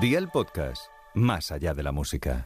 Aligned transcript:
Día 0.00 0.18
el 0.18 0.28
podcast, 0.28 0.92
más 1.14 1.50
allá 1.50 1.74
de 1.74 1.82
la 1.82 1.90
música. 1.90 2.44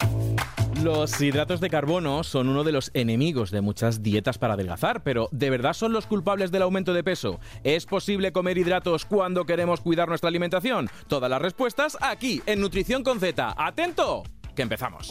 Los 0.82 1.20
hidratos 1.20 1.60
de 1.60 1.68
carbono 1.68 2.24
son 2.24 2.48
uno 2.48 2.64
de 2.64 2.72
los 2.72 2.90
enemigos 2.94 3.50
de 3.50 3.60
muchas 3.60 4.02
dietas 4.02 4.38
para 4.38 4.54
adelgazar, 4.54 5.02
pero 5.02 5.28
¿de 5.32 5.50
verdad 5.50 5.74
son 5.74 5.92
los 5.92 6.06
culpables 6.06 6.50
del 6.50 6.62
aumento 6.62 6.94
de 6.94 7.04
peso? 7.04 7.40
¿Es 7.62 7.84
posible 7.84 8.32
comer 8.32 8.56
hidratos 8.56 9.04
cuando 9.04 9.44
queremos 9.44 9.82
cuidar 9.82 10.08
nuestra 10.08 10.28
alimentación? 10.28 10.88
Todas 11.08 11.28
las 11.28 11.42
respuestas 11.42 11.98
aquí, 12.00 12.40
en 12.46 12.62
Nutrición 12.62 13.02
con 13.02 13.20
Z. 13.20 13.54
¡Atento! 13.58 14.22
Que 14.56 14.62
empezamos. 14.62 15.10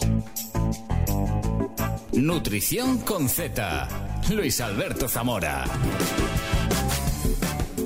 Nutrición 2.14 3.01
con 3.01 3.29
Z. 3.29 3.87
Luis 4.32 4.60
Alberto 4.61 5.07
Zamora. 5.07 5.65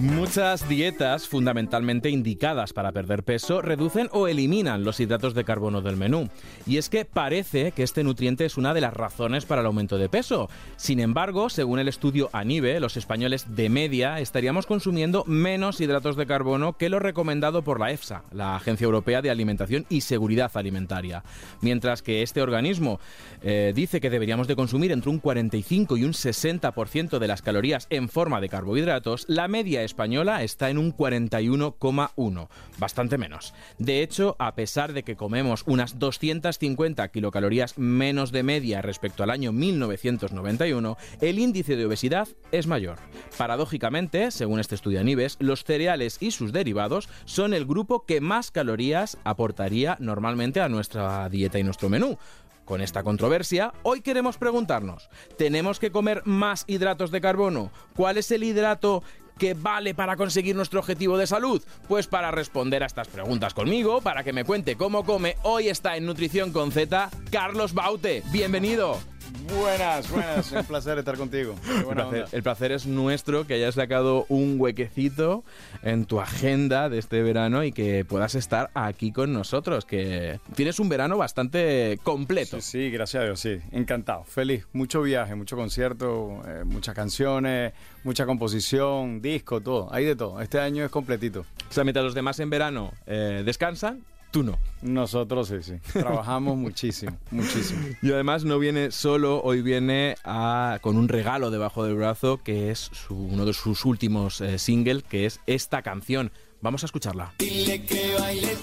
Muchas 0.05 0.69
dietas, 0.69 1.27
fundamentalmente 1.27 2.11
indicadas 2.11 2.73
para 2.73 2.91
perder 2.91 3.23
peso, 3.23 3.63
reducen 3.63 4.07
o 4.11 4.27
eliminan 4.27 4.83
los 4.83 4.99
hidratos 4.99 5.33
de 5.33 5.43
carbono 5.43 5.81
del 5.81 5.97
menú. 5.97 6.29
Y 6.67 6.77
es 6.77 6.89
que 6.89 7.05
parece 7.05 7.71
que 7.71 7.81
este 7.81 8.03
nutriente 8.03 8.45
es 8.45 8.55
una 8.55 8.75
de 8.75 8.81
las 8.81 8.93
razones 8.93 9.45
para 9.45 9.61
el 9.61 9.67
aumento 9.67 9.97
de 9.97 10.07
peso. 10.07 10.47
Sin 10.75 10.99
embargo, 10.99 11.49
según 11.49 11.79
el 11.79 11.87
estudio 11.87 12.29
ANIBE, 12.33 12.79
los 12.79 12.97
españoles 12.97 13.55
de 13.55 13.67
media 13.69 14.19
estaríamos 14.19 14.67
consumiendo 14.67 15.23
menos 15.25 15.81
hidratos 15.81 16.15
de 16.17 16.27
carbono 16.27 16.77
que 16.77 16.89
lo 16.89 16.99
recomendado 16.99 17.63
por 17.63 17.79
la 17.79 17.91
EFSA, 17.91 18.25
la 18.31 18.55
Agencia 18.55 18.85
Europea 18.85 19.23
de 19.23 19.31
Alimentación 19.31 19.87
y 19.89 20.01
Seguridad 20.01 20.51
Alimentaria. 20.53 21.23
Mientras 21.61 22.03
que 22.03 22.21
este 22.21 22.43
organismo 22.43 22.99
eh, 23.41 23.73
dice 23.75 23.99
que 23.99 24.11
deberíamos 24.11 24.47
de 24.47 24.55
consumir 24.55 24.91
entre 24.91 25.09
un 25.09 25.17
45 25.17 25.97
y 25.97 26.03
un 26.03 26.13
60% 26.13 27.17
de 27.17 27.27
las 27.27 27.41
calorías 27.41 27.87
en 27.89 28.07
forma 28.07 28.39
de 28.39 28.49
carbohidratos, 28.49 29.25
la 29.27 29.47
media 29.47 29.81
española 29.95 30.43
está 30.43 30.69
en 30.69 30.77
un 30.77 30.93
41,1, 30.93 32.49
bastante 32.77 33.17
menos. 33.17 33.53
De 33.77 34.03
hecho, 34.03 34.35
a 34.39 34.53
pesar 34.53 34.91
de 34.91 35.03
que 35.03 35.15
comemos 35.15 35.63
unas 35.67 35.99
250 35.99 37.07
kilocalorías 37.07 37.77
menos 37.77 38.33
de 38.33 38.43
media 38.43 38.81
respecto 38.81 39.23
al 39.23 39.29
año 39.29 39.53
1991, 39.53 40.97
el 41.21 41.39
índice 41.39 41.77
de 41.77 41.85
obesidad 41.85 42.27
es 42.51 42.67
mayor. 42.67 42.97
Paradójicamente, 43.37 44.31
según 44.31 44.59
este 44.59 44.75
estudio 44.75 44.99
Anibes, 44.99 45.37
los 45.39 45.63
cereales 45.63 46.17
y 46.19 46.31
sus 46.31 46.51
derivados 46.51 47.07
son 47.23 47.53
el 47.53 47.65
grupo 47.65 48.05
que 48.05 48.19
más 48.19 48.51
calorías 48.51 49.17
aportaría 49.23 49.95
normalmente 50.01 50.59
a 50.59 50.67
nuestra 50.67 51.29
dieta 51.29 51.57
y 51.57 51.63
nuestro 51.63 51.87
menú. 51.87 52.17
Con 52.65 52.81
esta 52.81 53.03
controversia, 53.03 53.73
hoy 53.83 54.01
queremos 54.01 54.39
preguntarnos, 54.39 55.07
¿tenemos 55.37 55.79
que 55.79 55.91
comer 55.91 56.23
más 56.25 56.63
hidratos 56.65 57.11
de 57.11 57.21
carbono? 57.21 57.71
¿Cuál 57.95 58.17
es 58.17 58.31
el 58.31 58.43
hidrato 58.43 59.03
que 59.37 59.53
vale 59.53 59.93
para 59.93 60.15
conseguir 60.15 60.55
nuestro 60.55 60.79
objetivo 60.79 61.17
de 61.17 61.27
salud? 61.27 61.63
Pues 61.87 62.07
para 62.07 62.31
responder 62.31 62.83
a 62.83 62.87
estas 62.87 63.07
preguntas 63.07 63.53
conmigo, 63.53 64.01
para 64.01 64.23
que 64.23 64.33
me 64.33 64.45
cuente 64.45 64.75
cómo 64.75 65.05
come, 65.05 65.37
hoy 65.43 65.69
está 65.69 65.97
en 65.97 66.05
Nutrición 66.05 66.51
con 66.51 66.71
Z 66.71 67.09
Carlos 67.31 67.73
Baute. 67.73 68.23
Bienvenido. 68.31 69.14
Buenas, 69.43 70.09
buenas, 70.09 70.51
un 70.51 70.63
placer 70.65 70.97
estar 70.97 71.17
contigo. 71.17 71.55
El 71.77 71.85
placer, 71.85 72.25
el 72.31 72.43
placer, 72.43 72.71
es 72.71 72.85
nuestro 72.85 73.45
que 73.45 73.55
hayas 73.55 73.75
sacado 73.75 74.25
un 74.29 74.55
huequecito 74.59 75.43
en 75.83 76.05
tu 76.05 76.19
agenda 76.19 76.89
de 76.89 76.97
este 76.97 77.21
verano 77.21 77.63
y 77.63 77.71
que 77.71 78.05
puedas 78.05 78.35
estar 78.35 78.71
aquí 78.73 79.11
con 79.11 79.33
nosotros, 79.33 79.85
que 79.85 80.39
tienes 80.55 80.79
un 80.79 80.89
verano 80.89 81.17
bastante 81.17 81.99
completo. 82.03 82.61
Sí, 82.61 82.85
sí 82.85 82.91
gracias 82.91 83.21
a 83.21 83.25
Dios, 83.25 83.39
sí, 83.39 83.59
encantado, 83.71 84.23
feliz, 84.23 84.65
mucho 84.73 85.01
viaje, 85.01 85.35
mucho 85.35 85.55
concierto, 85.55 86.41
eh, 86.47 86.63
muchas 86.65 86.95
canciones, 86.95 87.73
mucha 88.03 88.25
composición, 88.25 89.21
disco, 89.21 89.61
todo, 89.61 89.93
hay 89.93 90.05
de 90.05 90.15
todo, 90.15 90.41
este 90.41 90.59
año 90.59 90.85
es 90.85 90.91
completito. 90.91 91.45
O 91.69 91.73
sea, 91.73 91.83
mientras 91.83 92.05
los 92.05 92.15
demás 92.15 92.39
en 92.39 92.49
verano 92.49 92.93
eh, 93.05 93.43
descansan, 93.45 94.03
Tú 94.35 94.43
no. 94.43 94.59
Nosotros 94.81 95.47
sí, 95.47 95.55
sí. 95.61 95.75
Trabajamos 95.93 96.57
muchísimo, 96.67 97.17
muchísimo. 97.31 97.79
Y 98.01 98.11
además 98.11 98.43
no 98.43 98.59
viene 98.59 98.91
solo, 98.91 99.41
hoy 99.41 99.61
viene 99.61 100.17
a, 100.25 100.79
con 100.81 100.97
un 100.97 101.07
regalo 101.07 101.51
debajo 101.51 101.85
del 101.85 101.95
brazo, 101.95 102.43
que 102.43 102.69
es 102.69 102.89
su, 102.91 103.15
uno 103.15 103.45
de 103.45 103.53
sus 103.53 103.85
últimos 103.85 104.41
eh, 104.41 104.59
singles, 104.59 105.03
que 105.03 105.25
es 105.25 105.39
esta 105.47 105.81
canción. 105.83 106.33
Vamos 106.59 106.83
a 106.83 106.87
escucharla. 106.87 107.33
Dile 107.39 107.85
que 107.85 108.13
baile 108.19 108.57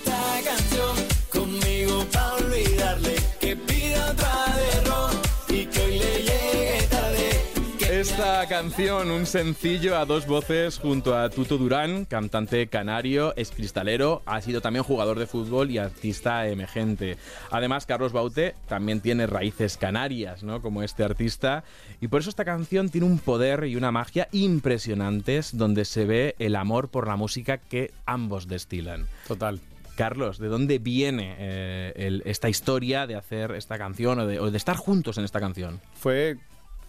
Esta 8.42 8.56
canción, 8.56 9.12
un 9.12 9.24
sencillo 9.24 9.96
a 9.96 10.04
dos 10.04 10.26
voces 10.26 10.76
junto 10.76 11.16
a 11.16 11.30
Tuto 11.30 11.58
Durán, 11.58 12.06
cantante 12.06 12.66
canario, 12.66 13.32
es 13.36 13.52
cristalero, 13.52 14.22
ha 14.26 14.40
sido 14.40 14.60
también 14.60 14.82
jugador 14.82 15.20
de 15.20 15.28
fútbol 15.28 15.70
y 15.70 15.78
artista 15.78 16.48
emergente. 16.48 17.18
Además, 17.52 17.86
Carlos 17.86 18.12
Baute 18.12 18.56
también 18.66 19.00
tiene 19.00 19.28
raíces 19.28 19.76
canarias, 19.76 20.42
¿no? 20.42 20.60
Como 20.60 20.82
este 20.82 21.04
artista. 21.04 21.62
Y 22.00 22.08
por 22.08 22.20
eso 22.20 22.30
esta 22.30 22.44
canción 22.44 22.88
tiene 22.88 23.06
un 23.06 23.20
poder 23.20 23.62
y 23.62 23.76
una 23.76 23.92
magia 23.92 24.26
impresionantes 24.32 25.56
donde 25.56 25.84
se 25.84 26.04
ve 26.04 26.34
el 26.40 26.56
amor 26.56 26.88
por 26.88 27.06
la 27.06 27.14
música 27.14 27.58
que 27.58 27.92
ambos 28.06 28.48
destilan. 28.48 29.06
Total. 29.28 29.60
Carlos, 29.94 30.38
¿de 30.38 30.48
dónde 30.48 30.80
viene 30.80 31.36
eh, 31.38 31.92
el, 31.94 32.22
esta 32.24 32.48
historia 32.48 33.06
de 33.06 33.14
hacer 33.14 33.52
esta 33.52 33.78
canción 33.78 34.18
o 34.18 34.26
de, 34.26 34.40
o 34.40 34.50
de 34.50 34.56
estar 34.56 34.74
juntos 34.74 35.16
en 35.16 35.24
esta 35.24 35.38
canción? 35.38 35.80
Fue 35.94 36.38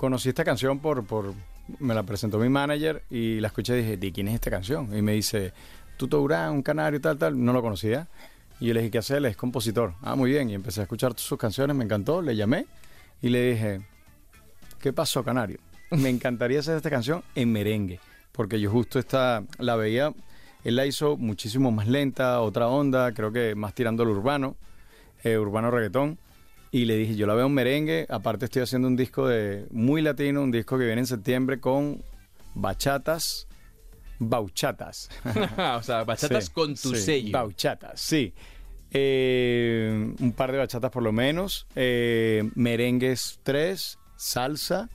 conocí 0.04 0.28
esta 0.28 0.44
canción 0.44 0.80
por, 0.80 1.06
por, 1.06 1.34
me 1.80 1.94
la 1.94 2.04
presentó 2.04 2.38
mi 2.38 2.50
manager 2.50 3.04
y 3.10 3.40
la 3.40 3.48
escuché 3.48 3.76
y 3.76 3.82
dije, 3.84 3.96
¿de 3.96 4.12
quién 4.12 4.28
es 4.28 4.34
esta 4.34 4.52
canción? 4.52 4.94
Y 4.94 5.02
me 5.02 5.14
dice, 5.14 5.54
Tuto 5.96 6.18
Durán, 6.18 6.52
un 6.52 6.62
canario, 6.62 7.00
tal, 7.00 7.18
tal, 7.18 7.42
no 7.42 7.54
lo 7.54 7.62
conocía. 7.62 8.10
Y 8.60 8.66
yo 8.66 8.74
le 8.74 8.82
dije, 8.82 8.92
¿qué 8.92 8.98
hace 8.98 9.16
él? 9.16 9.28
Es 9.28 9.38
compositor. 9.38 9.94
Ah, 10.02 10.18
muy 10.18 10.32
bien. 10.32 10.50
Y 10.50 10.56
empecé 10.56 10.82
a 10.82 10.84
escuchar 10.84 11.14
sus 11.16 11.38
canciones, 11.38 11.74
me 11.78 11.86
encantó, 11.86 12.22
le 12.22 12.36
llamé 12.36 12.66
y 13.22 13.30
le 13.30 13.54
dije, 13.54 13.82
¿qué 14.82 14.92
pasó, 14.92 15.24
canario? 15.24 15.60
Me 15.92 16.10
encantaría 16.10 16.60
hacer 16.60 16.76
esta 16.76 16.90
canción 16.90 17.24
en 17.34 17.54
merengue, 17.54 18.02
porque 18.34 18.60
yo 18.60 18.72
justo 18.72 19.00
esta 19.00 19.46
la 19.58 19.78
veía, 19.78 20.14
él 20.66 20.76
la 20.76 20.86
hizo 20.86 21.16
muchísimo 21.16 21.72
más 21.72 21.88
lenta, 21.88 22.42
otra 22.42 22.68
onda, 22.68 23.14
creo 23.14 23.32
que 23.32 23.56
más 23.56 23.74
tirando 23.74 24.04
al 24.04 24.10
urbano, 24.10 24.58
eh, 25.24 25.38
urbano 25.38 25.72
reggaetón. 25.72 26.18
Y 26.74 26.86
le 26.86 26.98
dije, 26.98 27.16
yo 27.16 27.28
la 27.28 27.36
veo 27.36 27.46
en 27.46 27.54
merengue, 27.54 28.08
aparte 28.10 28.46
estoy 28.46 28.64
haciendo 28.64 28.88
un 28.88 28.96
disco 28.96 29.28
de 29.28 29.68
muy 29.70 30.02
latino, 30.02 30.42
un 30.42 30.50
disco 30.50 30.76
que 30.80 30.86
viene 30.86 31.02
en 31.02 31.06
septiembre 31.06 31.60
con 31.60 32.04
bachatas, 32.56 33.48
bauchatas. 34.18 35.08
o 35.78 35.84
sea, 35.84 36.04
bachatas 36.04 36.46
Sí, 36.46 36.52
con 36.52 36.74
tu 36.74 36.96
sí, 36.96 36.98
sello. 36.98 37.32
Bauchatas, 37.32 38.02
sí. 38.02 38.34
Eh, 38.90 40.14
un 40.20 40.32
par 40.34 40.52
de 40.52 40.58
bachatas 40.58 40.90
por 40.90 41.04
lo 41.04 41.12
menos, 41.12 41.68
eh, 41.76 42.50
merengues 42.56 43.40
tres, 43.44 44.00
salsa. 44.16 44.90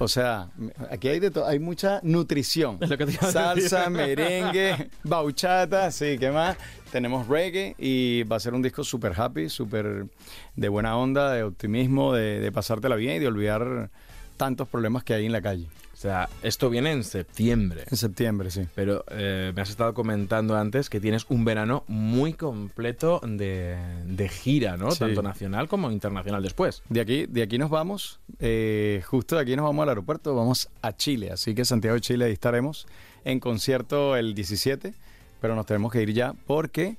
O 0.00 0.08
sea, 0.08 0.48
aquí 0.90 1.08
hay 1.08 1.20
de 1.20 1.30
todo, 1.30 1.46
hay 1.46 1.58
mucha 1.58 2.00
nutrición. 2.02 2.78
Es 2.80 2.88
lo 2.88 2.96
que 2.96 3.06
Salsa, 3.12 3.90
merengue, 3.90 4.88
bauchata, 5.04 5.90
sí, 5.90 6.16
¿qué 6.18 6.30
más? 6.30 6.56
Tenemos 6.90 7.28
reggae 7.28 7.74
y 7.78 8.22
va 8.22 8.36
a 8.36 8.40
ser 8.40 8.54
un 8.54 8.62
disco 8.62 8.82
súper 8.82 9.12
happy, 9.14 9.50
súper 9.50 10.06
de 10.56 10.68
buena 10.70 10.96
onda, 10.96 11.32
de 11.34 11.42
optimismo, 11.42 12.14
de, 12.14 12.40
de 12.40 12.50
pasártela 12.50 12.96
bien 12.96 13.16
y 13.16 13.18
de 13.18 13.28
olvidar 13.28 13.90
tantos 14.38 14.68
problemas 14.68 15.04
que 15.04 15.12
hay 15.12 15.26
en 15.26 15.32
la 15.32 15.42
calle. 15.42 15.66
O 15.92 16.02
sea, 16.02 16.30
esto 16.42 16.70
viene 16.70 16.92
en 16.92 17.04
septiembre. 17.04 17.84
En 17.90 17.98
septiembre, 17.98 18.50
sí. 18.50 18.66
Pero 18.74 19.04
eh, 19.10 19.52
me 19.54 19.60
has 19.60 19.68
estado 19.68 19.92
comentando 19.92 20.56
antes 20.56 20.88
que 20.88 20.98
tienes 20.98 21.26
un 21.28 21.44
verano 21.44 21.84
muy 21.88 22.32
completo 22.32 23.20
de, 23.22 23.76
de 24.06 24.28
gira, 24.30 24.78
¿no? 24.78 24.92
Sí. 24.92 25.00
Tanto 25.00 25.20
nacional 25.20 25.68
como 25.68 25.90
internacional 25.90 26.42
después. 26.42 26.82
De 26.88 27.02
aquí, 27.02 27.26
de 27.26 27.42
aquí 27.42 27.58
nos 27.58 27.68
vamos, 27.68 28.18
eh, 28.40 29.02
justo 29.06 29.36
de 29.36 29.42
aquí 29.42 29.54
nos 29.54 29.66
vamos 29.66 29.82
al 29.82 29.90
aeropuerto, 29.90 30.34
vamos 30.34 30.70
a 30.80 30.96
Chile, 30.96 31.30
así 31.30 31.54
que 31.54 31.66
Santiago 31.66 31.94
de 31.94 32.00
Chile 32.00 32.24
ahí 32.24 32.32
estaremos 32.32 32.86
en 33.24 33.38
concierto 33.38 34.16
el 34.16 34.34
17, 34.34 34.94
pero 35.42 35.54
nos 35.54 35.66
tenemos 35.66 35.92
que 35.92 36.00
ir 36.00 36.14
ya 36.14 36.32
porque, 36.46 36.96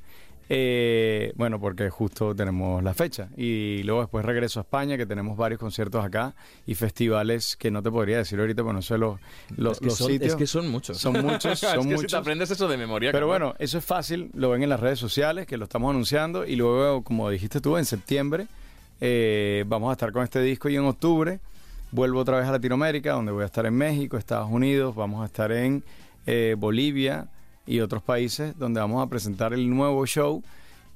eh, 0.49 1.33
bueno, 1.35 1.59
porque 1.59 1.89
justo 1.89 2.35
tenemos 2.35 2.83
la 2.83 2.93
fecha 2.93 3.29
y 3.35 3.81
luego 3.83 4.01
después 4.01 4.23
regreso 4.23 4.59
a 4.59 4.61
España 4.61 4.97
que 4.97 5.07
tenemos 5.07 5.35
varios 5.35 5.59
conciertos 5.59 6.05
acá 6.05 6.35
y 6.67 6.75
festivales 6.75 7.55
que 7.57 7.71
no 7.71 7.81
te 7.81 7.89
podría 7.89 8.17
decir 8.17 8.39
ahorita, 8.39 8.61
bueno, 8.61 8.77
no 8.77 8.83
sé 8.83 8.99
los, 8.99 9.19
los, 9.57 9.73
es, 9.73 9.79
que 9.79 9.85
los 9.85 9.97
son, 9.97 10.07
sitios. 10.11 10.31
es 10.33 10.35
que 10.35 10.45
son 10.45 10.67
muchos. 10.69 10.99
Son 10.99 11.13
muchos, 11.13 11.59
son 11.59 11.69
es 11.69 11.77
que 11.77 11.83
muchos. 11.85 12.01
Si 12.01 12.07
te 12.07 12.15
aprendes 12.17 12.51
eso 12.51 12.67
de 12.67 12.77
memoria. 12.77 13.11
Pero 13.11 13.25
bueno, 13.25 13.55
eso 13.57 13.79
es 13.79 13.85
fácil, 13.85 14.29
lo 14.35 14.51
ven 14.51 14.61
en 14.61 14.69
las 14.69 14.79
redes 14.79 14.99
sociales, 14.99 15.47
que 15.47 15.57
lo 15.57 15.63
estamos 15.63 15.89
anunciando, 15.89 16.45
y 16.45 16.55
luego, 16.55 17.03
como 17.03 17.31
dijiste 17.31 17.61
tú, 17.61 17.77
en 17.77 17.85
septiembre 17.85 18.45
eh, 19.01 19.65
vamos 19.67 19.89
a 19.89 19.93
estar 19.93 20.11
con 20.11 20.23
este 20.23 20.41
disco 20.41 20.69
y 20.69 20.75
en 20.75 20.85
octubre 20.85 21.39
vuelvo 21.91 22.19
otra 22.19 22.37
vez 22.37 22.47
a 22.47 22.51
Latinoamérica, 22.51 23.13
donde 23.13 23.31
voy 23.31 23.43
a 23.43 23.47
estar 23.47 23.65
en 23.65 23.73
México, 23.73 24.17
Estados 24.17 24.49
Unidos, 24.49 24.95
vamos 24.95 25.21
a 25.21 25.25
estar 25.25 25.51
en 25.51 25.83
eh, 26.25 26.55
Bolivia 26.57 27.27
y 27.65 27.79
otros 27.79 28.01
países, 28.01 28.57
donde 28.57 28.79
vamos 28.79 29.05
a 29.05 29.09
presentar 29.09 29.53
el 29.53 29.69
nuevo 29.69 30.05
show 30.05 30.41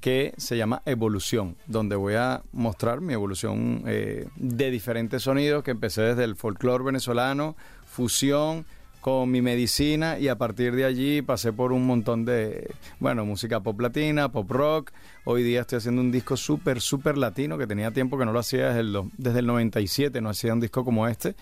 que 0.00 0.34
se 0.36 0.56
llama 0.56 0.82
Evolución, 0.84 1.56
donde 1.66 1.96
voy 1.96 2.14
a 2.14 2.42
mostrar 2.52 3.00
mi 3.00 3.12
evolución 3.12 3.82
eh, 3.86 4.28
de 4.36 4.70
diferentes 4.70 5.22
sonidos 5.22 5.62
que 5.64 5.72
empecé 5.72 6.02
desde 6.02 6.24
el 6.24 6.36
folclore 6.36 6.84
venezolano, 6.84 7.56
fusión, 7.86 8.64
con 9.06 9.30
mi 9.30 9.40
medicina 9.40 10.18
y 10.18 10.26
a 10.26 10.36
partir 10.36 10.74
de 10.74 10.84
allí 10.84 11.22
pasé 11.22 11.52
por 11.52 11.70
un 11.70 11.86
montón 11.86 12.24
de, 12.24 12.74
bueno, 12.98 13.24
música 13.24 13.60
pop 13.60 13.80
latina, 13.80 14.32
pop 14.32 14.50
rock. 14.50 14.90
Hoy 15.22 15.44
día 15.44 15.60
estoy 15.60 15.78
haciendo 15.78 16.00
un 16.00 16.10
disco 16.10 16.36
súper, 16.36 16.80
súper 16.80 17.16
latino 17.16 17.56
que 17.56 17.68
tenía 17.68 17.92
tiempo 17.92 18.18
que 18.18 18.24
no 18.24 18.32
lo 18.32 18.40
hacía 18.40 18.66
desde 18.66 18.80
el, 18.80 18.98
desde 19.16 19.38
el 19.38 19.46
97, 19.46 20.20
no 20.20 20.30
hacía 20.30 20.52
un 20.52 20.58
disco 20.58 20.84
como 20.84 21.06
este. 21.06 21.36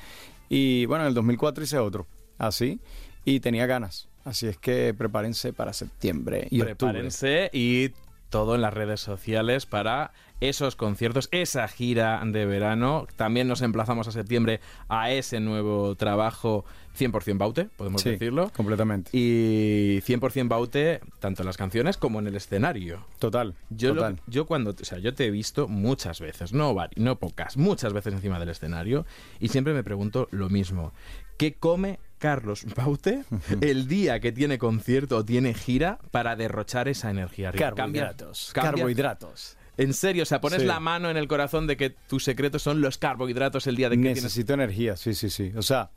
Y 0.51 0.85
bueno, 0.85 1.05
en 1.05 1.09
el 1.09 1.15
2004 1.15 1.65
hice 1.65 1.79
otro, 1.79 2.07
así, 2.37 2.81
y 3.25 3.41
tenía 3.41 3.65
ganas. 3.65 4.11
Así 4.25 4.47
es 4.47 4.59
que 4.59 4.93
prepárense 4.93 5.55
para 5.55 5.73
septiembre 5.73 6.47
y. 6.51 6.61
Prepárense 6.61 7.49
y 7.51 7.93
todo 8.35 8.57
en 8.57 8.63
las 8.63 8.75
redes 8.75 8.99
sociales 9.01 9.65
para 9.65 10.11
esos 10.41 10.75
conciertos, 10.75 11.29
esa 11.31 11.69
gira 11.69 12.21
de 12.27 12.45
verano. 12.47 13.07
También 13.15 13.47
nos 13.47 13.63
emplazamos 13.63 14.09
a 14.09 14.11
septiembre 14.11 14.59
a 14.89 15.13
ese 15.13 15.39
nuevo 15.39 15.95
trabajo 15.95 16.65
100% 16.99 17.39
Baute, 17.39 17.67
podemos 17.77 18.03
Sí, 18.03 18.11
decirlo. 18.11 18.51
completamente. 18.57 19.17
Y 19.17 20.01
100% 20.01 20.49
Baute, 20.49 21.01
tanto 21.21 21.43
en 21.43 21.47
las 21.47 21.57
canciones 21.57 21.97
como 21.97 22.19
en 22.19 22.27
el 22.27 22.35
escenario. 22.35 23.07
Total, 23.21 23.55
Yo, 23.71 23.91
lo- 23.95 24.01
total. 24.03 24.21
yo 24.27 24.47
cuando, 24.47 24.71
o 24.73 24.85
sea, 24.85 24.99
yo 24.99 25.15
te 25.15 25.27
he 25.27 25.31
visto 25.31 25.69
muchas 25.69 26.19
veces, 26.19 26.53
no 26.53 26.75
no 26.97 27.17
pocas, 27.21 27.57
muchas 27.57 27.93
veces 27.93 28.15
encima 28.15 28.41
del 28.41 28.49
escenario 28.49 29.07
y 29.39 29.47
siempre 29.47 29.75
me 29.75 29.85
pregunto 29.85 30.27
lo 30.33 30.49
mismo. 30.49 30.93
¿Qué 31.39 31.55
come 31.55 32.01
Carlos 32.25 32.65
Baute 32.75 33.23
el 33.61 33.87
día 33.87 34.19
que 34.19 34.33
tiene 34.33 34.57
concierto 34.57 35.19
o 35.19 35.25
tiene 35.27 35.53
gira 35.53 35.99
para 36.11 36.37
derrochar 36.37 36.89
esa 36.89 37.11
energía? 37.11 37.53
Carbohidratos. 37.53 38.51
cambia- 38.55 38.73
Carbohidratos. 38.73 39.59
En 39.77 39.93
serio, 39.93 40.23
o 40.23 40.27
sea, 40.27 40.41
pones 40.41 40.61
Sí. 40.63 40.67
la 40.67 40.81
mano 40.81 41.11
en 41.11 41.17
el 41.19 41.29
corazón 41.29 41.67
de 41.67 41.77
que 41.77 41.91
tus 41.91 42.25
secretos 42.25 42.63
son 42.63 42.81
los 42.81 42.97
carbohidratos 42.97 43.67
el 43.67 43.77
día 43.77 43.91
de 43.91 43.97
que 43.97 44.03
tienes... 44.03 44.23
Necesito 44.23 44.55
energía, 44.55 44.97
sí, 44.97 45.13
sí, 45.15 45.29
sí. 45.29 45.53
O 45.57 45.63
sea, 45.63 45.91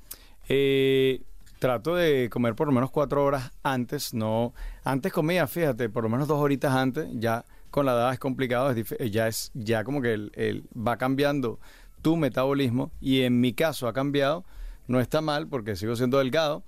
eh, 0.49 1.21
trato 1.59 1.95
de 1.95 2.29
comer 2.29 2.55
por 2.55 2.67
lo 2.67 2.73
menos 2.73 2.91
cuatro 2.91 3.23
horas 3.23 3.51
antes. 3.63 4.13
No, 4.13 4.53
antes 4.83 5.13
comía, 5.13 5.47
fíjate, 5.47 5.89
por 5.89 6.03
lo 6.03 6.09
menos 6.09 6.27
dos 6.27 6.39
horitas 6.39 6.73
antes. 6.73 7.07
Ya 7.13 7.45
con 7.69 7.85
la 7.85 7.93
edad 7.93 8.13
es 8.13 8.19
complicado, 8.19 8.69
es 8.71 8.77
dif- 8.77 8.95
eh, 8.99 9.09
ya 9.11 9.27
es 9.27 9.51
ya 9.53 9.83
como 9.83 10.01
que 10.01 10.13
el, 10.13 10.31
el- 10.35 10.63
va 10.75 10.97
cambiando 10.97 11.59
tu 12.01 12.15
metabolismo 12.17 12.91
y 12.99 13.21
en 13.21 13.39
mi 13.39 13.53
caso 13.53 13.87
ha 13.87 13.93
cambiado. 13.93 14.43
No 14.87 14.99
está 14.99 15.21
mal 15.21 15.47
porque 15.47 15.75
sigo 15.75 15.95
siendo 15.95 16.17
delgado. 16.19 16.63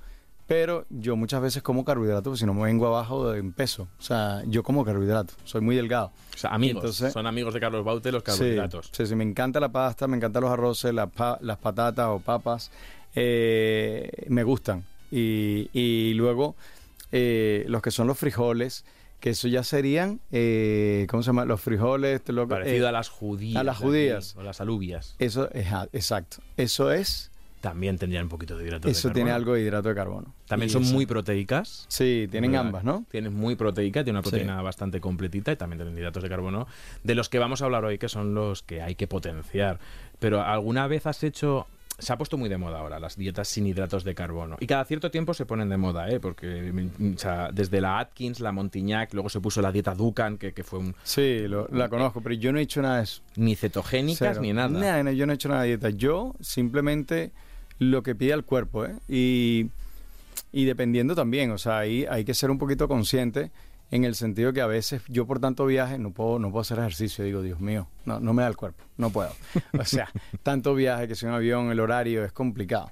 Pero 0.48 0.88
yo 0.90 1.16
muchas 1.16 1.44
veces 1.44 1.62
como 1.62 1.86
carbohidratos, 1.86 2.24
porque 2.24 2.40
si 2.40 2.46
no 2.48 2.56
me 2.56 2.64
vengo 2.64 2.88
abajo 2.88 3.36
en 3.36 3.54
peso. 3.54 3.88
O 4.00 4.02
sea, 4.02 4.42
yo 4.48 4.64
como 4.64 4.84
carbohidratos, 4.84 5.36
soy 5.44 5.62
muy 5.62 5.76
delgado. 5.76 6.12
O 6.34 6.38
sea, 6.40 6.50
amigos, 6.50 6.82
Entonces- 6.84 7.14
son 7.14 7.28
amigos 7.28 7.54
de 7.54 7.60
Carlos 7.60 7.86
Baute 7.86 8.12
los 8.12 8.24
carbohidratos. 8.24 8.90
Sí, 8.92 9.06
sí, 9.06 9.16
me 9.16 9.24
encanta 9.24 9.60
la 9.60 9.70
pasta, 9.72 10.08
me 10.08 10.18
encantan 10.18 10.42
los 10.42 10.52
arroces, 10.52 10.92
las, 10.92 11.12
pa- 11.12 11.38
las 11.42 11.60
patatas 11.60 12.08
o 12.10 12.20
papas. 12.20 12.72
eh, 13.34 14.10
me 14.28 14.44
gustan. 14.44 14.84
Y, 15.12 15.70
y 15.74 16.14
luego 16.16 16.56
eh, 17.12 17.66
los 17.68 17.82
que 17.82 17.92
son 17.92 18.08
los 18.08 18.18
frijoles, 18.18 18.86
que 19.20 19.32
eso 19.32 19.48
ya 19.48 19.64
serían, 19.64 20.20
eh, 20.32 21.06
¿cómo 21.10 21.22
se 21.24 21.28
llama? 21.28 21.46
Los 21.46 21.62
frijoles. 21.62 22.24
te 22.24 22.34
lo- 22.34 22.48
Parecido 22.48 22.88
a 22.88 22.92
las 22.92 23.10
judías. 23.10 23.56
a 23.60 23.64
las 23.64 23.78
aquí, 23.78 23.86
judías. 23.86 24.36
o 24.38 24.42
las 24.44 24.62
alubias. 24.62 25.16
Eso 25.20 25.50
es, 25.52 25.68
exacto. 25.94 26.38
Eso 26.58 26.92
es, 26.92 27.32
También 27.62 27.98
tendrían 27.98 28.24
un 28.24 28.30
poquito 28.30 28.58
de 28.58 28.66
hidrato 28.66 28.88
de 28.88 28.94
eso 28.94 29.10
tiene 29.12 29.32
carbono. 29.32 29.36
algo 29.36 29.54
de 29.56 29.62
hidrato 29.62 29.90
de 29.90 29.96
carbono. 29.96 30.34
También 30.48 30.70
Y 30.70 30.72
son 30.72 30.84
eso- 30.84 30.94
muy 30.94 31.06
proteicas. 31.06 31.86
Sí, 31.90 32.28
tienen 32.32 32.52
¿verdad? 32.52 32.68
ambas, 32.68 32.84
¿no? 32.86 33.06
Tienes 33.12 33.32
muy 33.34 33.56
proteica, 33.56 34.04
tiene 34.04 34.18
una 34.20 34.24
Sí. 34.24 34.30
proteína 34.30 34.62
bastante 34.62 35.02
completita 35.02 35.52
y 35.52 35.56
también 35.58 35.80
tienen 35.80 35.98
hidratos 35.98 36.24
de 36.24 36.30
carbono, 36.30 36.68
de 37.04 37.16
los 37.16 37.28
que 37.28 37.38
vamos 37.40 37.62
a 37.62 37.66
hablar 37.66 37.84
hoy, 37.84 37.98
que 37.98 38.08
son 38.08 38.34
los 38.34 38.64
que 38.64 38.82
hay 38.82 38.96
que 38.96 39.08
potenciar. 39.08 39.80
Pero 40.20 40.42
¿alguna 40.42 40.88
vez 40.88 41.06
has 41.06 41.24
hecho... 41.24 41.68
Se 41.98 42.14
ha 42.14 42.18
puesto 42.18 42.38
muy 42.38 42.48
de 42.48 42.58
moda 42.58 42.80
ahora 42.80 42.98
las 42.98 43.18
dietas 43.18 43.50
sin 43.50 43.68
hidratos 43.68 44.06
de 44.06 44.16
carbono. 44.16 44.56
Y 44.62 44.68
cada 44.68 44.86
cierto 44.86 45.12
tiempo 45.12 45.34
se 45.34 45.46
ponen 45.46 45.68
de 45.68 45.76
moda, 45.76 46.10
¿eh? 46.10 46.22
Porque 46.22 46.72
o 47.14 47.20
sea, 47.20 47.50
desde 47.52 47.82
la 47.82 48.00
Atkins, 48.00 48.40
la 48.40 48.54
Montignac, 48.54 49.14
luego 49.14 49.28
se 49.28 49.42
puso 49.42 49.62
la 49.62 49.70
dieta 49.70 49.94
Dukan, 49.96 50.38
que, 50.38 50.54
que 50.54 50.64
fue 50.64 50.80
un, 50.80 50.96
Sí, 51.04 51.46
lo- 51.50 51.68
la 51.74 51.90
conozco, 51.90 52.22
pero 52.22 52.36
yo 52.36 52.54
no 52.54 52.60
he 52.60 52.62
hecho 52.62 52.82
nada 52.82 53.00
de 53.00 53.04
eso. 53.04 53.22
ni 53.36 53.54
cetogénicas 53.58 54.18
Cero. 54.30 54.42
ni 54.42 54.54
nada. 54.54 54.70
Nada, 54.70 55.04
no, 55.04 55.12
yo 55.12 55.26
no 55.26 55.34
he 55.34 55.36
hecho 55.36 55.50
nada 55.50 55.64
de 55.64 55.68
dieta. 55.68 55.90
Yo 55.90 56.36
simplemente 56.40 57.34
lo 57.80 58.04
que 58.04 58.14
pide 58.16 58.34
el 58.34 58.44
cuerpo, 58.44 58.86
¿eh? 58.86 58.96
Y, 59.08 59.70
y 60.52 60.66
dependiendo 60.66 61.16
también, 61.16 61.52
o 61.52 61.58
sea, 61.58 61.80
ahí 61.80 62.06
hay 62.10 62.24
que 62.26 62.34
ser 62.34 62.52
un 62.52 62.58
poquito 62.58 62.88
consciente 62.88 63.52
en 63.92 64.04
el 64.04 64.14
sentido 64.16 64.54
que 64.54 64.62
a 64.62 64.68
veces 64.68 65.02
yo 65.08 65.26
por 65.26 65.40
tanto 65.40 65.66
viaje 65.66 65.98
no 65.98 66.12
puedo, 66.12 66.38
no 66.40 66.52
puedo 66.52 66.62
hacer 66.62 66.78
ejercicio. 66.80 67.24
Digo, 67.26 67.42
Dios 67.42 67.60
mío, 67.60 67.88
no, 68.06 68.20
no 68.20 68.34
me 68.34 68.44
da 68.44 68.48
el 68.50 68.56
cuerpo, 68.58 68.84
no 68.98 69.10
puedo. 69.10 69.32
O 69.80 69.84
sea, 69.86 70.10
tanto 70.44 70.76
viaje 70.76 71.08
que 71.08 71.16
sea 71.16 71.30
un 71.30 71.36
avión, 71.36 71.72
el 71.72 71.80
horario 71.80 72.24
es 72.24 72.32
complicado. 72.32 72.92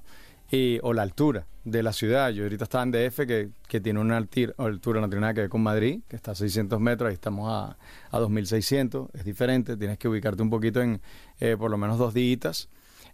Y, 0.50 0.78
o 0.82 0.94
la 0.94 1.02
altura 1.02 1.46
de 1.64 1.82
la 1.82 1.92
ciudad. 1.92 2.30
Yo 2.30 2.44
ahorita 2.44 2.64
estaba 2.64 2.82
en 2.82 2.90
DF, 2.90 3.26
que, 3.26 3.50
que 3.68 3.80
tiene 3.82 4.00
una 4.00 4.18
altir- 4.18 4.54
altura, 4.56 5.00
no 5.02 5.08
tiene 5.08 5.20
nada 5.20 5.34
que 5.34 5.40
ver 5.42 5.50
con 5.50 5.62
Madrid, 5.62 6.00
que 6.08 6.16
está 6.16 6.30
a 6.30 6.34
600 6.34 6.80
metros, 6.80 7.08
ahí 7.08 7.14
estamos 7.14 7.48
a, 7.50 7.76
a 8.10 8.18
2600, 8.18 9.10
es 9.12 9.24
diferente, 9.24 9.76
tienes 9.76 9.98
que 9.98 10.08
ubicarte 10.08 10.42
un 10.42 10.48
poquito 10.48 10.80
en 10.80 11.02
eh, 11.40 11.54
por 11.58 11.70
lo 11.70 11.76
menos 11.76 11.98
dos 11.98 12.14
días 12.14 12.70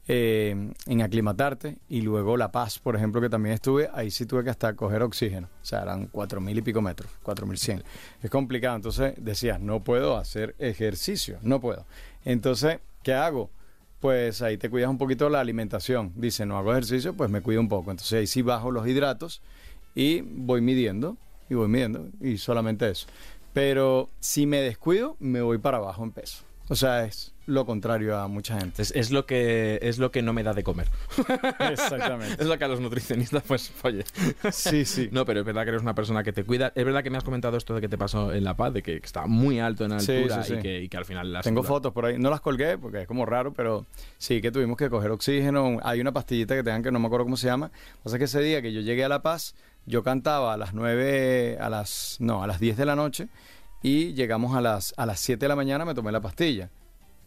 eh, 0.09 0.73
en 0.87 1.03
aclimatarte. 1.03 1.79
Y 1.89 2.03
luego 2.03 2.37
La 2.37 2.53
Paz, 2.53 2.79
por 2.79 2.97
ejemplo, 2.97 3.21
que 3.21 3.29
también 3.29 3.55
estuve, 3.55 3.89
ahí 3.93 4.11
sí 4.11 4.27
tuve 4.27 4.45
que 4.45 4.51
hasta 4.51 4.75
coger 4.75 5.03
oxígeno, 5.03 5.49
o 5.63 5.65
sea, 5.65 5.83
eran 5.83 6.07
4000 6.07 6.59
y 6.59 6.63
pico 6.63 6.83
metros, 6.83 7.11
4100. 7.23 7.83
Es 8.23 8.31
complicado, 8.31 8.77
entonces 8.77 9.15
decías, 9.19 9.61
no 9.61 9.83
puedo 9.83 10.17
hacer 10.17 10.55
ejercicio, 10.59 11.39
no 11.43 11.61
puedo. 11.61 11.87
Entonces, 12.25 12.79
¿qué 13.03 13.15
hago? 13.15 13.51
pues 14.05 14.43
ahí 14.43 14.59
te 14.59 14.69
cuidas 14.69 14.91
un 14.91 14.99
poquito 14.99 15.31
la 15.31 15.41
alimentación. 15.41 16.13
Dice, 16.15 16.45
no 16.45 16.59
hago 16.59 16.73
ejercicio, 16.73 17.15
pues 17.15 17.31
me 17.31 17.41
cuido 17.41 17.63
un 17.63 17.71
poco. 17.71 17.91
Entonces 17.91 18.13
ahí 18.19 18.27
sí 18.27 18.43
bajo 18.43 18.71
los 18.71 18.87
hidratos 18.87 19.41
y 19.95 20.21
voy 20.21 20.61
midiendo, 20.61 21.17
y 21.49 21.55
voy 21.55 21.69
midiendo, 21.69 22.09
y 22.21 22.37
solamente 22.37 22.91
eso. 22.91 23.07
Pero 23.55 24.11
si 24.21 24.45
me 24.45 24.59
descuido, 24.59 25.17
me 25.21 25.41
voy 25.41 25.57
para 25.57 25.79
abajo 25.79 26.05
en 26.05 26.11
peso. 26.11 26.45
O 26.69 26.77
sea, 26.77 27.05
es 27.05 27.35
lo 27.47 27.67
contrario 27.67 28.17
a 28.19 28.27
mucha 28.27 28.59
gente. 28.59 28.81
Es, 28.81 28.91
es 28.93 29.11
lo 29.11 29.27
que, 29.27 29.79
es 29.83 29.99
lo 29.99 30.11
que 30.11 30.23
no 30.23 30.33
me 30.33 30.43
da 30.43 30.55
de 30.55 30.63
comer. 30.63 30.89
Exactamente. 31.59 32.43
es 32.43 32.47
lo 32.47 32.57
que 32.57 32.65
a 32.65 32.69
los 32.69 32.81
nutricionistas, 32.81 33.43
pues, 33.47 33.73
oye. 33.83 34.05
Sí, 34.51 34.85
sí. 34.85 35.09
No, 35.13 35.27
pero 35.27 35.41
es 35.41 35.47
verdad 35.47 35.65
que 35.65 35.71
eres 35.71 35.83
una 35.83 35.95
persona 35.95 36.23
que 36.23 36.33
te 36.33 36.45
cuida. 36.45 36.73
Es 36.75 36.85
verdad 36.85 37.03
que 37.03 37.11
me 37.11 37.19
has 37.19 37.25
comentado 37.25 37.57
esto 37.57 37.75
de 37.75 37.83
que 37.83 37.89
te 37.89 37.99
pasó 37.99 38.33
en 38.33 38.45
La 38.45 38.57
Paz, 38.57 38.73
de 38.73 38.83
que 38.83 38.97
está 38.97 39.27
muy 39.27 39.61
alto 39.61 39.85
en 39.85 39.93
altura 39.93 40.43
sí, 40.43 40.55
sí. 40.55 40.55
Y, 40.59 40.63
que, 40.63 40.83
y 40.83 40.89
que 40.89 40.97
al 40.97 41.05
final... 41.05 41.33
las 41.33 41.45
Tengo 41.45 41.63
fotos 41.63 41.93
por 41.93 42.07
ahí. 42.07 42.19
No 42.19 42.31
las 42.31 42.41
colgué 42.41 42.79
porque 42.79 43.03
es 43.03 43.07
como 43.07 43.27
raro, 43.27 43.53
pero 43.53 43.85
sí 44.17 44.41
que 44.41 44.51
tuvimos 44.51 44.79
que 44.79 44.89
coger 44.89 45.11
oxígeno. 45.11 45.79
Hay 45.83 46.01
una 46.01 46.13
pastillita 46.13 46.55
que 46.55 46.63
tengan 46.63 46.83
que 46.83 46.91
no 46.91 46.99
me 46.99 47.07
acuerdo 47.07 47.27
cómo 47.27 47.37
se 47.37 47.47
llama. 47.47 47.71
Pasa 48.03 48.19
que 48.19 48.25
ese 48.25 48.41
día 48.41 48.63
que 48.63 48.73
yo 48.73 48.81
llegué 48.81 49.05
a 49.05 49.09
La 49.09 49.21
Paz, 49.21 49.55
yo 49.85 50.03
cantaba 50.03 50.55
a 50.55 50.57
las 50.57 50.73
9, 50.73 51.59
a 51.61 51.69
las, 51.69 52.17
no, 52.21 52.43
a 52.43 52.47
las 52.47 52.59
10 52.59 52.79
de 52.79 52.87
la 52.87 52.97
noche 52.97 53.29
y 53.85 54.15
llegamos 54.15 54.57
a 54.57 54.63
las, 54.63 54.95
a 54.97 55.05
las 55.05 55.21
7 55.21 55.45
de 55.45 55.49
la 55.49 55.57
mañana, 55.57 55.85
me 55.85 55.95
tomé 55.95 56.11
la 56.11 56.23
pastilla. 56.23 56.71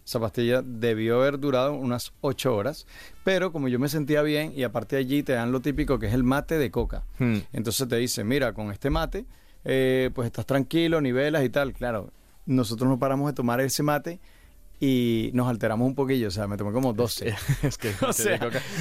Esa 0.04 0.20
pastilla 0.20 0.64
debió 0.66 1.22
haber 1.22 1.40
durado 1.40 1.76
unas 1.76 2.14
8 2.22 2.56
horas, 2.56 2.88
pero 3.24 3.52
como 3.52 3.68
yo 3.68 3.78
me 3.78 3.90
sentía 3.90 4.24
bien 4.24 4.54
y 4.56 4.64
aparte 4.64 4.96
de 4.96 5.02
allí 5.02 5.22
te 5.22 5.34
dan 5.34 5.52
lo 5.52 5.62
típico 5.62 6.00
que 6.00 6.08
es 6.08 6.16
el 6.16 6.24
mate 6.24 6.58
de 6.58 6.72
coca. 6.72 7.04
Hmm. 7.20 7.38
Entonces 7.54 7.88
te 7.88 7.98
dice, 7.98 8.24
mira, 8.24 8.54
con 8.54 8.72
este 8.72 8.90
mate, 8.90 9.28
eh, 9.66 10.10
pues 10.16 10.26
estás 10.26 10.48
tranquilo, 10.48 11.00
nivelas 11.00 11.46
y 11.46 11.50
tal. 11.50 11.74
Claro, 11.74 12.12
nosotros 12.48 12.90
no 12.90 12.98
paramos 12.98 13.28
de 13.28 13.36
tomar 13.36 13.62
ese 13.62 13.84
mate 13.84 14.20
y 14.80 15.32
nos 15.34 15.48
alteramos 15.48 15.88
un 15.88 15.96
poquillo, 15.96 16.28
o 16.28 16.32
sea, 16.32 16.48
me 16.48 16.56
tomé 16.56 16.72
como 16.72 16.94
12. 16.94 17.36
es 17.64 17.78
que... 17.78 17.94
o 18.06 18.14
sea, 18.14 18.36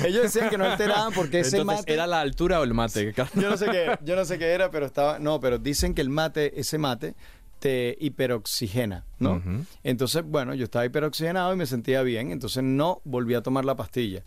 ellos 0.05 0.23
decían 0.23 0.51
que 0.51 0.59
no 0.59 0.65
alteraban 0.65 1.13
porque 1.13 1.41
ese 1.41 1.59
Entonces, 1.59 1.81
mate... 1.81 1.93
¿era 1.93 2.07
la 2.07 2.21
altura 2.21 2.61
o 2.61 2.65
el 2.65 2.75
mate? 2.75 3.15
Yo 3.35 3.51
no 3.51 3.57
sé 3.57 3.67
qué 3.67 3.83
era, 3.83 3.99
yo 4.03 4.17
no 4.17 4.25
sé 4.25 4.39
qué 4.39 4.47
era, 4.47 4.71
pero 4.71 4.87
estaba... 4.87 5.19
No, 5.19 5.41
pero 5.41 5.59
dicen 5.59 5.95
que 5.95 6.03
el 6.03 6.11
mate, 6.11 6.61
ese 6.61 6.79
mate, 6.79 7.15
te 7.59 7.97
hiperoxigena, 8.01 9.05
¿no? 9.19 9.43
Entonces, 9.83 10.23
bueno, 10.25 10.55
yo 10.55 10.65
estaba 10.65 10.85
hiperoxigenado 10.85 11.53
y 11.55 11.57
me 11.57 11.67
sentía 11.67 12.03
bien, 12.03 12.31
entonces 12.31 12.63
no 12.63 13.01
volví 13.05 13.35
a 13.35 13.43
tomar 13.43 13.65
la 13.65 13.77
pastilla. 13.77 14.25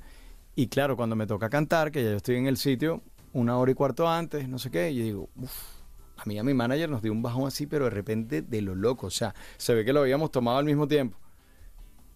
Y 0.55 0.67
claro, 0.67 0.97
cuando 0.97 1.15
me 1.15 1.27
toca 1.27 1.49
cantar, 1.49 1.91
que 1.91 2.03
ya 2.03 2.11
yo 2.11 2.17
estoy 2.17 2.35
en 2.35 2.47
el 2.47 2.57
sitio 2.57 3.01
una 3.33 3.57
hora 3.57 3.71
y 3.71 3.75
cuarto 3.75 4.07
antes, 4.09 4.47
no 4.49 4.57
sé 4.57 4.71
qué, 4.71 4.91
y 4.91 4.97
yo 4.97 5.03
digo, 5.03 5.29
uff, 5.35 5.79
a 6.17 6.25
mí 6.25 6.37
a 6.37 6.43
mi 6.43 6.53
manager 6.53 6.89
nos 6.89 7.01
dio 7.01 7.11
un 7.11 7.21
bajón 7.21 7.47
así, 7.47 7.65
pero 7.67 7.85
de 7.85 7.91
repente 7.91 8.41
de 8.41 8.61
lo 8.61 8.75
loco, 8.75 9.07
o 9.07 9.11
sea, 9.11 9.33
se 9.57 9.73
ve 9.73 9.85
que 9.85 9.93
lo 9.93 10.01
habíamos 10.01 10.31
tomado 10.31 10.57
al 10.57 10.65
mismo 10.65 10.87
tiempo. 10.87 11.17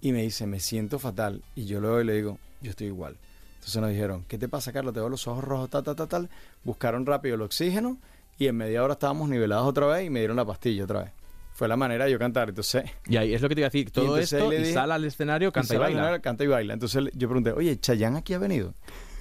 Y 0.01 0.11
me 0.11 0.23
dice, 0.23 0.45
me 0.45 0.59
siento 0.59 0.99
fatal. 0.99 1.41
Y 1.55 1.65
yo 1.65 1.79
luego 1.79 2.03
le 2.03 2.13
digo, 2.13 2.37
yo 2.61 2.71
estoy 2.71 2.87
igual. 2.87 3.17
Entonces 3.55 3.81
nos 3.81 3.91
dijeron, 3.91 4.25
¿qué 4.27 4.37
te 4.37 4.49
pasa, 4.49 4.73
Carlos? 4.73 4.93
Te 4.93 4.99
veo 4.99 5.07
los 5.07 5.25
ojos 5.27 5.41
rojos, 5.41 5.69
tal, 5.69 5.83
tal, 5.83 5.95
tal, 5.95 6.07
tal. 6.09 6.29
Buscaron 6.65 7.05
rápido 7.05 7.35
el 7.35 7.41
oxígeno 7.41 7.97
y 8.37 8.47
en 8.47 8.55
media 8.57 8.83
hora 8.83 8.93
estábamos 8.93 9.29
nivelados 9.29 9.67
otra 9.67 9.87
vez 9.87 10.05
y 10.05 10.09
me 10.09 10.19
dieron 10.19 10.37
la 10.37 10.45
pastilla 10.45 10.83
otra 10.83 11.03
vez. 11.03 11.11
Fue 11.53 11.67
la 11.67 11.77
manera 11.77 12.05
de 12.05 12.11
yo 12.11 12.17
cantar. 12.19 12.49
Entonces, 12.49 12.83
Y 13.07 13.15
ahí 13.17 13.33
es 13.33 13.41
lo 13.41 13.47
que 13.47 13.55
te 13.55 13.61
iba 13.61 13.67
a 13.67 13.69
decir. 13.69 13.91
Todo 13.91 14.17
esto 14.17 14.51
y 14.51 14.65
sale 14.73 14.93
al 14.93 15.05
escenario, 15.05 15.51
canta 15.51 15.75
y, 15.75 15.77
baila. 15.77 15.99
escenario, 15.99 16.21
Canta 16.21 16.43
y 16.43 16.47
baila. 16.47 16.73
Entonces 16.73 17.03
yo 17.13 17.27
pregunté, 17.27 17.51
oye, 17.51 17.79
¿Chayán 17.79 18.15
aquí 18.15 18.33
ha 18.33 18.39
venido? 18.39 18.73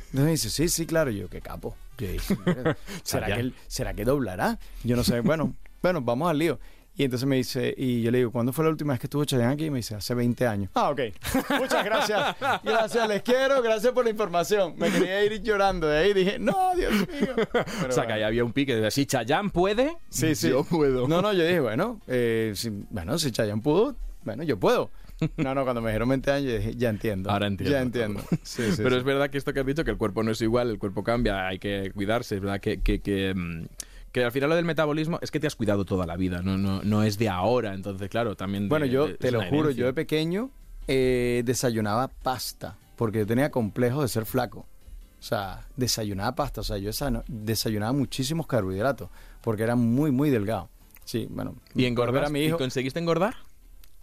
Entonces 0.07 0.25
me 0.25 0.31
dice, 0.31 0.51
sí, 0.51 0.69
sí, 0.69 0.87
claro. 0.87 1.11
Y 1.11 1.19
yo, 1.19 1.29
qué 1.29 1.41
capo. 1.43 1.77
Yo 1.99 2.09
dije, 2.09 2.37
"Mira, 2.47 2.77
¿será, 3.03 3.27
que, 3.37 3.53
¿Será 3.67 3.95
que 3.95 4.05
doblará? 4.05 4.59
Yo 4.83 4.97
no 4.97 5.05
sé. 5.05 5.21
Bueno, 5.21 5.55
bueno, 5.83 6.01
vamos 6.01 6.31
al 6.31 6.39
lío. 6.39 6.59
Y 6.95 7.05
entonces 7.05 7.27
me 7.27 7.37
dice, 7.37 7.75
y 7.77 8.03
yo 8.03 8.11
le 8.11 8.19
digo, 8.19 8.31
¿cuándo 8.31 8.53
fue 8.53 8.65
la 8.65 8.71
última 8.71 8.93
vez 8.93 9.01
que 9.01 9.07
estuvo 9.07 9.25
Chayanne 9.25 9.55
aquí? 9.55 9.65
Y 9.67 9.71
me 9.71 9.79
dice, 9.79 9.95
hace 9.95 10.15
20 10.15 10.47
años. 10.47 10.71
Ah, 10.75 10.91
ok. 10.91 11.01
Muchas 11.59 11.85
gracias. 11.85 12.37
Gracias, 12.63 13.09
les 13.09 13.23
quiero. 13.23 13.63
Gracias 13.63 13.93
por 13.95 14.05
la 14.05 14.11
información. 14.11 14.75
Me 14.77 14.91
quería 14.91 15.25
ir 15.25 15.43
llorando 15.43 15.87
de 15.87 15.99
ahí. 15.99 16.13
Dije, 16.13 16.39
no, 16.39 16.75
Dios 16.77 16.93
mío. 16.93 17.35
Pero 17.53 17.65
o 17.89 17.93
sea, 17.93 18.07
que 18.07 18.13
ahí 18.13 18.19
bueno. 18.19 18.27
había 18.27 18.45
un 18.45 18.53
pique 18.53 18.77
de 18.77 18.91
si 18.91 19.07
Chayanne 19.07 19.49
puede, 19.49 19.97
Sí, 20.11 20.35
sí. 20.35 20.51
yo 20.51 20.65
puedo. 20.65 21.09
No, 21.09 21.23
no, 21.23 21.33
yo 21.33 21.45
dije, 21.45 21.61
bueno, 21.61 21.99
eh, 22.09 22.53
si, 22.55 22.69
bueno, 22.91 23.19
si 23.19 23.33
Chayanne 23.33 23.63
pudo, 23.63 23.97
bueno, 24.25 24.43
yo 24.43 24.59
puedo. 24.59 24.91
No, 25.39 25.55
no, 25.55 25.63
cuando 25.65 25.81
me 25.81 25.91
dijeron 25.91 26.09
20 26.11 26.31
años, 26.31 26.51
yo 26.53 26.59
dije, 26.59 26.75
ya 26.77 26.91
entiendo. 26.91 27.31
Ahora 27.31 27.47
entiendo 27.47 27.73
Ya 27.77 27.81
entiendo. 27.83 28.21
Sí, 28.43 28.65
sí, 28.73 28.75
Pero 28.83 28.91
sí. 28.91 28.97
es 28.97 29.05
verdad 29.05 29.31
que 29.31 29.39
esto 29.39 29.53
que 29.55 29.61
has 29.61 29.67
dicho, 29.67 29.85
que 29.85 29.93
el 29.93 29.97
cuerpo 29.97 30.23
no 30.25 30.33
es 30.33 30.41
igual, 30.43 30.69
el 30.69 30.79
cuerpo 30.79 31.05
cambia, 31.05 31.47
hay 31.47 31.59
que 31.59 31.91
cuidarse, 31.95 32.35
es 32.35 32.41
verdad 32.43 32.61
que, 32.61 32.81
que, 32.81 33.01
que, 33.01 33.33
mm, 33.35 33.65
que 34.13 34.23
al 34.25 34.31
final 34.33 34.51
lo 34.51 34.57
del 34.57 34.65
metabolismo 34.65 35.19
es 35.23 35.31
que 35.31 35.41
te 35.41 35.47
has 35.47 35.57
cuidado 35.57 35.85
toda 35.85 36.07
la 36.07 36.17
vida, 36.17 36.43
no, 36.43 36.59
no, 36.59 36.83
no 36.83 37.03
es 37.03 37.19
de 37.19 37.29
ahora, 37.29 37.75
entonces 37.75 38.09
claro, 38.11 38.37
también... 38.37 38.69
Bueno, 38.69 38.85
de- 38.87 38.93
yo 38.93 39.07
de- 39.09 39.15
te 39.15 39.31
lo 39.33 39.43
juro, 39.47 39.71
yo 39.71 39.87
de 39.87 39.93
pequeño 39.95 40.51
eh, 40.87 41.43
desayunaba 41.45 42.09
pasta, 42.09 42.77
porque 42.97 43.21
yo 43.21 43.27
tenía 43.27 43.51
complejo 43.51 44.03
de 44.03 44.09
ser 44.09 44.27
flaco. 44.27 44.67
O 45.19 45.25
sea, 45.25 45.67
desayunaba 45.77 46.35
pasta, 46.35 46.61
o 46.61 46.65
sea, 46.65 46.79
yo 46.79 46.91
esa- 46.91 47.23
desayunaba 47.29 47.93
muchísimos 47.93 48.47
carbohidratos, 48.47 49.09
porque 49.41 49.63
era 49.63 49.77
muy, 49.77 50.11
muy 50.11 50.31
delgado. 50.31 50.69
Sí, 51.05 51.27
bueno. 51.31 51.55
¿Y 51.75 51.85
engordar? 51.87 52.25
a 52.25 52.29
mi 52.29 52.41
hijo, 52.45 52.57
¿Y 52.57 52.59
conseguiste 52.59 52.99
engordar? 53.01 53.35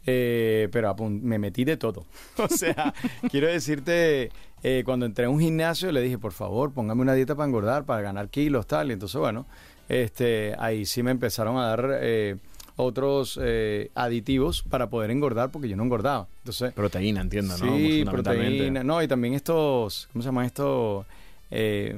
eh, 0.05 0.69
pero 0.71 0.95
me 0.97 1.37
metí 1.37 1.65
de 1.65 1.77
todo. 1.77 2.05
O 2.37 2.47
sea, 2.47 2.93
quiero 3.29 3.47
decirte, 3.47 4.31
eh, 4.63 4.81
cuando 4.85 5.05
entré 5.05 5.25
a 5.25 5.29
un 5.29 5.39
gimnasio 5.39 5.91
le 5.91 6.01
dije, 6.01 6.17
por 6.17 6.31
favor, 6.31 6.71
póngame 6.73 7.01
una 7.01 7.13
dieta 7.13 7.35
para 7.35 7.47
engordar, 7.47 7.85
para 7.85 8.01
ganar 8.01 8.29
kilos, 8.29 8.65
tal. 8.65 8.89
Y 8.89 8.93
entonces, 8.93 9.19
bueno, 9.19 9.45
este, 9.89 10.55
ahí 10.58 10.86
sí 10.86 11.03
me 11.03 11.12
empezaron 11.12 11.58
a 11.58 11.65
dar 11.65 11.98
eh, 12.01 12.38
otros 12.77 13.38
eh, 13.41 13.89
aditivos 13.96 14.63
para 14.63 14.89
poder 14.89 15.12
engordar, 15.12 15.51
porque 15.51 15.67
yo 15.67 15.75
no 15.75 15.84
engordaba. 15.84 16.27
Entonces, 16.43 16.72
Proteína, 16.74 17.22
entiendo, 17.22 17.58
¿no? 17.58 17.75
sí, 17.75 18.05
proteína. 18.10 18.84
No, 18.84 19.01
y 19.03 19.08
también 19.08 19.34
estos, 19.34 20.08
¿cómo 20.13 20.24
se 20.24 20.27
llaman 20.27 20.46
estos? 20.46 21.05
Eh, 21.51 21.98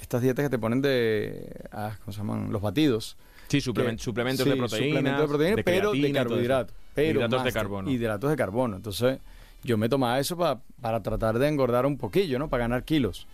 estas 0.00 0.20
dietas 0.20 0.44
que 0.44 0.50
te 0.50 0.58
ponen 0.58 0.82
de, 0.82 1.48
ah, 1.72 1.96
¿cómo 2.04 2.12
se 2.12 2.18
llaman? 2.18 2.52
Los 2.52 2.60
batidos. 2.60 3.16
Sí, 3.48 3.58
suplemen- 3.58 3.96
que- 3.96 4.02
suplementos 4.02 4.44
sí, 4.44 4.50
de 4.50 4.56
proteína. 4.56 4.86
suplementos 4.98 5.20
de 5.22 5.28
proteína, 5.28 5.62
pero 5.64 5.92
de 5.92 5.98
creatina 5.98 6.02
todo 6.02 6.10
eso. 6.20 6.28
carbohidratos. 6.28 6.74
Pero 6.94 7.18
Hidratos 7.20 7.44
de 7.44 7.52
carbono. 7.52 7.90
Hidratos 7.90 8.30
de 8.30 8.36
carbono. 8.36 8.76
Entonces, 8.76 9.18
yo 9.62 9.78
me 9.78 9.88
tomaba 9.88 10.18
eso 10.18 10.36
pa- 10.36 10.60
para 10.80 11.02
tratar 11.02 11.38
de 11.38 11.46
engordar 11.48 11.86
un 11.86 11.96
poquillo, 11.96 12.38
¿no? 12.38 12.48
Para 12.48 12.64
ganar 12.64 12.82
kilos. 12.84 13.26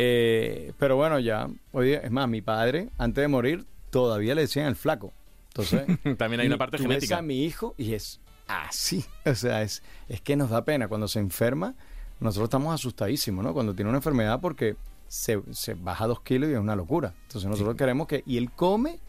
Eh, 0.00 0.72
pero 0.78 0.94
bueno, 0.94 1.18
ya, 1.18 1.48
día- 1.74 1.98
es 1.98 2.10
más, 2.12 2.28
mi 2.28 2.40
padre, 2.40 2.90
antes 2.98 3.20
de 3.20 3.26
morir, 3.26 3.66
todavía 3.90 4.36
le 4.36 4.42
decían 4.42 4.66
el 4.66 4.76
flaco. 4.76 5.12
Entonces, 5.48 5.86
También 6.18 6.40
hay 6.40 6.46
una 6.46 6.56
parte 6.56 6.76
tú 6.76 6.84
ves 6.84 6.88
genética. 6.90 7.18
a 7.18 7.22
mi 7.22 7.44
hijo 7.44 7.74
y 7.76 7.94
es 7.94 8.20
así. 8.46 9.04
O 9.26 9.34
sea, 9.34 9.62
es, 9.62 9.82
es 10.08 10.20
que 10.20 10.36
nos 10.36 10.50
da 10.50 10.64
pena. 10.64 10.86
Cuando 10.86 11.08
se 11.08 11.18
enferma, 11.18 11.74
nosotros 12.20 12.46
estamos 12.46 12.72
asustadísimos, 12.72 13.44
¿no? 13.44 13.52
Cuando 13.52 13.74
tiene 13.74 13.88
una 13.88 13.98
enfermedad 13.98 14.40
porque 14.40 14.76
se, 15.08 15.42
se 15.50 15.74
baja 15.74 16.06
dos 16.06 16.20
kilos 16.20 16.48
y 16.48 16.52
es 16.52 16.60
una 16.60 16.76
locura. 16.76 17.14
Entonces 17.22 17.50
nosotros 17.50 17.74
queremos 17.74 18.06
que... 18.06 18.22
Y 18.24 18.36
él 18.36 18.52
come 18.52 19.00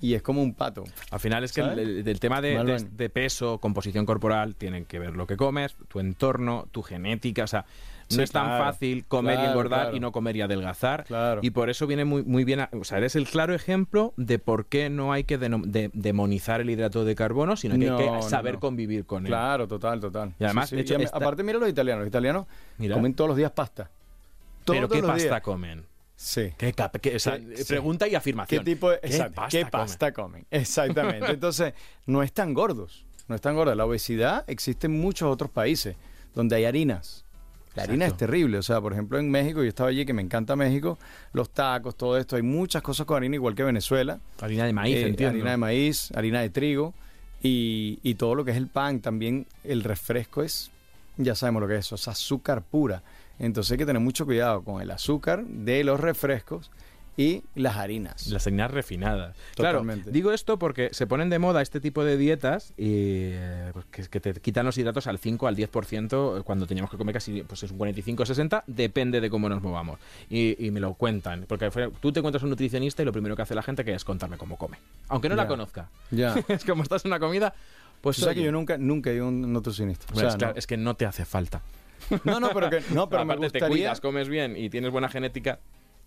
y 0.00 0.14
es 0.14 0.22
como 0.22 0.42
un 0.42 0.54
pato. 0.54 0.84
Al 1.10 1.20
final 1.20 1.44
es 1.44 1.52
que 1.52 1.60
el, 1.60 2.18
tema 2.20 2.40
de, 2.40 2.86
de 2.90 3.10
peso, 3.10 3.58
composición 3.58 4.06
corporal, 4.06 4.56
tienen 4.56 4.86
que 4.86 4.98
ver 4.98 5.14
lo 5.14 5.26
que 5.26 5.36
comes, 5.36 5.76
tu 5.88 6.00
entorno, 6.00 6.68
tu 6.72 6.82
genética. 6.82 7.44
O 7.44 7.46
sea, 7.46 7.66
no 8.10 8.22
es 8.22 8.30
tan 8.30 8.46
claro. 8.46 8.64
fácil 8.64 9.04
comer 9.06 9.38
y 9.40 9.44
engordar 9.46 9.80
claro. 9.82 9.96
y 9.96 10.00
no 10.00 10.12
comer 10.12 10.36
y 10.36 10.42
adelgazar. 10.42 11.04
Claro. 11.04 11.40
Y 11.42 11.50
por 11.50 11.70
eso 11.70 11.86
viene 11.86 12.04
muy, 12.04 12.22
muy 12.22 12.44
bien. 12.44 12.60
a- 12.60 12.70
o 12.72 12.84
sea, 12.84 12.98
eres 12.98 13.16
el 13.16 13.26
claro 13.28 13.54
ejemplo 13.54 14.12
de 14.16 14.38
por 14.38 14.66
qué 14.66 14.90
no 14.90 15.12
hay 15.12 15.24
que 15.24 15.38
de- 15.38 15.90
demonizar 15.92 16.60
el 16.60 16.70
hidrato 16.70 17.04
de 17.04 17.14
carbono, 17.14 17.56
sino 17.56 17.78
que 17.78 17.86
No, 17.86 17.98
hay 17.98 18.20
que 18.20 18.28
saber 18.28 18.54
no. 18.54 18.60
convivir 18.60 19.04
con 19.06 19.24
él. 19.24 19.28
Claro, 19.30 19.66
total, 19.68 20.00
total. 20.00 20.34
Y 20.38 20.44
además, 20.44 20.70
de 20.70 20.80
hecho, 20.80 20.96
esta- 20.96 21.16
aparte 21.16 21.42
mira 21.42 21.58
los 21.58 21.68
italianos. 21.68 22.00
Los 22.02 22.08
italianos 22.08 22.46
Mira. 22.78 22.94
comen 22.94 23.14
todos 23.14 23.28
los 23.28 23.36
días 23.36 23.50
pasta. 23.52 23.90
Todos 24.64 24.76
Pero 24.76 24.88
¿qué 24.88 24.98
los 25.00 25.10
pasta 25.10 25.24
días. 25.28 25.40
comen? 25.42 25.84
Sí. 26.14 26.52
¿Qué, 26.56 26.72
cap- 26.72 26.96
qué- 27.00 27.16
o 27.16 27.18
sea, 27.18 27.36
¿Qué- 27.38 27.56
sí. 27.56 27.64
pregunta 27.64 28.06
y 28.06 28.10
¿Qué 28.10 28.16
afirmación. 28.16 28.64
tipo 28.64 28.90
de, 28.90 29.00
¿Qué 29.00 29.06
exacto, 29.08 29.34
pasta 29.34 29.50
¿qué 29.58 29.62
comen? 29.64 29.70
pasta 29.72 30.12
comen? 30.12 30.46
Exactamente. 30.52 31.30
Entonces, 31.32 31.74
no 32.06 32.22
están 32.22 32.54
gordos. 32.54 33.04
No 33.28 33.34
están 33.34 33.54
gordos. 33.56 33.76
La 33.76 33.84
obesidad 33.86 34.44
existe 34.46 34.86
en 34.86 35.00
muchos 35.00 35.28
otros 35.32 35.50
países 35.50 35.96
donde 36.34 36.54
hay 36.56 36.64
harinas. 36.64 37.24
La 37.74 37.84
harina 37.84 38.06
es 38.06 38.16
terrible. 38.16 38.58
O 38.58 38.62
sea, 38.62 38.80
por 38.80 38.92
ejemplo, 38.92 39.18
en 39.18 39.30
México, 39.30 39.62
yo 39.62 39.68
estaba 39.68 39.88
allí, 39.88 40.04
que 40.04 40.12
me 40.12 40.22
encanta 40.22 40.56
México, 40.56 40.98
los 41.32 41.50
tacos, 41.50 41.96
todo 41.96 42.18
esto. 42.18 42.36
Hay 42.36 42.42
muchas 42.42 42.82
cosas 42.82 43.06
con 43.06 43.16
harina, 43.16 43.34
igual 43.36 43.54
que 43.54 43.64
Venezuela. 43.64 44.20
Harina 44.40 44.66
de 44.66 44.72
maíz, 44.72 44.96
Eh, 44.96 45.08
entiendo. 45.08 45.34
Harina 45.36 45.50
de 45.52 45.56
maíz, 45.56 46.12
harina 46.14 46.40
de 46.42 46.50
trigo 46.50 46.92
y, 47.42 47.98
y 48.02 48.14
todo 48.14 48.34
lo 48.34 48.44
que 48.44 48.50
es 48.50 48.56
el 48.56 48.68
pan. 48.68 49.00
También 49.00 49.46
el 49.64 49.82
refresco 49.84 50.42
es, 50.42 50.70
ya 51.16 51.34
sabemos 51.34 51.62
lo 51.62 51.68
que 51.68 51.74
es 51.76 51.86
eso, 51.86 51.94
es 51.94 52.08
azúcar 52.08 52.62
pura. 52.62 53.02
Entonces 53.38 53.72
hay 53.72 53.78
que 53.78 53.86
tener 53.86 54.00
mucho 54.02 54.24
cuidado 54.26 54.62
con 54.62 54.82
el 54.82 54.90
azúcar 54.90 55.44
de 55.44 55.82
los 55.82 55.98
refrescos 55.98 56.70
y 57.16 57.42
las 57.54 57.76
harinas. 57.76 58.26
Las 58.28 58.46
harinas 58.46 58.70
refinadas. 58.70 59.36
Totalmente. 59.54 60.04
Claro, 60.04 60.12
digo 60.12 60.32
esto 60.32 60.58
porque 60.58 60.88
se 60.92 61.06
ponen 61.06 61.28
de 61.30 61.38
moda 61.38 61.60
este 61.60 61.80
tipo 61.80 62.04
de 62.04 62.16
dietas 62.16 62.72
y, 62.76 63.32
eh, 63.32 63.70
pues, 63.72 63.84
que, 63.86 64.02
que 64.08 64.20
te 64.20 64.40
quitan 64.40 64.64
los 64.64 64.78
hidratos 64.78 65.06
al 65.06 65.18
5 65.18 65.46
al 65.46 65.56
10% 65.56 66.42
cuando 66.44 66.66
teníamos 66.66 66.90
que 66.90 66.96
comer 66.96 67.12
casi 67.12 67.42
pues 67.42 67.62
es 67.62 67.70
un 67.70 67.78
45 67.78 68.26
60, 68.26 68.64
depende 68.66 69.20
de 69.20 69.30
cómo 69.30 69.48
nos 69.48 69.62
movamos. 69.62 69.98
Y, 70.30 70.64
y 70.64 70.70
me 70.70 70.80
lo 70.80 70.94
cuentan, 70.94 71.44
porque 71.46 71.70
tú 72.00 72.12
te 72.12 72.20
encuentras 72.20 72.42
un 72.42 72.50
nutricionista 72.50 73.02
y 73.02 73.04
lo 73.04 73.12
primero 73.12 73.36
que 73.36 73.42
hace 73.42 73.54
la 73.54 73.62
gente 73.62 73.84
que 73.84 73.94
es 73.94 74.04
contarme 74.04 74.38
cómo 74.38 74.56
come, 74.56 74.78
aunque 75.08 75.28
no 75.28 75.34
la 75.34 75.46
conozca. 75.46 75.88
Ya. 76.10 76.34
es 76.48 76.64
como 76.64 76.82
estás 76.82 77.04
en 77.04 77.10
una 77.10 77.20
comida, 77.20 77.54
pues 78.00 78.18
o 78.18 78.24
sea 78.24 78.34
que 78.34 78.42
yo 78.42 78.52
nunca, 78.52 78.78
nunca 78.78 79.10
he 79.10 79.14
ido 79.14 79.26
a 79.26 79.28
un 79.28 79.52
nutricionista. 79.52 80.06
O 80.10 80.14
bueno, 80.14 80.30
sea, 80.30 80.34
es, 80.34 80.38
claro, 80.38 80.54
no. 80.54 80.58
es 80.58 80.66
que 80.66 80.76
no 80.76 80.94
te 80.94 81.06
hace 81.06 81.24
falta. 81.24 81.62
no, 82.24 82.40
no, 82.40 82.50
pero, 82.50 82.70
que, 82.70 82.82
no, 82.92 83.08
pero 83.10 83.24
me 83.24 83.34
Aparte 83.34 83.50
te 83.50 83.58
gustaría... 83.58 83.68
cuidas, 83.68 84.00
comes 84.00 84.28
bien 84.28 84.56
y 84.56 84.70
tienes 84.70 84.90
buena 84.90 85.08
genética. 85.08 85.60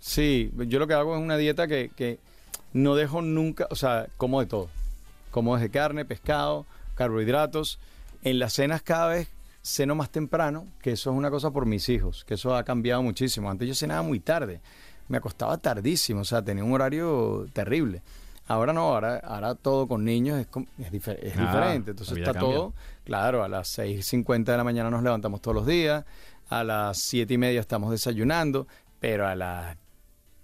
Sí, 0.07 0.51
yo 0.67 0.77
lo 0.77 0.85
que 0.85 0.93
hago 0.93 1.15
es 1.15 1.21
una 1.21 1.35
dieta 1.35 1.67
que, 1.67 1.89
que 1.95 2.19
no 2.73 2.93
dejo 2.95 3.23
nunca, 3.23 3.65
o 3.71 3.75
sea, 3.75 4.05
como 4.17 4.39
de 4.39 4.45
todo. 4.45 4.69
Como 5.31 5.55
desde 5.55 5.71
carne, 5.71 6.05
pescado, 6.05 6.67
carbohidratos. 6.93 7.79
En 8.23 8.37
las 8.37 8.53
cenas 8.53 8.83
cada 8.83 9.07
vez 9.07 9.29
ceno 9.63 9.95
más 9.95 10.11
temprano, 10.11 10.67
que 10.83 10.91
eso 10.91 11.09
es 11.11 11.17
una 11.17 11.31
cosa 11.31 11.49
por 11.49 11.65
mis 11.65 11.89
hijos, 11.89 12.23
que 12.25 12.35
eso 12.35 12.55
ha 12.55 12.63
cambiado 12.63 13.01
muchísimo. 13.01 13.49
Antes 13.49 13.67
yo 13.67 13.73
cenaba 13.73 14.03
muy 14.03 14.19
tarde, 14.19 14.61
me 15.07 15.17
acostaba 15.17 15.57
tardísimo, 15.57 16.21
o 16.21 16.25
sea, 16.25 16.43
tenía 16.43 16.63
un 16.63 16.71
horario 16.73 17.47
terrible. 17.51 18.03
Ahora 18.47 18.73
no, 18.73 18.81
ahora, 18.93 19.17
ahora 19.23 19.55
todo 19.55 19.87
con 19.87 20.05
niños 20.05 20.39
es, 20.39 20.47
es, 20.85 20.91
difer- 20.91 21.17
es 21.19 21.33
Ah, 21.35 21.41
diferente. 21.47 21.91
Entonces 21.91 22.15
está 22.19 22.31
cambia. 22.33 22.41
todo, 22.55 22.73
claro, 23.05 23.43
a 23.43 23.47
las 23.49 23.75
6.50 23.79 24.51
de 24.51 24.57
la 24.57 24.63
mañana 24.63 24.91
nos 24.91 25.01
levantamos 25.01 25.41
todos 25.41 25.55
los 25.55 25.65
días, 25.65 26.05
a 26.49 26.63
las 26.63 26.99
siete 26.99 27.33
y 27.33 27.37
media 27.39 27.59
estamos 27.59 27.89
desayunando, 27.89 28.67
pero 28.99 29.27
a 29.27 29.33
las 29.35 29.77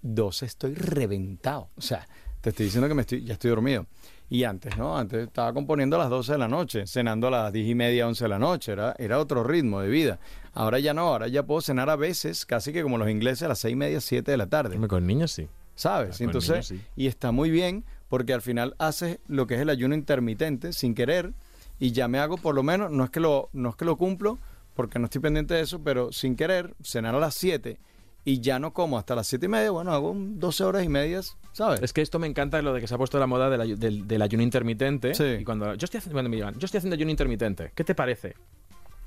12 0.02 0.46
estoy 0.46 0.74
reventado. 0.74 1.70
O 1.76 1.80
sea, 1.80 2.06
te 2.40 2.50
estoy 2.50 2.66
diciendo 2.66 2.88
que 2.88 2.94
me 2.94 3.02
estoy, 3.02 3.24
ya 3.24 3.34
estoy 3.34 3.50
dormido. 3.50 3.86
Y 4.28 4.44
antes, 4.44 4.76
¿no? 4.78 4.96
Antes 4.96 5.26
estaba 5.26 5.52
componiendo 5.52 5.96
a 5.96 5.98
las 5.98 6.10
12 6.10 6.32
de 6.32 6.38
la 6.38 6.48
noche, 6.48 6.86
cenando 6.86 7.28
a 7.28 7.30
las 7.30 7.52
10 7.52 7.68
y 7.68 7.74
media, 7.74 8.08
11 8.08 8.24
de 8.24 8.28
la 8.28 8.38
noche. 8.38 8.72
Era, 8.72 8.94
era 8.98 9.18
otro 9.18 9.44
ritmo 9.44 9.80
de 9.80 9.88
vida. 9.88 10.20
Ahora 10.54 10.78
ya 10.78 10.94
no, 10.94 11.02
ahora 11.02 11.28
ya 11.28 11.42
puedo 11.42 11.60
cenar 11.60 11.90
a 11.90 11.96
veces, 11.96 12.46
casi 12.46 12.72
que 12.72 12.82
como 12.82 12.96
los 12.98 13.10
ingleses, 13.10 13.42
a 13.42 13.48
las 13.48 13.58
6 13.58 13.72
y 13.72 13.76
media, 13.76 14.00
7 14.00 14.30
de 14.30 14.36
la 14.36 14.46
tarde. 14.46 14.88
Con 14.88 15.06
niños 15.06 15.32
sí. 15.32 15.48
¿Sabes? 15.74 16.18
con 16.18 16.26
Entonces, 16.26 16.70
niños, 16.70 16.84
sí. 16.84 16.90
y 16.96 17.06
está 17.06 17.30
muy 17.30 17.50
bien 17.50 17.84
porque 18.08 18.32
al 18.32 18.42
final 18.42 18.74
haces 18.78 19.18
lo 19.26 19.46
que 19.46 19.54
es 19.54 19.60
el 19.60 19.70
ayuno 19.70 19.94
intermitente 19.94 20.72
sin 20.72 20.94
querer 20.94 21.32
y 21.78 21.92
ya 21.92 22.08
me 22.08 22.18
hago 22.18 22.36
por 22.36 22.54
lo 22.54 22.62
menos, 22.62 22.90
no 22.90 23.04
es 23.04 23.10
que 23.10 23.20
lo, 23.20 23.48
no 23.52 23.70
es 23.70 23.76
que 23.76 23.84
lo 23.84 23.96
cumplo 23.96 24.38
porque 24.74 24.98
no 24.98 25.06
estoy 25.06 25.20
pendiente 25.20 25.54
de 25.54 25.60
eso, 25.60 25.82
pero 25.82 26.12
sin 26.12 26.36
querer, 26.36 26.74
cenar 26.82 27.14
a 27.14 27.18
las 27.18 27.34
7 27.34 27.78
y 28.24 28.40
ya 28.40 28.58
no 28.58 28.72
como 28.72 28.98
hasta 28.98 29.14
las 29.14 29.26
7 29.26 29.46
y 29.46 29.48
media, 29.48 29.70
bueno, 29.70 29.92
hago 29.92 30.10
un 30.10 30.38
12 30.38 30.64
horas 30.64 30.84
y 30.84 30.88
medias, 30.88 31.36
¿sabes? 31.52 31.82
Es 31.82 31.92
que 31.92 32.02
esto 32.02 32.18
me 32.18 32.26
encanta 32.28 32.62
lo 32.62 32.72
de 32.72 32.80
que 32.80 32.86
se 32.86 32.94
ha 32.94 32.98
puesto 32.98 33.18
la 33.18 33.26
moda 33.26 33.50
del, 33.50 33.78
del- 33.78 34.06
del 34.06 34.22
ayuno 34.22 34.42
intermitente. 34.42 35.14
Sí. 35.14 35.38
Y 35.40 35.44
cuando 35.44 35.74
yo 35.74 35.84
estoy 35.84 35.98
haciendo, 35.98 36.14
cuando 36.14 36.30
me 36.30 36.36
digan, 36.36 36.54
yo 36.58 36.64
estoy 36.66 36.78
haciendo 36.78 36.94
ayuno 36.94 37.10
intermitente, 37.10 37.72
¿qué 37.74 37.82
te 37.84 37.94
parece? 37.94 38.34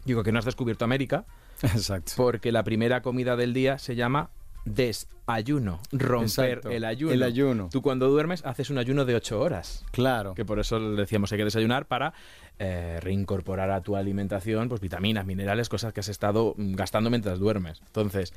Digo 0.03 0.22
que 0.24 0.31
no 0.31 0.39
has 0.39 0.45
descubierto 0.45 0.84
América 0.86 1.25
Exacto. 1.63 2.12
porque 2.17 2.51
la 2.51 2.63
primera 2.63 3.01
comida 3.01 3.36
del 3.36 3.53
día 3.53 3.77
se 3.79 3.95
llama 3.95 4.29
desayuno, 4.65 5.79
romper 5.91 6.50
Exacto. 6.50 6.69
el 6.72 6.86
ayuno. 6.86 7.13
El 7.13 7.24
ayuno. 7.24 7.69
Tú 7.72 7.81
cuando 7.81 8.10
duermes 8.10 8.43
haces 8.45 8.69
un 8.69 8.77
ayuno 8.77 9.05
de 9.05 9.15
8 9.15 9.39
horas. 9.39 9.86
Claro. 9.91 10.34
Que 10.36 10.45
por 10.45 10.60
eso 10.60 10.79
le 10.79 10.95
decíamos 11.01 11.31
hay 11.31 11.38
que 11.38 11.45
desayunar 11.45 11.86
para 11.88 12.13
eh, 12.60 13.00
reincorporar 13.01 13.72
a 13.72 13.81
tu 13.81 13.95
alimentación 13.95 14.69
pues 14.69 14.81
vitaminas, 14.81 15.25
minerales, 15.25 15.69
cosas 15.69 15.93
que 15.93 16.00
has 16.01 16.10
estado 16.10 16.53
mm, 16.57 16.74
gastando 16.75 17.10
mientras 17.10 17.39
duermes. 17.39 17.81
Entonces, 17.86 18.34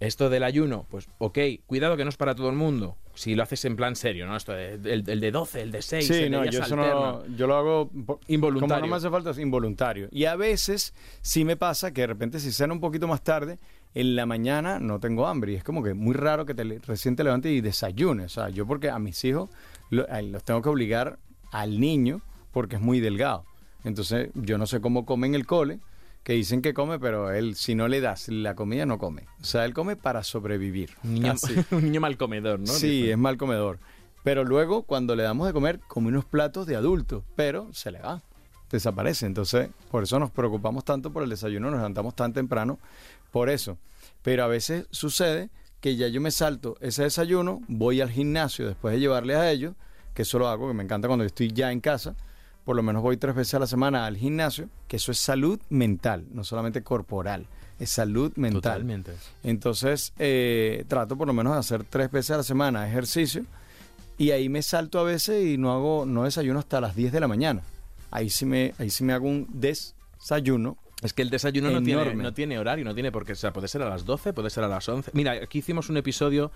esto 0.00 0.28
del 0.30 0.42
ayuno, 0.42 0.86
pues 0.90 1.08
ok, 1.18 1.38
cuidado 1.66 1.96
que 1.96 2.04
no 2.04 2.08
es 2.10 2.16
para 2.16 2.34
todo 2.34 2.50
el 2.50 2.56
mundo. 2.56 2.96
Si 3.14 3.34
lo 3.34 3.42
haces 3.42 3.64
en 3.66 3.76
plan 3.76 3.94
serio, 3.94 4.26
¿no? 4.26 4.36
Esto 4.36 4.52
de- 4.52 4.74
el, 4.74 5.08
el 5.08 5.20
de 5.20 5.30
12, 5.30 5.60
el 5.62 5.70
de 5.70 5.82
6, 5.82 6.06
Sí, 6.06 6.14
el 6.14 6.30
no, 6.32 6.44
yo 6.46 6.62
eso 6.62 6.74
no, 6.76 7.26
yo 7.36 7.46
lo 7.46 7.56
hago 7.56 7.88
por- 8.06 8.18
Involuntario. 8.26 8.74
Como 8.76 8.86
no 8.86 8.90
me 8.90 8.96
hace 8.96 9.10
falta, 9.10 9.30
es 9.30 9.38
involuntario. 9.38 10.08
Y 10.10 10.24
a 10.24 10.34
veces 10.34 10.94
sí 11.20 11.44
me 11.44 11.56
pasa 11.56 11.92
que 11.92 12.00
de 12.00 12.06
repente 12.06 12.40
si 12.40 12.50
ceno 12.52 12.72
un 12.74 12.80
poquito 12.80 13.06
más 13.06 13.22
tarde, 13.22 13.58
en 13.94 14.16
la 14.16 14.24
mañana 14.24 14.80
no 14.80 14.98
tengo 14.98 15.26
hambre. 15.26 15.52
Y 15.52 15.54
es 15.56 15.62
como 15.64 15.82
que 15.82 15.92
muy 15.92 16.14
raro 16.14 16.46
que 16.46 16.54
te 16.54 16.64
recién 16.86 17.14
te 17.14 17.22
levantes 17.22 17.52
y 17.52 17.60
desayunes. 17.60 18.26
O 18.38 18.40
sea, 18.40 18.48
yo 18.48 18.66
porque 18.66 18.88
a 18.88 18.98
mis 18.98 19.22
hijos 19.24 19.50
lo- 19.90 20.06
los 20.22 20.42
tengo 20.42 20.62
que 20.62 20.70
obligar 20.70 21.18
al 21.52 21.78
niño 21.78 22.22
porque 22.50 22.76
es 22.76 22.82
muy 22.82 23.00
delgado. 23.00 23.44
Entonces, 23.84 24.30
yo 24.34 24.56
no 24.56 24.66
sé 24.66 24.80
cómo 24.80 25.04
come 25.04 25.26
en 25.26 25.34
el 25.34 25.44
cole, 25.44 25.80
que 26.22 26.34
dicen 26.34 26.62
que 26.62 26.72
come, 26.72 26.98
pero 26.98 27.32
él, 27.32 27.56
si 27.56 27.74
no 27.74 27.88
le 27.88 28.00
das 28.00 28.28
la 28.28 28.54
comida, 28.54 28.86
no 28.86 28.98
come. 28.98 29.26
O 29.40 29.44
sea, 29.44 29.64
él 29.64 29.74
come 29.74 29.96
para 29.96 30.22
sobrevivir. 30.22 30.90
Un 31.02 31.14
niño, 31.14 31.32
Así. 31.32 31.54
un 31.72 31.84
niño 31.84 32.00
mal 32.00 32.16
comedor, 32.16 32.60
¿no? 32.60 32.66
Sí, 32.66 33.10
es 33.10 33.18
mal 33.18 33.36
comedor. 33.36 33.78
Pero 34.22 34.44
luego, 34.44 34.82
cuando 34.82 35.16
le 35.16 35.24
damos 35.24 35.46
de 35.48 35.52
comer, 35.52 35.80
come 35.88 36.08
unos 36.08 36.24
platos 36.24 36.66
de 36.66 36.76
adulto, 36.76 37.24
pero 37.34 37.72
se 37.72 37.90
le 37.90 38.00
va, 38.00 38.22
desaparece. 38.70 39.26
Entonces, 39.26 39.70
por 39.90 40.04
eso 40.04 40.18
nos 40.20 40.30
preocupamos 40.30 40.84
tanto 40.84 41.12
por 41.12 41.24
el 41.24 41.30
desayuno, 41.30 41.70
nos 41.70 41.78
levantamos 41.78 42.14
tan 42.14 42.32
temprano, 42.32 42.78
por 43.32 43.50
eso. 43.50 43.78
Pero 44.22 44.44
a 44.44 44.46
veces 44.46 44.86
sucede 44.90 45.50
que 45.80 45.96
ya 45.96 46.06
yo 46.06 46.20
me 46.20 46.30
salto 46.30 46.76
ese 46.80 47.02
desayuno, 47.02 47.60
voy 47.66 48.00
al 48.00 48.10
gimnasio 48.10 48.68
después 48.68 48.94
de 48.94 49.00
llevarle 49.00 49.34
a 49.34 49.50
ellos, 49.50 49.74
que 50.14 50.22
eso 50.22 50.38
lo 50.38 50.46
hago, 50.46 50.68
que 50.68 50.74
me 50.74 50.84
encanta 50.84 51.08
cuando 51.08 51.24
estoy 51.24 51.52
ya 51.52 51.72
en 51.72 51.80
casa, 51.80 52.14
por 52.64 52.76
lo 52.76 52.82
menos 52.82 53.02
voy 53.02 53.16
tres 53.16 53.34
veces 53.34 53.54
a 53.54 53.58
la 53.58 53.66
semana 53.66 54.06
al 54.06 54.16
gimnasio, 54.16 54.68
que 54.88 54.96
eso 54.96 55.12
es 55.12 55.18
salud 55.18 55.60
mental, 55.68 56.26
no 56.32 56.44
solamente 56.44 56.82
corporal, 56.82 57.46
es 57.78 57.90
salud 57.90 58.32
mental. 58.36 58.62
Totalmente. 58.62 59.12
Entonces, 59.42 60.12
eh, 60.18 60.84
trato 60.88 61.16
por 61.16 61.26
lo 61.26 61.32
menos 61.32 61.54
de 61.54 61.58
hacer 61.58 61.84
tres 61.84 62.10
veces 62.10 62.30
a 62.32 62.36
la 62.38 62.42
semana 62.42 62.88
ejercicio 62.88 63.44
y 64.18 64.30
ahí 64.30 64.48
me 64.48 64.62
salto 64.62 65.00
a 65.00 65.02
veces 65.02 65.44
y 65.44 65.58
no 65.58 65.72
hago, 65.72 66.06
no 66.06 66.24
desayuno 66.24 66.58
hasta 66.58 66.80
las 66.80 66.94
10 66.94 67.12
de 67.12 67.20
la 67.20 67.28
mañana. 67.28 67.62
Ahí 68.10 68.30
sí 68.30 68.46
me, 68.46 68.74
ahí 68.78 68.90
sí 68.90 69.04
me 69.04 69.12
hago 69.12 69.26
un 69.26 69.48
desayuno. 69.52 70.76
Es 71.02 71.12
que 71.12 71.22
el 71.22 71.30
desayuno 71.30 71.70
no 71.70 71.82
tiene, 71.82 72.14
no 72.14 72.32
tiene 72.32 72.58
horario, 72.58 72.84
no 72.84 72.94
tiene 72.94 73.10
por 73.10 73.24
qué. 73.24 73.32
O 73.32 73.36
sea, 73.36 73.52
puede 73.52 73.66
ser 73.66 73.82
a 73.82 73.88
las 73.88 74.04
12, 74.04 74.32
puede 74.32 74.50
ser 74.50 74.62
a 74.62 74.68
las 74.68 74.88
11. 74.88 75.10
Mira, 75.14 75.32
aquí 75.32 75.58
hicimos 75.58 75.90
un 75.90 75.96
episodio 75.96 76.52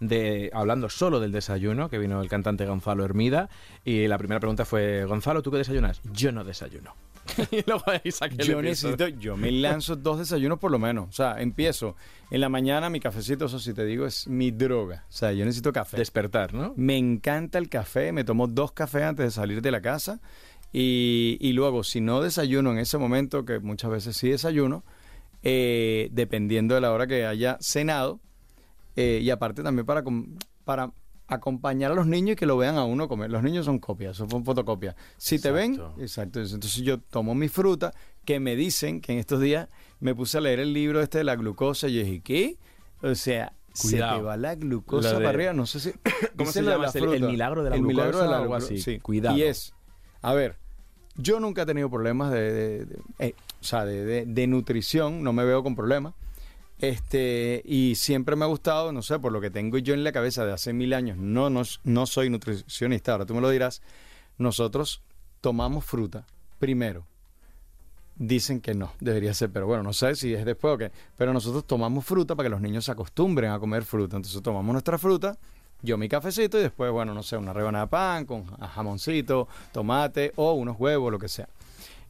de 0.00 0.50
hablando 0.52 0.88
solo 0.88 1.20
del 1.20 1.32
desayuno, 1.32 1.88
que 1.88 1.98
vino 1.98 2.20
el 2.20 2.28
cantante 2.28 2.66
Gonzalo 2.66 3.04
Hermida, 3.04 3.48
y 3.84 4.06
la 4.08 4.18
primera 4.18 4.40
pregunta 4.40 4.64
fue, 4.64 5.04
Gonzalo, 5.04 5.42
¿tú 5.42 5.50
qué 5.50 5.58
desayunas? 5.58 6.00
Yo 6.12 6.32
no 6.32 6.44
desayuno. 6.44 6.94
y 7.50 7.62
luego 7.66 7.84
Yo 8.38 8.62
necesito, 8.62 9.08
yo 9.08 9.36
me 9.36 9.52
lanzo 9.52 9.94
dos 9.94 10.18
desayunos 10.18 10.58
por 10.58 10.70
lo 10.70 10.78
menos. 10.78 11.08
O 11.08 11.12
sea, 11.12 11.40
empiezo 11.40 11.96
en 12.30 12.40
la 12.40 12.48
mañana 12.48 12.90
mi 12.90 12.98
cafecito, 12.98 13.44
eso 13.44 13.58
sí 13.58 13.74
te 13.74 13.84
digo, 13.84 14.06
es 14.06 14.26
mi 14.26 14.50
droga. 14.50 15.04
O 15.08 15.12
sea, 15.12 15.32
yo 15.32 15.44
necesito 15.44 15.72
café. 15.72 15.96
Despertar, 15.96 16.54
¿no? 16.54 16.72
Me 16.76 16.96
encanta 16.96 17.58
el 17.58 17.68
café, 17.68 18.12
me 18.12 18.24
tomo 18.24 18.46
dos 18.46 18.72
cafés 18.72 19.02
antes 19.02 19.26
de 19.26 19.30
salir 19.30 19.62
de 19.62 19.70
la 19.70 19.80
casa 19.80 20.20
y, 20.72 21.36
y 21.40 21.52
luego 21.52 21.84
si 21.84 22.00
no 22.00 22.20
desayuno 22.20 22.72
en 22.72 22.78
ese 22.78 22.98
momento, 22.98 23.44
que 23.44 23.58
muchas 23.58 23.90
veces 23.90 24.16
sí 24.16 24.30
desayuno, 24.30 24.84
eh, 25.42 26.08
dependiendo 26.12 26.74
de 26.74 26.80
la 26.80 26.92
hora 26.92 27.06
que 27.06 27.26
haya 27.26 27.58
cenado, 27.60 28.20
eh, 28.96 29.20
y 29.22 29.30
aparte 29.30 29.62
también 29.62 29.86
para, 29.86 30.02
para 30.64 30.92
acompañar 31.26 31.92
a 31.92 31.94
los 31.94 32.06
niños 32.06 32.32
y 32.32 32.36
que 32.36 32.46
lo 32.46 32.56
vean 32.56 32.76
a 32.76 32.84
uno 32.84 33.06
comer. 33.08 33.30
Los 33.30 33.42
niños 33.42 33.64
son 33.64 33.78
copias, 33.78 34.16
son 34.16 34.44
fotocopias. 34.44 34.96
Si 35.16 35.38
te 35.38 35.50
ven, 35.52 35.80
Exacto. 35.98 36.40
entonces 36.40 36.74
yo 36.82 36.98
tomo 36.98 37.34
mi 37.34 37.48
fruta, 37.48 37.92
que 38.24 38.40
me 38.40 38.56
dicen 38.56 39.00
que 39.00 39.12
en 39.12 39.18
estos 39.18 39.40
días 39.40 39.68
me 40.00 40.14
puse 40.14 40.38
a 40.38 40.40
leer 40.40 40.60
el 40.60 40.72
libro 40.72 41.00
este 41.00 41.18
de 41.18 41.24
la 41.24 41.36
glucosa 41.36 41.88
y 41.88 41.94
yo 41.94 42.00
dije, 42.04 42.20
¿qué? 42.20 42.58
O 43.02 43.14
sea, 43.14 43.52
se 43.72 43.90
Cuidado. 43.92 44.16
te 44.18 44.22
va 44.24 44.36
la 44.36 44.54
glucosa 44.56 45.10
de- 45.10 45.14
para 45.18 45.28
arriba, 45.30 45.52
no 45.52 45.66
sé 45.66 45.78
si... 45.80 45.92
¿Cómo 46.36 46.50
se 46.50 46.62
llama? 46.62 46.86
la 46.86 46.90
¿El- 46.92 47.14
el 47.14 47.22
milagro 47.22 47.62
de 47.62 47.70
la 47.70 47.76
El 47.76 47.82
milagro 47.82 48.18
de 48.18 48.28
la 48.28 48.40
o 48.40 48.42
algo 48.42 48.54
así? 48.56 48.78
sí. 48.78 48.98
Cuidado. 48.98 49.36
Y 49.38 49.42
es, 49.44 49.72
a 50.22 50.34
ver, 50.34 50.56
yo 51.16 51.38
nunca 51.38 51.62
he 51.62 51.66
tenido 51.66 51.88
problemas 51.88 52.32
de, 52.32 52.52
de- 52.52 52.84
de- 52.86 52.98
eh, 53.20 53.34
o 53.60 53.64
sea, 53.64 53.84
de 53.84 54.46
nutrición, 54.48 55.22
no 55.22 55.32
me 55.32 55.44
veo 55.44 55.62
con 55.62 55.76
problemas. 55.76 56.14
Este, 56.80 57.60
y 57.66 57.94
siempre 57.94 58.36
me 58.36 58.44
ha 58.44 58.48
gustado, 58.48 58.90
no 58.90 59.02
sé, 59.02 59.18
por 59.18 59.32
lo 59.32 59.40
que 59.40 59.50
tengo 59.50 59.76
yo 59.78 59.92
en 59.92 60.02
la 60.02 60.12
cabeza 60.12 60.46
de 60.46 60.52
hace 60.52 60.72
mil 60.72 60.94
años, 60.94 61.18
no, 61.18 61.50
no, 61.50 61.62
no 61.84 62.06
soy 62.06 62.30
nutricionista, 62.30 63.12
ahora 63.12 63.26
tú 63.26 63.34
me 63.34 63.42
lo 63.42 63.50
dirás, 63.50 63.82
nosotros 64.38 65.02
tomamos 65.42 65.84
fruta 65.84 66.24
primero. 66.58 67.06
Dicen 68.16 68.60
que 68.60 68.74
no, 68.74 68.92
debería 69.00 69.32
ser, 69.32 69.50
pero 69.50 69.66
bueno, 69.66 69.82
no 69.82 69.92
sé 69.92 70.14
si 70.14 70.34
es 70.34 70.44
después 70.44 70.74
o 70.74 70.78
qué. 70.78 70.92
Pero 71.16 71.32
nosotros 71.32 71.66
tomamos 71.66 72.04
fruta 72.04 72.34
para 72.34 72.46
que 72.46 72.50
los 72.50 72.60
niños 72.60 72.84
se 72.84 72.92
acostumbren 72.92 73.50
a 73.50 73.58
comer 73.58 73.82
fruta. 73.82 74.16
Entonces 74.16 74.42
tomamos 74.42 74.72
nuestra 74.72 74.98
fruta, 74.98 75.38
yo 75.80 75.96
mi 75.96 76.06
cafecito 76.06 76.58
y 76.58 76.62
después, 76.62 76.92
bueno, 76.92 77.14
no 77.14 77.22
sé, 77.22 77.38
una 77.38 77.54
rebanada 77.54 77.86
de 77.86 77.90
pan 77.90 78.26
con 78.26 78.44
jamoncito, 78.44 79.48
tomate 79.72 80.32
o 80.36 80.52
unos 80.52 80.78
huevos, 80.78 81.10
lo 81.10 81.18
que 81.18 81.28
sea. 81.28 81.48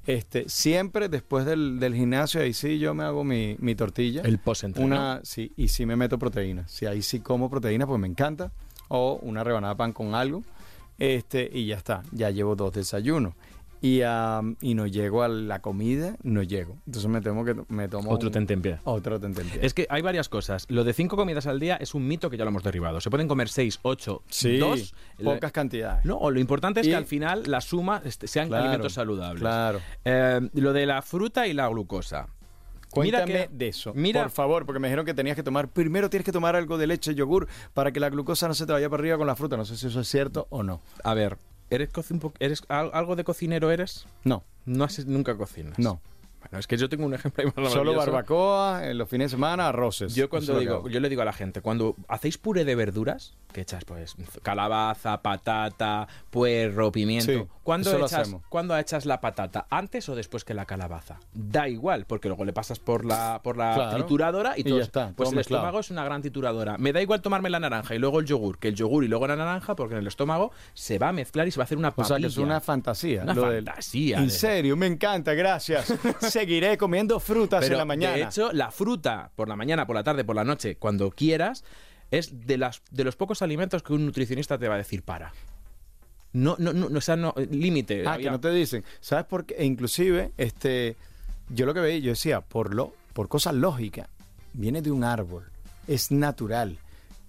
Este, 0.06 0.48
siempre 0.48 1.08
después 1.08 1.44
del, 1.44 1.78
del 1.78 1.94
gimnasio, 1.94 2.40
ahí 2.40 2.52
sí 2.52 2.78
yo 2.78 2.94
me 2.94 3.04
hago 3.04 3.22
mi, 3.22 3.56
mi 3.58 3.74
tortilla. 3.74 4.22
El 4.22 4.38
post-entreno. 4.38 4.86
Una, 4.86 5.20
sí, 5.24 5.52
y 5.56 5.68
sí 5.68 5.86
me 5.86 5.96
meto 5.96 6.18
proteína. 6.18 6.66
Si 6.68 6.86
ahí 6.86 7.02
sí 7.02 7.20
como 7.20 7.50
proteína, 7.50 7.86
pues 7.86 8.00
me 8.00 8.06
encanta. 8.06 8.52
O 8.88 9.18
una 9.22 9.44
rebanada 9.44 9.74
de 9.74 9.78
pan 9.78 9.92
con 9.92 10.14
algo. 10.14 10.42
Este, 10.98 11.48
y 11.52 11.66
ya 11.66 11.76
está. 11.76 12.02
Ya 12.12 12.30
llevo 12.30 12.56
dos 12.56 12.72
desayunos. 12.72 13.34
Y, 13.82 14.00
y 14.60 14.74
no 14.74 14.86
llego 14.86 15.22
a 15.22 15.28
la 15.28 15.60
comida, 15.62 16.16
no 16.22 16.42
llego. 16.42 16.76
Entonces 16.86 17.10
me 17.10 17.20
temo 17.22 17.44
que 17.44 17.56
me 17.68 17.88
tomo 17.88 18.10
Otro 18.10 18.30
tentempié. 18.30 18.78
Otro 18.84 19.18
tentempié. 19.18 19.58
Es 19.64 19.72
que 19.72 19.86
hay 19.88 20.02
varias 20.02 20.28
cosas. 20.28 20.66
Lo 20.68 20.84
de 20.84 20.92
cinco 20.92 21.16
comidas 21.16 21.46
al 21.46 21.58
día 21.60 21.76
es 21.76 21.94
un 21.94 22.06
mito 22.06 22.28
que 22.28 22.36
ya 22.36 22.44
lo 22.44 22.50
hemos 22.50 22.62
derribado. 22.62 23.00
Se 23.00 23.08
pueden 23.08 23.26
comer 23.26 23.48
seis, 23.48 23.78
ocho, 23.82 24.22
sí, 24.28 24.58
dos. 24.58 24.94
pocas 25.22 25.50
cantidades. 25.52 26.04
No, 26.04 26.30
lo 26.30 26.38
importante 26.40 26.80
es 26.80 26.86
Y- 26.86 26.90
que 26.90 26.96
al 26.96 27.06
final 27.06 27.44
la 27.46 27.60
suma 27.62 28.02
este, 28.04 28.26
sean 28.26 28.48
Claro, 28.48 28.64
alimentos 28.64 28.92
saludables. 28.92 29.40
Claro. 29.40 29.80
Eh, 30.04 30.40
lo 30.54 30.72
de 30.74 30.84
la 30.86 31.00
fruta 31.02 31.46
y 31.46 31.54
la 31.54 31.68
glucosa. 31.68 32.28
Mira 32.96 33.20
Cuéntame 33.20 33.46
que- 33.48 33.54
de 33.56 33.68
eso, 33.68 33.92
mira- 33.94 34.20
por 34.22 34.32
favor, 34.32 34.66
porque 34.66 34.80
me 34.80 34.88
dijeron 34.88 35.06
que 35.06 35.14
tenías 35.14 35.36
que 35.36 35.44
tomar, 35.44 35.68
primero 35.68 36.10
tienes 36.10 36.24
que 36.24 36.32
tomar 36.32 36.56
algo 36.56 36.76
de 36.76 36.88
leche, 36.88 37.14
yogur, 37.14 37.46
para 37.72 37.92
que 37.92 38.00
la 38.00 38.10
glucosa 38.10 38.48
no 38.48 38.54
se 38.54 38.66
te 38.66 38.72
vaya 38.72 38.90
para 38.90 39.00
arriba 39.00 39.16
con 39.16 39.28
la 39.28 39.36
fruta. 39.36 39.56
No 39.56 39.64
sé 39.64 39.76
si 39.76 39.86
eso 39.86 40.00
es 40.00 40.08
cierto 40.08 40.48
o 40.50 40.64
no. 40.64 40.82
A 41.04 41.14
ver, 41.14 41.38
¿eres, 41.70 41.90
un 42.10 42.20
algo 42.70 43.16
de 43.16 43.24
cocinero 43.24 43.70
eres? 43.70 44.06
No, 44.24 44.44
No 44.66 44.84
haces 44.84 45.06
nunca 45.06 45.36
cocinas. 45.36 45.78
no. 45.78 46.00
Bueno, 46.40 46.58
es 46.58 46.66
que 46.66 46.76
yo 46.76 46.88
tengo 46.88 47.04
un 47.06 47.14
ejemplo 47.14 47.44
ahí 47.44 47.52
más 47.62 47.72
Solo 47.72 47.94
barbacoa, 47.94 48.86
en 48.88 48.96
los 48.98 49.08
fines 49.08 49.30
de 49.30 49.36
semana, 49.36 49.68
arroces. 49.68 50.14
Yo 50.14 50.28
cuando 50.30 50.58
digo, 50.58 50.88
yo 50.88 50.98
le 51.00 51.08
digo 51.08 51.22
a 51.22 51.24
la 51.26 51.32
gente, 51.32 51.60
cuando 51.60 51.94
hacéis 52.08 52.38
puré 52.38 52.64
de 52.64 52.74
verduras, 52.74 53.36
que 53.52 53.60
echas 53.60 53.84
pues 53.84 54.16
calabaza, 54.42 55.20
patata, 55.22 56.08
puerro, 56.30 56.90
pimiento, 56.92 57.30
Sí, 57.32 57.46
¿cuándo 57.62 57.94
echas, 57.96 58.12
hacemos. 58.14 58.42
¿cuándo 58.48 58.76
echas 58.78 59.06
la 59.06 59.20
patata? 59.20 59.66
¿Antes 59.70 60.08
o 60.08 60.14
después 60.14 60.44
que 60.44 60.54
la 60.54 60.64
calabaza? 60.66 61.20
Da 61.34 61.68
igual, 61.68 62.06
porque 62.06 62.28
luego 62.28 62.44
le 62.44 62.52
pasas 62.52 62.78
por 62.78 63.04
la, 63.04 63.40
por 63.42 63.56
la 63.56 63.74
Claro. 63.74 63.96
trituradora 63.98 64.54
y, 64.56 64.60
Y 64.60 64.64
todo 64.64 64.76
ya 64.76 64.80
es- 64.82 64.86
está, 64.88 65.06
Pues 65.14 65.26
todo 65.26 65.30
el 65.30 65.36
mezclado. 65.36 65.62
estómago 65.64 65.80
es 65.80 65.90
una 65.90 66.04
gran 66.04 66.20
trituradora. 66.22 66.78
Me 66.78 66.92
da 66.92 67.02
igual 67.02 67.20
tomarme 67.20 67.50
la 67.50 67.60
naranja 67.60 67.94
y 67.94 67.98
luego 67.98 68.20
el 68.20 68.26
yogur, 68.26 68.58
que 68.58 68.68
el 68.68 68.74
yogur 68.76 69.04
y 69.04 69.08
luego 69.08 69.26
la 69.26 69.36
naranja, 69.36 69.76
porque 69.76 69.94
en 69.94 70.00
el 70.00 70.06
estómago 70.06 70.52
se 70.74 70.98
va 70.98 71.08
a 71.08 71.12
mezclar 71.12 71.46
y 71.48 71.50
se 71.50 71.58
va 71.58 71.64
a 71.64 71.66
hacer 71.66 71.76
una 71.78 71.88
O 71.88 71.92
papilla. 71.92 72.06
sea, 72.08 72.18
que 72.18 72.26
es 72.26 72.36
una 72.38 72.60
fantasía. 72.60 73.22
Una 73.24 73.34
lo 73.34 73.50
del- 73.50 73.64
fantasía 73.66 74.18
En 74.18 74.30
serio, 74.30 74.76
me 74.76 74.86
encanta, 74.86 75.34
gracias. 75.34 75.92
Seguiré 76.30 76.76
comiendo 76.78 77.20
frutas 77.20 77.60
Pero 77.60 77.74
en 77.74 77.78
la 77.78 77.84
mañana. 77.84 78.16
de 78.16 78.22
hecho, 78.22 78.52
la 78.52 78.70
fruta 78.70 79.30
por 79.36 79.48
la 79.48 79.56
mañana, 79.56 79.86
por 79.86 79.96
la 79.96 80.02
tarde, 80.04 80.24
por 80.24 80.36
la 80.36 80.44
noche, 80.44 80.76
cuando 80.76 81.10
quieras, 81.10 81.64
es 82.10 82.46
de 82.46 82.58
las 82.58 82.82
de 82.90 83.04
los 83.04 83.16
pocos 83.16 83.42
alimentos 83.42 83.82
que 83.82 83.92
un 83.92 84.04
nutricionista 84.06 84.58
te 84.58 84.68
va 84.68 84.74
a 84.74 84.78
decir 84.78 85.02
para. 85.02 85.32
No, 86.32 86.54
no, 86.58 86.72
no, 86.72 86.96
o 86.96 87.00
sea, 87.00 87.16
no, 87.16 87.34
límite. 87.50 88.04
Ah, 88.06 88.12
Había- 88.14 88.26
que 88.26 88.30
no 88.30 88.40
te 88.40 88.50
dicen. 88.50 88.84
¿Sabes 89.00 89.24
por 89.26 89.44
qué? 89.46 89.54
E 89.58 89.64
inclusive, 89.64 90.32
este, 90.36 90.96
yo 91.48 91.66
lo 91.66 91.74
que 91.74 91.80
veía, 91.80 91.98
yo 91.98 92.10
decía, 92.10 92.40
por 92.40 92.72
lo, 92.74 92.94
por 93.12 93.28
cosas 93.28 93.54
lógicas, 93.54 94.08
viene 94.52 94.80
de 94.80 94.90
un 94.92 95.02
árbol, 95.04 95.50
es 95.88 96.10
natural. 96.12 96.78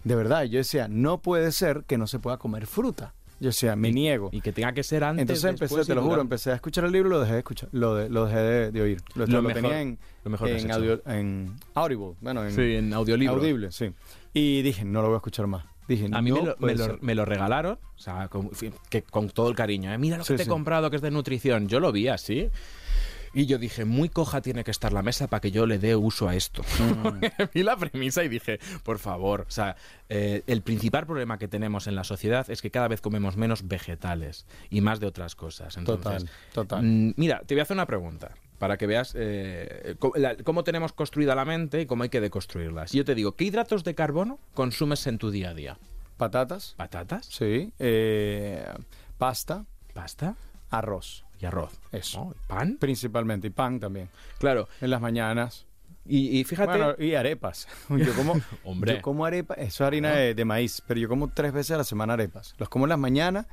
De 0.03 0.15
verdad, 0.15 0.43
yo 0.43 0.59
decía, 0.59 0.87
no 0.87 1.19
puede 1.19 1.51
ser 1.51 1.83
que 1.85 1.97
no 1.97 2.05
se 2.07 2.19
pueda 2.19 2.37
comer 2.37 2.67
fruta. 2.67 3.13
Yo 3.41 3.47
decía, 3.47 3.75
me 3.75 3.91
niego. 3.91 4.30
Y 4.32 4.39
que 4.39 4.54
tenga 4.54 4.71
que 4.71 4.84
ser 4.84 5.04
antes. 5.04 5.21
Entonces 5.23 5.43
empecé, 5.43 5.63
después 5.65 5.88
te 5.88 5.91
y 5.91 5.95
lo 5.95 6.01
juro, 6.04 6.12
durante. 6.13 6.36
empecé 6.36 6.51
a 6.51 6.56
escuchar 6.56 6.86
el 6.86 6.91
libro, 6.91 7.10
lo 7.10 7.19
dejé 7.19 7.34
de 7.34 7.39
escuchar, 7.39 7.67
lo, 7.73 7.95
de- 7.95 8.08
lo 8.08 8.25
dejé 8.27 8.38
de, 8.39 8.71
de 8.71 8.82
oír. 8.84 9.01
Lo, 9.15 9.25
Lo 9.25 9.34
lo 9.34 9.41
mejor- 9.41 9.62
tenía 9.63 9.82
en, 9.82 9.99
mejor 10.25 10.49
audio, 10.71 11.01
en 11.08 11.56
Audible, 11.73 12.13
bueno, 12.21 12.45
en, 12.45 12.51
Sí, 12.51 12.62
en 12.75 12.93
audiolibro. 12.93 13.36
Audible, 13.38 13.71
sí. 13.71 13.91
Y 14.34 14.62
dije, 14.62 14.86
no 14.86 15.01
lo 15.01 15.08
voy 15.08 15.15
a 15.15 15.17
escuchar 15.17 15.47
más. 15.47 15.65
Dije, 15.88 16.08
A 16.12 16.21
mí 16.21 16.30
no 16.30 16.36
me, 16.38 16.43
lo, 16.43 16.56
me 16.60 16.75
lo- 16.75 16.97
me 17.01 17.15
lo 17.15 17.25
regalaron, 17.25 17.80
o 17.95 17.99
sea, 17.99 18.27
con, 18.27 18.49
que, 18.89 19.01
con 19.01 19.30
todo 19.32 19.49
el 19.49 19.56
cariño. 19.56 19.91
¿eh? 19.91 19.97
Mira 19.97 20.17
lo 20.17 20.23
que 20.23 20.27
Sí, 20.27 20.36
te 20.36 20.43
he 20.43 20.45
sí. 20.45 20.49
comprado, 20.49 20.89
que 20.91 20.95
es 20.97 21.01
de 21.01 21.10
nutrición. 21.12 21.67
Yo 21.67 21.80
lo 21.80 21.91
vi 21.91 22.08
así. 22.10 22.47
Y 23.33 23.45
yo 23.45 23.57
dije, 23.57 23.85
muy 23.85 24.09
coja 24.09 24.41
tiene 24.41 24.63
que 24.65 24.71
estar 24.71 24.91
la 24.91 25.01
mesa 25.01 25.27
para 25.27 25.39
que 25.39 25.51
yo 25.51 25.65
le 25.65 25.79
dé 25.79 25.95
uso 25.95 26.27
a 26.27 26.35
esto. 26.35 26.63
Mm. 26.79 27.21
Vi 27.53 27.63
la 27.63 27.77
premisa 27.77 28.23
y 28.23 28.29
dije, 28.29 28.59
por 28.83 28.99
favor, 28.99 29.45
o 29.47 29.51
sea, 29.51 29.77
eh, 30.09 30.43
el 30.47 30.61
principal 30.61 31.05
problema 31.05 31.37
que 31.37 31.47
tenemos 31.47 31.87
en 31.87 31.95
la 31.95 32.03
sociedad 32.03 32.49
es 32.49 32.61
que 32.61 32.71
cada 32.71 32.89
vez 32.89 32.99
comemos 32.99 33.37
menos 33.37 33.67
vegetales 33.67 34.45
y 34.69 34.81
más 34.81 34.99
de 34.99 35.07
otras 35.07 35.35
cosas. 35.35 35.77
Entonces, 35.77 36.25
Total, 36.25 36.29
total. 36.53 36.83
mm, 36.83 37.13
mira, 37.15 37.41
te 37.45 37.53
voy 37.55 37.59
a 37.59 37.63
hacer 37.63 37.75
una 37.77 37.85
pregunta 37.85 38.31
para 38.59 38.77
que 38.77 38.85
veas 38.85 39.13
eh, 39.17 39.95
la- 40.15 40.35
cómo 40.37 40.63
tenemos 40.65 40.91
construida 40.91 41.33
la 41.33 41.45
mente 41.45 41.81
y 41.81 41.85
cómo 41.85 42.03
hay 42.03 42.09
que 42.09 42.19
deconstruirlas. 42.21 42.91
Yo 42.91 43.05
te 43.05 43.15
digo, 43.15 43.31
¿qué 43.37 43.45
hidratos 43.45 43.83
de 43.85 43.95
carbono 43.95 44.39
consumes 44.53 45.07
en 45.07 45.17
tu 45.17 45.31
día 45.31 45.51
a 45.51 45.53
día? 45.53 45.77
Patatas, 46.17 46.75
¿Patatas? 46.77 47.25
sí. 47.27 47.71
eh, 47.79 48.65
pasta, 49.17 49.65
¿Pasta? 49.93 50.35
arroz, 50.69 51.23
y 51.41 51.45
arroz. 51.45 51.80
Eso. 51.91 52.25
¿no? 52.25 52.36
¿Pan? 52.47 52.77
principalmente. 52.80 53.47
Y 53.47 53.49
pan 53.51 53.80
también. 53.80 54.10
Claro. 54.38 54.67
En 54.80 54.89
las 54.89 55.01
mañanas. 55.01 55.65
Y, 56.06 56.39
y 56.39 56.43
fíjate. 56.43 56.77
Bueno, 56.77 56.95
y 56.97 57.15
arepas. 57.15 57.67
Yo 57.89 58.13
como, 58.13 58.39
Hombre. 58.63 58.95
yo 58.95 59.01
como 59.01 59.25
arepas, 59.25 59.58
eso 59.60 59.84
es 59.84 59.88
harina 59.88 60.12
de, 60.12 60.34
de 60.34 60.45
maíz, 60.45 60.82
pero 60.88 60.99
yo 60.99 61.08
como 61.08 61.30
tres 61.30 61.54
veces 61.54 61.71
a 61.71 61.77
la 61.77 61.84
semana 61.84 62.13
arepas. 62.13 62.56
Los 62.58 62.69
como 62.69 62.86
en 62.86 62.89
las 62.89 62.99
mañanas 62.99 63.45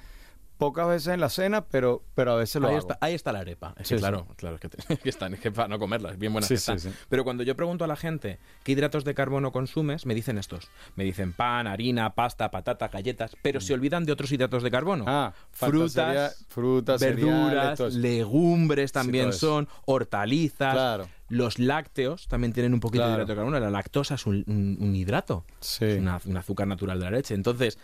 pocas 0.58 0.86
veces 0.88 1.14
en 1.14 1.20
la 1.20 1.28
cena, 1.30 1.64
pero, 1.64 2.02
pero 2.14 2.32
a 2.32 2.36
veces 2.36 2.60
lo 2.60 2.68
Ahí 2.68 2.74
hago. 2.74 2.80
está, 2.88 2.98
ahí 3.00 3.14
está 3.14 3.32
la 3.32 3.38
arepa. 3.40 3.74
Es 3.78 3.88
que 3.88 3.94
Sí, 3.94 4.00
claro, 4.00 4.26
claro, 4.36 4.58
es 4.60 4.98
que, 5.02 5.08
están, 5.08 5.32
es 5.34 5.40
que 5.40 5.50
para 5.52 5.68
no 5.68 5.78
comerla, 5.78 6.10
es 6.10 6.18
bien 6.18 6.32
buena 6.32 6.46
Sí, 6.46 6.54
que 6.54 6.58
están. 6.58 6.78
Pero 7.08 7.24
cuando 7.24 7.42
yo 7.44 7.56
pregunto 7.56 7.84
a 7.84 7.86
la 7.86 7.96
gente 7.96 8.38
qué 8.64 8.72
hidratos 8.72 9.04
de 9.04 9.14
carbono 9.14 9.52
consumes, 9.52 10.04
me 10.04 10.14
dicen 10.14 10.36
estos. 10.36 10.70
Me 10.96 11.04
dicen 11.04 11.32
pan, 11.32 11.66
harina, 11.66 12.14
pasta, 12.14 12.50
patata, 12.50 12.88
galletas, 12.88 13.36
pero 13.40 13.60
se 13.60 13.72
olvidan 13.72 14.04
de 14.04 14.12
otros 14.12 14.30
hidratos 14.32 14.62
de 14.62 14.70
carbono. 14.70 15.04
Mm. 15.04 15.08
Ah, 15.08 15.32
frutas, 15.52 16.44
frutas, 16.48 17.00
verduras, 17.00 17.80
legumbres 17.94 18.92
también 18.92 19.32
son, 19.32 19.68
hortalizas. 19.86 20.74
Claro. 20.74 21.08
Los 21.30 21.58
lácteos 21.58 22.26
también 22.26 22.54
tienen 22.54 22.72
un 22.72 22.80
poquito 22.80 23.04
de 23.06 23.12
hidrato 23.12 23.32
de 23.32 23.36
carbono. 23.36 23.60
La 23.60 23.68
lactosa 23.70 24.14
es 24.14 24.24
un, 24.26 24.44
un- 24.46 24.78
un 24.80 24.96
hidrato. 24.96 25.44
Sí. 25.60 25.84
Es 25.84 25.98
una- 25.98 26.18
un 26.24 26.36
azúcar 26.38 26.66
natural 26.66 26.98
de 26.98 27.04
la 27.04 27.10
leche. 27.10 27.34
Entonces, 27.34 27.78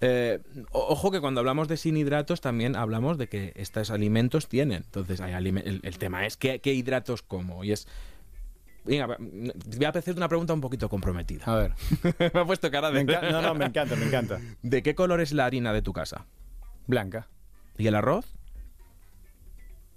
eh, 0.00 0.40
ojo 0.72 1.10
que 1.10 1.20
cuando 1.20 1.40
hablamos 1.40 1.68
de 1.68 1.76
sin 1.76 1.96
hidratos 1.96 2.40
también 2.40 2.76
hablamos 2.76 3.18
de 3.18 3.28
que 3.28 3.52
estos 3.56 3.90
alimentos 3.90 4.48
tienen. 4.48 4.84
Entonces, 4.84 5.20
hay 5.20 5.32
el, 5.34 5.80
el 5.82 5.98
tema 5.98 6.26
es 6.26 6.36
¿qué, 6.36 6.60
qué 6.60 6.72
hidratos 6.72 7.22
como. 7.22 7.64
Y 7.64 7.72
es... 7.72 7.88
Venga, 8.84 9.06
voy 9.18 9.84
a 9.84 9.88
hacer 9.90 10.16
una 10.16 10.28
pregunta 10.28 10.54
un 10.54 10.60
poquito 10.60 10.88
comprometida. 10.88 11.44
A 11.44 11.56
ver. 11.56 11.74
me 12.32 12.40
ha 12.40 12.44
puesto 12.44 12.70
cara 12.70 12.90
de... 12.90 13.04
no, 13.04 13.42
no, 13.42 13.54
me 13.54 13.66
encanta, 13.66 13.96
me 13.96 14.06
encanta. 14.06 14.40
¿De 14.62 14.82
qué 14.82 14.94
color 14.94 15.20
es 15.20 15.32
la 15.32 15.44
harina 15.44 15.72
de 15.72 15.82
tu 15.82 15.92
casa? 15.92 16.26
Blanca, 16.86 17.28
¿Y 17.76 17.86
el 17.86 17.94
arroz? 17.94 18.37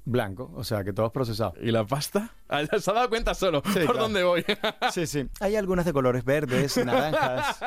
Blanco, 0.04 0.52
o 0.56 0.64
sea, 0.64 0.84
que 0.84 0.94
todo 0.94 1.06
es 1.08 1.12
procesado. 1.12 1.54
¿Y 1.62 1.72
la 1.72 1.86
pasta? 1.86 2.32
Ah, 2.50 2.62
Se 2.80 2.90
ha 2.92 2.94
dado 2.94 3.10
cuenta 3.10 3.34
solo 3.34 3.62
Sí, 3.66 3.74
por 3.74 3.82
claro. 3.84 4.00
dónde 4.00 4.24
voy. 4.24 4.44
Sí, 4.92 5.06
sí. 5.08 5.28
Hay 5.40 5.56
algunas 5.56 5.86
de 5.86 5.94
colores 5.94 6.24
verdes, 6.26 6.76
naranjas. 6.86 7.58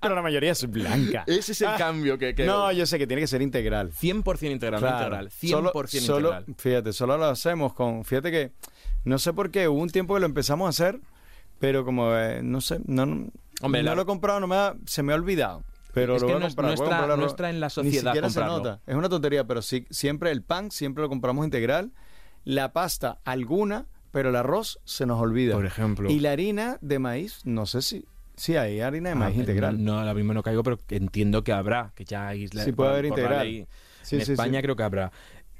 pero 0.00 0.14
la 0.14 0.22
mayoría 0.22 0.52
es 0.52 0.70
blanca. 0.70 1.24
Ese 1.26 1.52
es 1.52 1.60
el 1.62 1.74
cambio 1.76 2.18
que... 2.18 2.34
que- 2.34 2.44
No, 2.44 2.70
yo 2.72 2.86
sé 2.86 2.98
que 2.98 3.06
tiene 3.06 3.22
que 3.22 3.26
ser 3.26 3.42
integral. 3.42 3.92
100% 3.92 4.50
integral, 4.50 4.80
no 4.80 4.86
Claro. 4.86 5.04
integral. 5.04 5.30
100% 5.30 5.50
Solo- 5.50 5.72
integral. 5.72 6.44
solo- 6.44 6.56
fíjate, 6.58 6.92
solo 6.92 7.16
lo 7.18 7.24
hacemos 7.26 7.72
con. 7.74 8.04
Fíjate 8.04 8.30
que 8.30 8.52
no 9.04 9.18
sé 9.18 9.32
por 9.32 9.50
qué, 9.50 9.68
hubo 9.68 9.80
un 9.80 9.90
tiempo 9.90 10.14
que 10.14 10.20
lo 10.20 10.26
empezamos 10.26 10.66
a 10.66 10.70
hacer, 10.70 11.00
pero 11.58 11.84
como 11.84 12.14
eh, 12.14 12.40
no 12.42 12.60
sé, 12.60 12.78
no, 12.86 13.06
no 13.06 13.30
Hombre, 13.62 13.82
no 13.82 13.90
la- 13.90 13.94
lo 13.96 14.02
he 14.02 14.06
comprado, 14.06 14.40
no 14.40 14.46
me 14.46 14.56
ha- 14.56 14.74
se 14.86 15.02
me 15.02 15.12
ha 15.12 15.16
olvidado. 15.16 15.62
Pero 15.92 16.16
Es 16.16 16.22
lo 16.22 16.28
que 16.28 16.32
voy 16.34 16.38
a 16.38 16.44
no 16.44 16.46
es- 16.48 16.54
comprar. 16.54 16.70
no 16.70 16.76
voy 16.76 16.80
a 16.82 16.84
está- 16.84 16.96
comprarlo. 16.98 17.22
no 17.22 17.26
está 17.30 17.50
en 17.50 17.60
la 17.60 17.66
Ni 17.66 17.70
sociedad 17.70 18.12
siquiera 18.12 18.30
se 18.30 18.40
nota. 18.40 18.80
Es 18.86 18.94
una 18.94 19.08
tontería, 19.08 19.46
pero 19.46 19.62
sí, 19.62 19.86
siempre 19.90 20.30
el 20.30 20.42
pan 20.42 20.70
siempre 20.70 21.02
lo 21.02 21.08
compramos 21.08 21.44
integral. 21.44 21.92
La 22.44 22.72
pasta, 22.72 23.18
alguna, 23.24 23.86
pero 24.12 24.30
el 24.30 24.36
arroz 24.36 24.80
se 24.84 25.06
nos 25.06 25.20
olvida. 25.20 25.54
Por 25.54 25.66
ejemplo. 25.66 26.10
Y 26.10 26.20
la 26.20 26.32
harina 26.32 26.78
de 26.80 26.98
maíz, 26.98 27.40
no 27.44 27.66
sé 27.66 27.82
si. 27.82 28.04
Sí, 28.36 28.56
hay 28.56 28.80
harina 28.80 29.10
de 29.10 29.14
maíz 29.14 29.36
Ah, 29.36 29.40
integral. 29.40 29.84
No, 29.84 29.98
ahora 29.98 30.14
mismo 30.14 30.32
no 30.32 30.42
caigo, 30.42 30.62
pero 30.62 30.78
entiendo 30.88 31.44
que 31.44 31.52
habrá, 31.52 31.92
que 31.94 32.04
ya 32.06 32.28
hay 32.28 32.48
Sí, 32.48 32.72
puede 32.72 32.90
haber 32.90 33.04
integral. 33.04 33.46
Sí, 34.02 34.16
en 34.16 34.24
sí, 34.24 34.32
España 34.32 34.60
sí. 34.60 34.62
creo 34.62 34.76
que 34.76 34.82
habrá. 34.82 35.12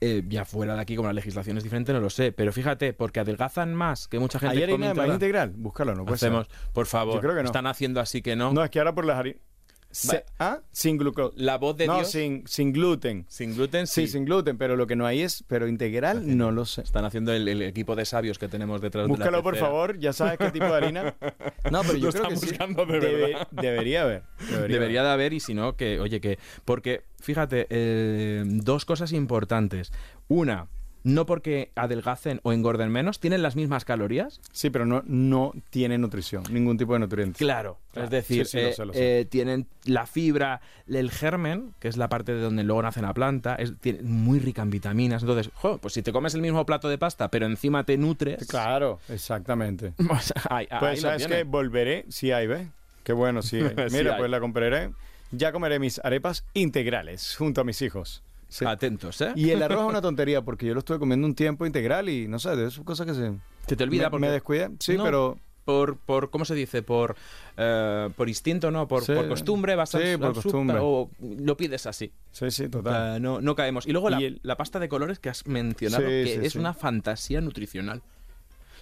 Eh, 0.03 0.25
ya 0.27 0.47
fuera 0.47 0.75
de 0.75 0.81
aquí, 0.81 0.97
como 0.97 1.09
la 1.09 1.12
legislación 1.12 1.59
es 1.59 1.62
diferente, 1.62 1.93
no 1.93 2.01
lo 2.01 2.09
sé. 2.09 2.33
Pero 2.33 2.55
fíjate, 2.55 2.95
porque 2.95 3.21
adelgazan 3.21 3.75
más 3.75 4.09
que 4.09 4.19
mucha 4.19 4.38
gente 4.38 4.57
¿Hay 4.57 4.62
harina 4.62 4.88
de 4.88 4.95
maíz 4.95 5.12
integral? 5.12 5.51
Búscalo, 5.55 5.95
no 5.95 6.07
puede 6.07 6.16
ser. 6.16 6.29
Hacemos, 6.31 6.49
por 6.73 6.87
favor. 6.87 7.16
Yo 7.16 7.21
creo 7.21 7.35
que 7.35 7.43
no. 7.43 7.47
Están 7.47 7.66
haciendo 7.66 8.01
así 8.01 8.23
que 8.23 8.35
no. 8.35 8.51
No, 8.55 8.64
es 8.64 8.71
que 8.71 8.79
ahora 8.79 8.95
por 8.95 9.05
las 9.05 9.19
harinas. 9.19 9.43
Se- 9.90 10.24
¿Ah? 10.38 10.61
Sin 10.70 10.98
glucosa. 10.98 11.35
La 11.37 11.59
voz 11.59 11.76
de 11.76 11.87
no, 11.87 11.96
Dios. 11.96 12.11
sin, 12.11 12.44
sin 12.46 12.72
gluten. 12.72 13.26
Sin 13.29 13.55
gluten, 13.57 13.87
Sí, 13.87 14.03
sí. 14.07 14.12
sin 14.12 14.24
gluten, 14.24 14.57
pero 14.57 14.76
lo 14.76 14.87
que 14.87 14.94
no 14.96 15.05
hay 15.07 15.22
es, 15.22 15.44
pero 15.48 15.66
integral, 15.66 16.37
no 16.37 16.53
lo 16.53 16.64
sé. 16.64 16.83
Están 16.83 17.05
haciendo 17.05 17.33
el, 17.33 17.48
el 17.48 17.62
equipo 17.62 17.96
de 17.96 18.05
sabios 18.05 18.38
que 18.38 18.46
tenemos 18.48 18.81
detrás 18.81 19.05
de 19.05 19.09
la 19.09 19.16
Búscalo, 19.16 19.42
por 19.42 19.57
favor, 19.57 19.98
ya 19.98 20.12
sabes 20.12 20.38
qué 20.38 20.50
tipo 20.50 20.66
de 20.66 20.74
harina. 20.74 21.14
No, 21.70 21.83
pero 21.83 21.96
yo 21.98 22.07
Lo 22.07 22.12
creo 22.12 22.29
que 22.29 22.37
sí. 22.37 22.46
buscando 22.46 22.85
de 22.87 23.00
Debe-. 23.00 23.46
Debería 23.50 24.03
haber. 24.03 24.22
Debería, 24.40 24.66
Debería 24.79 25.00
haber. 25.00 25.09
de 25.09 25.12
haber 25.12 25.33
y 25.35 25.40
si 25.40 25.55
no, 25.55 25.76
que, 25.76 26.00
oye, 26.00 26.20
que... 26.20 26.38
Porque, 26.64 27.03
fíjate, 27.20 27.66
eh, 27.70 28.42
dos 28.46 28.85
cosas 28.85 29.12
importantes. 29.12 29.92
Una, 30.29 30.66
no 31.03 31.27
porque 31.27 31.71
adelgacen 31.75 32.41
o 32.43 32.53
engorden 32.53 32.91
menos, 32.91 33.21
tienen 33.21 33.43
las 33.43 33.57
mismas 33.57 33.85
calorías. 33.85 34.41
Sí, 34.53 34.71
pero 34.71 34.85
no, 34.87 35.03
no 35.07 35.53
tiene 35.71 35.99
nutrición, 35.99 36.45
ningún 36.51 36.77
tipo 36.79 36.93
de 36.95 36.99
nutrientes. 37.01 37.39
Claro. 37.39 37.79
Claro. 37.93 38.05
Es 38.05 38.11
decir, 38.11 38.47
Sí, 38.47 38.59
sí, 38.59 38.63
lo 38.63 38.69
eh, 38.69 38.73
sé, 38.75 38.87
lo 38.87 38.93
sé. 38.93 39.21
eh, 39.21 39.25
tienen 39.25 39.67
la 39.85 40.07
fibra, 40.07 40.61
el 40.87 41.11
germen, 41.11 41.75
que 41.81 41.89
es 41.89 41.97
la 41.97 42.09
parte 42.09 42.33
de 42.35 42.41
donde 42.41 42.63
luego 42.63 42.83
nace 42.83 43.03
la 43.03 43.13
planta, 43.15 43.57
es 43.57 43.73
tiene 43.81 44.03
muy 44.03 44.39
rica 44.39 44.63
en 44.63 44.71
vitaminas. 44.71 45.23
Entonces, 45.23 45.51
jo, 45.55 45.79
pues 45.79 45.95
si 45.95 46.03
te 46.03 46.13
comes 46.13 46.35
el 46.35 46.41
mismo 46.41 46.65
plato 46.67 46.89
de 46.89 46.99
pasta, 46.99 47.29
pero 47.29 47.47
encima 47.47 47.83
te 47.85 47.97
nutres... 47.97 48.47
Claro, 48.47 49.01
exactamente. 49.09 49.93
pues, 50.09 50.33
ahí- 50.51 50.67
ahí 50.71 50.79
Pues 50.81 51.01
sabes 51.01 51.27
que 51.27 51.43
volveré, 51.45 52.05
sí 52.09 52.31
hay, 52.33 52.47
¿ves? 52.47 52.69
Qué 53.03 53.13
bueno, 53.13 53.43
sí 53.43 53.57
hay. 53.61 53.75
Mira, 53.91 54.13
hay. 54.13 54.19
pues 54.19 54.31
la 54.31 54.39
compraré. 54.41 54.91
Ya 55.33 55.53
comeré 55.53 55.79
mis 55.79 56.01
arepas 56.05 56.45
integrales 56.55 57.35
junto 57.37 57.61
a 57.61 57.65
mis 57.65 57.81
hijos. 57.83 58.23
Sí. 58.51 58.65
Atentos, 58.67 59.19
¿eh? 59.23 59.33
Y 59.37 59.49
el 59.51 59.63
arroz 59.63 59.85
es 59.85 59.87
una 59.89 60.03
tontería 60.03 60.43
porque 60.43 60.67
yo 60.67 60.75
lo 60.75 60.81
estuve 60.81 60.99
comiendo 60.99 61.27
un 61.27 61.35
tiempo 61.35 61.65
integral 61.65 62.09
y 62.11 62.29
no 62.29 62.39
sé, 62.39 62.53
esas 62.67 62.85
cosas 62.85 63.07
que 63.07 63.15
se... 63.15 63.33
Se 63.67 63.77
te 63.77 63.85
olvida 63.85 64.05
me, 64.05 64.11
porque... 64.11 64.27
me 64.27 64.33
descuidé. 64.33 64.71
Sí, 64.81 64.97
No, 64.97 65.05
pero... 65.05 65.39
por, 65.65 65.97
por 65.99 66.31
¿cómo 66.31 66.45
se 66.45 66.55
dice? 66.57 66.83
Por, 66.83 67.15
eh, 67.57 68.09
por 68.17 68.29
instinto, 68.29 68.71
¿no? 68.73 68.89
Por, 68.89 69.05
Sí. 69.05 69.13
por 69.15 69.29
costumbre 69.29 69.77
vas 69.77 69.95
al, 69.95 70.03
Sí, 70.03 70.17
por 70.17 70.27
al 70.27 70.35
súper 70.35 70.43
costumbre. 70.43 70.77
o 70.81 71.09
lo 71.21 71.57
pides 71.57 71.87
así. 71.87 72.13
Sí, 72.33 72.51
sí, 72.51 72.69
total. 72.69 73.23
no, 73.23 73.41
no 73.41 73.55
caemos. 73.55 73.87
Y 73.87 73.93
luego 73.93 74.11
la, 74.11 74.19
el- 74.19 74.41
la 74.43 74.57
pasta 74.57 74.79
de 74.81 74.89
colores 74.89 75.19
que 75.21 75.29
has 75.29 75.47
mencionado, 75.47 76.03
Sí, 76.03 76.09
que 76.09 76.41
es 76.47 76.57
una 76.57 76.75
fantasía 76.75 77.41
nutricional. 77.41 77.99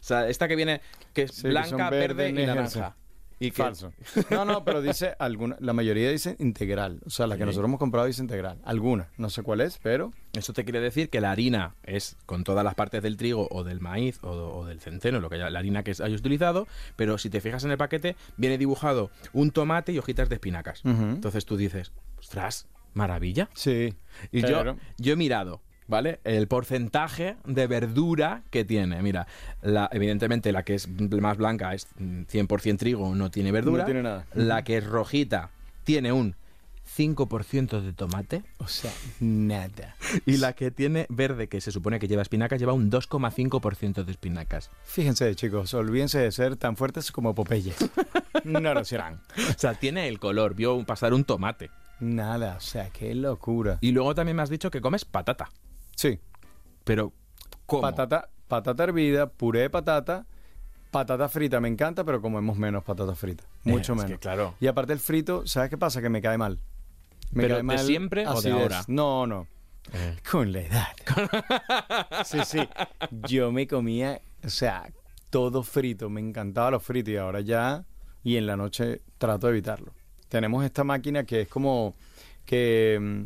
O 0.01 0.03
sea, 0.09 0.29
esta 0.29 0.49
que 0.49 0.57
viene, 0.57 0.81
que 1.13 1.23
es 1.25 1.43
que 1.43 1.49
blanca, 1.49 1.91
verde, 1.91 2.15
verde, 2.33 2.43
y 2.43 2.47
naranja. 2.47 2.97
Y 3.41 3.51
que- 3.53 3.63
Falso. 3.63 3.93
No, 4.31 4.45
no, 4.45 4.65
pero 4.65 4.83
dice 4.83 5.15
alguna, 5.19 5.57
la 5.61 5.73
mayoría 5.73 6.11
dice 6.11 6.35
integral. 6.41 7.01
O 7.07 7.11
sea, 7.11 7.27
la 7.29 7.37
que 7.37 7.43
Sí. 7.45 7.47
nosotros 7.47 7.69
hemos 7.69 7.79
comprado 7.79 8.07
dice 8.07 8.21
integral. 8.23 8.59
Alguna, 8.65 9.11
no 9.17 9.31
sé 9.31 9.43
cuál 9.43 9.61
es, 9.61 9.79
pero 9.83 10.13
Eso 10.33 10.53
te 10.53 10.65
quiere 10.65 10.81
decir 10.81 11.09
que 11.09 11.21
la 11.21 11.31
harina 11.31 11.75
es 11.85 12.17
con 12.27 12.45
todas 12.45 12.63
las 12.65 12.75
partes 12.75 13.03
del 13.03 13.17
trigo 13.17 13.49
o 13.51 13.65
del 13.65 13.81
maíz 13.81 14.19
o, 14.23 14.31
o 14.31 14.67
del 14.67 14.81
centeno, 14.81 15.21
lo 15.21 15.29
que 15.31 15.37
haya- 15.37 15.51
la 15.51 15.59
harina 15.61 15.83
que 15.83 15.91
hayas 15.93 16.21
utilizado, 16.21 16.67
pero 16.97 17.17
si 17.19 17.31
te 17.31 17.41
fijas 17.41 17.65
en 17.65 17.71
el 17.71 17.79
paquete, 17.79 18.15
viene 18.37 18.59
dibujado 18.59 19.11
un 19.33 19.51
tomate 19.51 19.93
y 19.93 19.99
hojitas 19.99 20.29
de 20.29 20.35
espinacas. 20.37 20.83
Entonces 20.85 21.45
tú 21.45 21.57
dices, 21.57 21.93
ostras, 22.19 22.67
maravilla. 22.95 23.49
sí. 23.55 23.95
Y 24.33 24.43
yo, 24.43 24.77
yo 24.99 25.13
he 25.13 25.17
mirado, 25.17 25.61
¿vale? 25.89 26.21
El 26.25 26.47
porcentaje 26.47 27.37
de 27.45 27.67
verdura 27.67 28.43
que 28.51 28.65
tiene. 28.65 29.03
Mira, 29.03 29.27
la, 29.63 29.89
evidentemente 29.93 30.53
la 30.53 30.63
que 30.63 30.75
es 30.75 30.89
más 30.89 31.37
blanca 31.37 31.75
es 31.75 31.89
mm, 31.99 32.23
100% 32.23 32.79
trigo, 32.79 33.15
no 33.15 33.31
tiene 33.31 33.51
verdura. 33.51 33.83
No 33.83 33.87
tiene 33.87 34.03
nada. 34.03 34.27
La 34.35 34.63
que 34.63 34.77
es 34.77 34.87
rojita 34.87 35.51
tiene 35.85 36.13
un 36.13 36.37
5% 36.97 37.81
de 37.81 37.93
tomate. 37.93 38.45
O 38.59 38.69
sea, 38.69 38.93
nada. 39.21 39.97
Y 40.27 40.39
la 40.39 40.53
que 40.55 40.71
tiene 40.71 41.07
verde, 41.09 41.49
que 41.49 41.61
se 41.61 41.71
supone 41.71 41.99
que 41.99 42.09
lleva 42.09 42.23
espinacas, 42.23 42.59
lleva 42.59 42.73
un 42.73 42.91
2,5% 42.91 44.05
de 44.05 44.13
espinacas. 44.13 44.71
Fíjense, 44.85 45.35
chicos, 45.35 45.75
olvídense 45.75 46.19
de 46.19 46.33
ser 46.33 46.57
tan 46.57 46.77
fuertes 46.77 47.13
como 47.13 47.35
Popeye. 47.35 47.75
No 48.45 48.75
lo 48.75 48.85
serán. 48.85 49.21
O 49.49 49.61
sea, 49.61 49.75
tiene 49.75 50.09
el 50.09 50.19
color, 50.19 50.55
vio 50.55 50.85
pasar 50.85 51.13
un 51.13 51.25
tomate. 51.25 51.71
Nada, 52.01 52.57
o 52.57 52.61
sea, 52.61 52.91
qué 52.91 53.15
locura. 53.15 53.79
Y 53.81 53.91
luego 53.91 54.15
también 54.15 54.37
me 54.37 54.43
has 54.43 54.51
dicho 54.51 54.71
que 54.71 54.81
comes 54.81 55.05
patata. 55.05 55.51
Sí, 55.99 56.21
Pero, 56.85 57.13
¿cómo? 57.67 57.83
patata, 57.83 58.29
patata 58.47 58.85
hervida, 58.85 59.29
puré 59.29 59.63
de 59.63 59.71
patata, 59.71 60.27
patata 60.93 61.29
frita. 61.29 61.61
Me 61.61 61.67
encanta, 61.67 62.05
pero 62.05 62.23
comemos 62.23 62.57
menos 62.57 62.85
patata 62.85 63.17
frita. 63.17 63.43
Mucho 63.65 63.95
Eh, 63.95 63.97
es 63.97 64.03
menos. 64.05 64.13
que, 64.13 64.19
claro. 64.19 64.55
Y 64.61 64.69
aparte 64.69 64.93
el 64.93 65.01
frito, 65.01 65.45
¿sabes 65.49 65.71
qué 65.71 65.77
pasa? 65.77 66.01
Que 66.01 66.09
me 66.09 66.23
cae 66.23 66.39
mal. 66.39 66.61
Me 67.33 67.43
¿Pero 67.43 67.55
cae 67.55 67.57
de 67.59 67.63
mal 67.65 67.79
siempre 67.81 68.29
o 68.29 68.41
de 68.41 68.53
ahora? 68.53 68.85
No, 68.87 69.27
no. 69.27 69.49
Con 70.31 70.53
la 70.53 70.61
edad. 70.61 70.87
sí, 72.25 72.39
sí. 72.45 72.61
Yo 73.29 73.51
me 73.51 73.67
comía, 73.67 74.21
o 74.45 74.49
sea, 74.51 74.89
todo 75.31 75.65
frito. 75.65 76.09
Me 76.11 76.21
encantaba 76.21 76.71
los 76.71 76.83
fritos 76.85 77.13
y 77.13 77.17
ahora 77.17 77.41
ya, 77.41 77.85
y 78.23 78.37
en 78.37 78.47
la 78.47 78.57
noche 78.57 79.01
trato 79.19 79.49
de 79.49 79.55
evitarlo. 79.55 79.93
Tenemos 80.29 80.65
esta 80.65 80.85
máquina 80.85 81.25
que 81.25 81.41
es 81.41 81.49
como, 81.49 81.95
que 82.45 82.99
mm, 83.01 83.23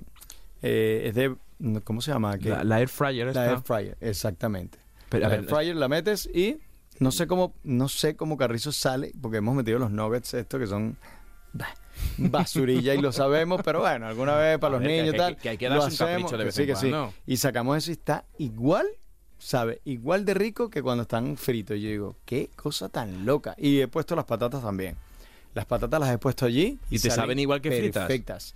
eh, 0.63 1.03
es 1.09 1.15
de, 1.15 1.37
¿cómo 1.85 2.01
se 2.01 2.13
llama? 2.13 2.37
La, 2.37 2.65
la 2.65 2.81
air 2.81 2.89
fryer 2.89 3.35
la 3.35 3.51
air 3.51 3.61
fryer, 3.61 3.97
exactamente. 4.01 4.79
Pero, 5.09 5.23
la 5.23 5.29
ver, 5.29 5.41
air 5.41 5.49
fryer 5.49 5.77
la 5.77 5.89
metes 5.89 6.27
y 6.33 6.59
no 6.99 7.11
sé 7.11 7.27
cómo, 7.27 7.55
no 7.65 7.89
sé 7.89 8.17
cómo 8.17 8.37
Carrizo 8.37 8.73
sale, 8.73 9.13
porque 9.21 9.39
hemos 9.39 9.55
metido 9.55 9.79
los 9.79 9.91
nuggets 9.91 10.35
estos 10.35 10.61
que 10.61 10.67
son 10.67 10.97
basurilla 12.19 12.95
y 12.95 13.01
lo 13.01 13.13
sabemos, 13.13 13.61
pero 13.65 13.81
bueno, 13.81 14.07
alguna 14.07 14.37
vez 14.37 14.59
para 14.59 14.77
A 14.77 14.79
los 14.79 14.89
niños 14.89 15.15
y 15.15 15.19
tal, 15.19 15.37
que 15.37 15.51
hay 15.51 15.59
que 15.59 15.69
lo 15.69 15.81
darse 15.81 16.03
un 16.03 16.09
capricho 16.09 16.27
hacemos, 16.27 16.39
de 16.39 16.45
que 16.45 16.53
sí, 16.53 16.67
que 16.67 16.77
sí. 16.77 16.93
Y 17.27 17.37
sacamos 17.37 17.77
eso 17.77 17.91
y 17.91 17.95
está 17.95 18.25
igual, 18.39 18.87
¿sabe? 19.39 19.81
Igual 19.85 20.25
de 20.25 20.35
rico 20.35 20.71
que 20.71 20.83
cuando 20.83 21.03
están 21.03 21.37
fritos. 21.37 21.77
Y 21.77 21.83
yo 21.83 21.89
digo, 21.89 22.17
qué 22.25 22.51
cosa 22.55 22.89
tan 22.89 23.27
loca. 23.27 23.55
Y 23.59 23.81
he 23.81 23.89
puesto 23.89 24.17
las 24.17 24.25
patatas 24.25 24.63
también. 24.63 24.97
Las 25.55 25.67
patatas 25.67 26.01
las 26.01 26.11
he 26.11 26.19
puesto 26.19 26.47
allí. 26.47 26.79
¿Y 26.89 26.99
te 26.99 27.11
salen 27.11 27.17
saben 27.17 27.39
igual 27.39 27.61
que 27.61 27.71
fritas? 27.71 28.07
Perfectas. 28.07 28.55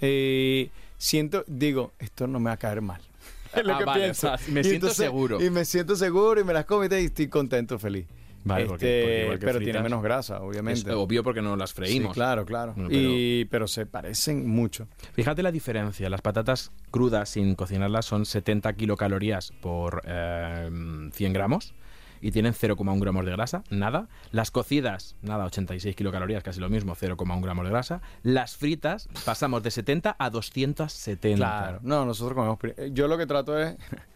Eh, 0.00 0.70
siento, 1.02 1.44
digo, 1.48 1.92
esto 1.98 2.26
no 2.26 2.38
me 2.38 2.46
va 2.50 2.52
a 2.52 2.56
caer 2.56 2.80
mal. 2.80 3.00
Es 3.54 3.64
lo 3.66 3.74
Ah, 3.74 3.78
que 3.78 3.84
vale, 3.84 4.02
pienso. 4.04 4.32
o 4.32 4.38
sea, 4.38 4.48
me 4.52 4.60
Y 4.60 4.64
siento 4.64 4.88
seguro. 4.90 5.42
Y 5.42 5.50
me 5.50 5.64
siento 5.66 5.94
seguro 5.96 6.40
y 6.40 6.44
me 6.44 6.54
las 6.54 6.64
como 6.64 6.84
y 6.84 6.86
estoy 6.86 7.28
contento, 7.28 7.78
feliz. 7.78 8.06
Vale, 8.44 8.64
porque- 8.66 9.00
Este, 9.20 9.26
porque 9.26 9.46
pero 9.46 9.58
tiene 9.58 9.64
fritas, 9.72 9.82
menos 9.82 10.02
grasa, 10.02 10.36
Es 10.36 10.42
obviamente. 10.42 10.90
obvio 10.92 11.22
porque 11.22 11.42
no 11.42 11.54
las 11.54 11.72
freímos. 11.74 12.12
Sí, 12.12 12.14
claro, 12.14 12.44
claro. 12.46 12.72
Pero- 12.74 12.88
Y, 12.90 13.44
pero 13.50 13.68
se 13.68 13.84
parecen 13.86 14.48
mucho. 14.48 14.88
Fíjate 15.12 15.42
la 15.42 15.52
diferencia. 15.52 16.08
Las 16.08 16.22
patatas 16.22 16.72
crudas 16.90 17.28
sin 17.28 17.54
cocinarlas 17.54 18.06
son 18.06 18.24
70 18.26 18.72
kilocalorías 18.72 19.52
por 19.60 20.02
eh, 20.06 20.70
100 21.12 21.32
gramos 21.32 21.74
y 22.22 22.30
tienen 22.30 22.54
0,1 22.54 23.00
gramos 23.00 23.26
de 23.26 23.32
grasa, 23.32 23.64
nada. 23.68 24.08
Las 24.30 24.50
cocidas, 24.50 25.16
nada, 25.20 25.44
86 25.44 25.94
kilocalorías, 25.96 26.42
casi 26.42 26.60
lo 26.60 26.70
mismo, 26.70 26.94
0,1 26.94 27.42
gramos 27.42 27.64
de 27.64 27.70
grasa. 27.70 28.00
Las 28.22 28.56
fritas 28.56 29.08
pasamos 29.26 29.62
de 29.62 29.70
70 29.72 30.16
a 30.18 30.30
270. 30.30 31.36
Claro. 31.36 31.80
No, 31.82 32.06
nosotros 32.06 32.34
comemos. 32.34 32.58
eh, 32.78 32.90
Yo 32.94 33.08
lo 33.08 33.18
que 33.18 33.26
trato 33.26 33.58
es. 33.58 33.76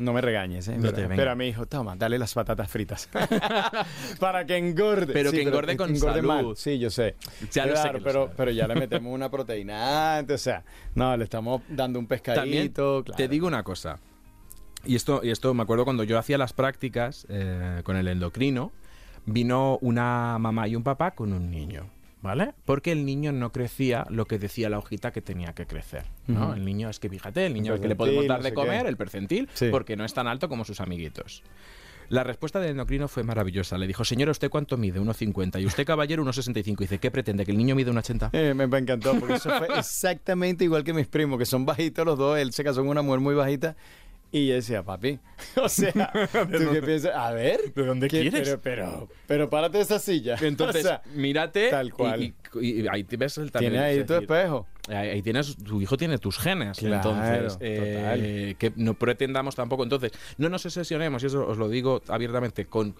No 0.00 0.12
me 0.12 0.20
regañes, 0.20 0.66
¿eh? 0.66 0.76
No 0.76 0.90
pero, 0.92 1.08
pero 1.08 1.30
a 1.30 1.36
mi 1.36 1.46
hijo, 1.46 1.64
toma, 1.66 1.94
dale 1.94 2.18
las 2.18 2.34
patatas 2.34 2.68
fritas. 2.68 3.08
Para 4.18 4.44
que 4.44 4.56
engorde. 4.56 5.12
Pero 5.12 5.30
que 5.30 5.42
engorde 5.42 5.76
con 5.76 5.94
salud. 5.96 6.26
mal. 6.26 6.56
Sí, 6.56 6.80
yo 6.80 6.90
sé. 6.90 7.14
Ya 7.52 7.64
lo 7.64 7.76
sé 7.76 7.82
claro, 7.82 7.98
que 7.98 8.04
pero, 8.04 8.32
pero 8.36 8.50
ya 8.50 8.66
le 8.66 8.74
metemos 8.80 9.14
una 9.14 9.30
proteína 9.30 10.16
antes, 10.18 10.40
o 10.40 10.42
sea, 10.44 10.64
no, 10.96 11.16
le 11.16 11.22
estamos 11.22 11.62
dando 11.68 12.00
un 12.00 12.08
pescadito. 12.08 12.40
También 12.40 12.72
claro. 12.72 13.04
te 13.16 13.28
digo 13.28 13.46
una 13.46 13.62
cosa. 13.62 14.00
Y 14.84 14.94
esto, 14.96 15.20
y 15.22 15.30
esto 15.30 15.52
me 15.54 15.62
acuerdo 15.62 15.84
cuando 15.84 16.04
yo 16.04 16.18
hacía 16.18 16.38
las 16.38 16.52
prácticas 16.52 17.26
eh, 17.28 17.80
con 17.84 17.96
el 17.96 18.08
endocrino, 18.08 18.72
vino 19.26 19.78
una 19.82 20.38
mamá 20.38 20.68
y 20.68 20.76
un 20.76 20.82
papá 20.82 21.10
con 21.12 21.32
un 21.32 21.50
niño, 21.50 21.90
¿vale? 22.22 22.54
Porque 22.64 22.92
el 22.92 23.04
niño 23.04 23.32
no 23.32 23.52
crecía 23.52 24.06
lo 24.08 24.26
que 24.26 24.38
decía 24.38 24.70
la 24.70 24.78
hojita 24.78 25.10
que 25.10 25.20
tenía 25.20 25.52
que 25.52 25.66
crecer, 25.66 26.04
¿no? 26.26 26.54
El 26.54 26.64
niño 26.64 26.88
es 26.88 26.98
que 27.00 27.08
fíjate, 27.10 27.44
el 27.44 27.54
niño 27.54 27.74
El 27.74 27.80
que 27.80 27.88
le 27.88 27.96
podemos 27.96 28.26
dar 28.26 28.38
no 28.38 28.44
de 28.44 28.50
sé 28.50 28.54
comer, 28.54 28.82
qué. 28.84 28.88
el 28.88 28.96
percentil, 28.96 29.48
Sí. 29.52 29.68
porque 29.70 29.96
no 29.96 30.04
es 30.04 30.14
tan 30.14 30.26
alto 30.28 30.48
como 30.48 30.64
sus 30.64 30.80
amiguitos. 30.80 31.42
La 32.08 32.24
respuesta 32.24 32.58
del 32.58 32.70
endocrino 32.70 33.06
fue 33.06 33.22
maravillosa. 33.22 33.76
Le 33.76 33.86
dijo, 33.86 34.02
señora, 34.02 34.30
¿usted 34.30 34.48
cuánto 34.48 34.78
mide? 34.78 34.98
1,50. 34.98 35.60
Y 35.60 35.66
usted, 35.66 35.84
caballero, 35.84 36.24
1,65. 36.24 36.78
Dice, 36.78 36.96
¿qué 36.98 37.10
pretende? 37.10 37.44
¿Que 37.44 37.50
el 37.50 37.58
niño 37.58 37.74
mide 37.74 37.92
1,80? 37.92 38.30
Eh, 38.32 38.54
me, 38.54 38.66
me 38.66 38.78
encantó, 38.78 39.12
porque 39.20 39.34
eso 39.34 39.50
fue 39.58 39.68
exactamente 39.78 40.64
igual 40.64 40.84
que 40.84 40.94
mis 40.94 41.06
primos, 41.06 41.38
que 41.38 41.44
son 41.44 41.66
bajitos 41.66 42.06
los 42.06 42.16
dos. 42.16 42.38
Él 42.38 42.54
se 42.54 42.64
casó 42.64 42.80
con 42.80 42.88
una 42.88 43.02
mujer 43.02 43.20
muy 43.20 43.34
bajita. 43.34 43.76
Y 44.30 44.48
yo 44.48 44.54
decía, 44.56 44.82
papi, 44.82 45.18
o 45.56 45.68
sea, 45.68 45.92
¿tú 46.32 46.70
qué 46.72 46.82
piensas? 46.82 47.14
A 47.16 47.32
ver, 47.32 47.72
¿De 47.74 47.86
dónde 47.86 48.08
¿qué- 48.08 48.20
quieres? 48.22 48.48
Pero, 48.48 48.60
pero, 48.62 49.08
pero 49.26 49.50
párate 49.50 49.78
de 49.78 49.84
esa 49.84 49.98
silla. 49.98 50.36
Entonces, 50.42 50.84
O 50.84 50.88
sea, 50.88 51.02
mírate 51.14 51.70
tal 51.70 51.92
cual. 51.94 52.22
Y, 52.22 52.34
y- 52.60 52.82
y 52.82 52.88
ahí 52.88 53.04
te 53.04 53.16
ves 53.16 53.38
el 53.38 53.50
también. 53.50 53.72
tiene 53.72 53.86
ahí 53.86 53.98
es 53.98 54.06
tu 54.06 54.14
espejo. 54.14 54.66
Ahí, 54.88 55.08
ahí 55.10 55.22
tienes, 55.22 55.56
tu 55.56 55.80
hijo 55.80 55.96
tiene 55.96 56.18
tus 56.18 56.38
genes. 56.38 56.78
Claro, 56.78 57.10
entonces, 57.10 57.58
eh, 57.60 58.54
que 58.58 58.72
no 58.76 58.94
pretendamos 58.94 59.54
tampoco. 59.54 59.82
Entonces, 59.82 60.12
no 60.38 60.48
nos 60.48 60.64
obsesionemos, 60.66 61.22
y 61.22 61.26
eso 61.26 61.46
os 61.46 61.56
lo 61.58 61.68
digo 61.68 62.02
abiertamente, 62.08 62.66
con 62.66 62.94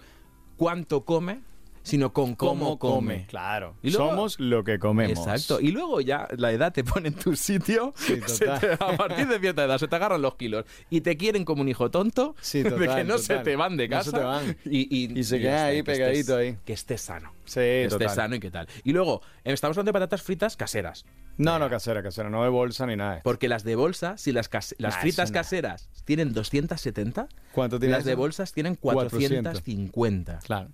cuánto 0.57 1.05
come, 1.05 1.41
sino 1.83 2.13
con 2.13 2.35
cómo, 2.35 2.77
come. 2.79 3.25
Claro. 3.27 3.75
Y 3.81 3.91
luego- 3.91 4.09
Somos 4.09 4.39
lo 4.39 4.63
que 4.63 4.79
comemos. 4.79 5.17
Exacto. 5.17 5.59
Y 5.59 5.71
luego 5.71 6.01
ya 6.01 6.27
la 6.37 6.51
edad 6.51 6.71
te 6.73 6.83
pone 6.83 7.09
en 7.09 7.13
tu 7.15 7.35
sitio. 7.35 7.93
Sí, 7.95 8.19
se 8.27 8.45
total. 8.45 8.59
te- 8.59 8.83
a 8.83 8.97
partir 8.97 9.27
de 9.27 9.39
cierta 9.39 9.63
edad 9.65 9.77
se 9.77 9.87
te 9.87 9.95
agarran 9.95 10.21
los 10.21 10.35
kilos 10.35 10.65
y 10.89 11.01
te 11.01 11.17
quieren 11.17 11.45
como 11.45 11.61
un 11.61 11.69
hijo 11.69 11.89
tonto 11.91 12.35
Sí, 12.41 12.63
de 12.63 12.69
que 12.87 13.03
no 13.03 13.17
se 13.17 13.37
te 13.39 13.55
van 13.55 13.77
de 13.77 13.87
No 13.87 13.97
casa. 13.97 14.11
se 14.11 14.17
te 14.17 14.23
van. 14.23 14.57
Y, 14.65 15.19
Y 15.19 15.23
se 15.23 15.39
ya 15.39 15.43
quedan 15.43 15.55
está, 15.55 15.65
ahí 15.65 15.75
que 15.75 15.91
estés- 15.91 15.95
pegadito 15.97 16.35
ahí. 16.37 16.57
Que 16.65 16.73
estés 16.73 17.01
sano. 17.01 17.33
Sí, 17.45 17.55
que 17.55 17.85
estés 17.85 18.13
sano 18.13 18.35
y 18.35 18.39
qué 18.39 18.51
tal. 18.51 18.67
Y 18.83 18.91
luego, 18.93 19.21
eh, 19.43 19.53
estamos 19.53 19.75
hablando 19.77 19.89
de 19.89 19.93
patatas 19.93 20.21
fritas 20.21 20.55
caseras. 20.55 21.05
No, 21.37 21.57
no, 21.57 21.69
casera, 21.69 22.03
casera. 22.03 22.29
No 22.29 22.43
de 22.43 22.49
bolsa 22.49 22.85
ni 22.85 22.97
nada. 22.97 23.21
Porque 23.23 23.47
las 23.47 23.63
de 23.63 23.75
bolsa, 23.77 24.17
si 24.17 24.33
las, 24.33 24.49
case- 24.49 24.75
las 24.77 24.95
Nah, 24.95 25.01
fritas 25.01 25.29
no. 25.31 25.33
caseras 25.35 25.89
tienen 26.03 26.33
270, 26.33 27.29
¿Cuánto 27.53 27.79
tiene 27.79 27.95
las 27.95 28.03
de 28.03 28.15
bolsas 28.15 28.51
tienen 28.51 28.75
400. 28.75 29.61
450. 29.63 30.39
Claro. 30.43 30.69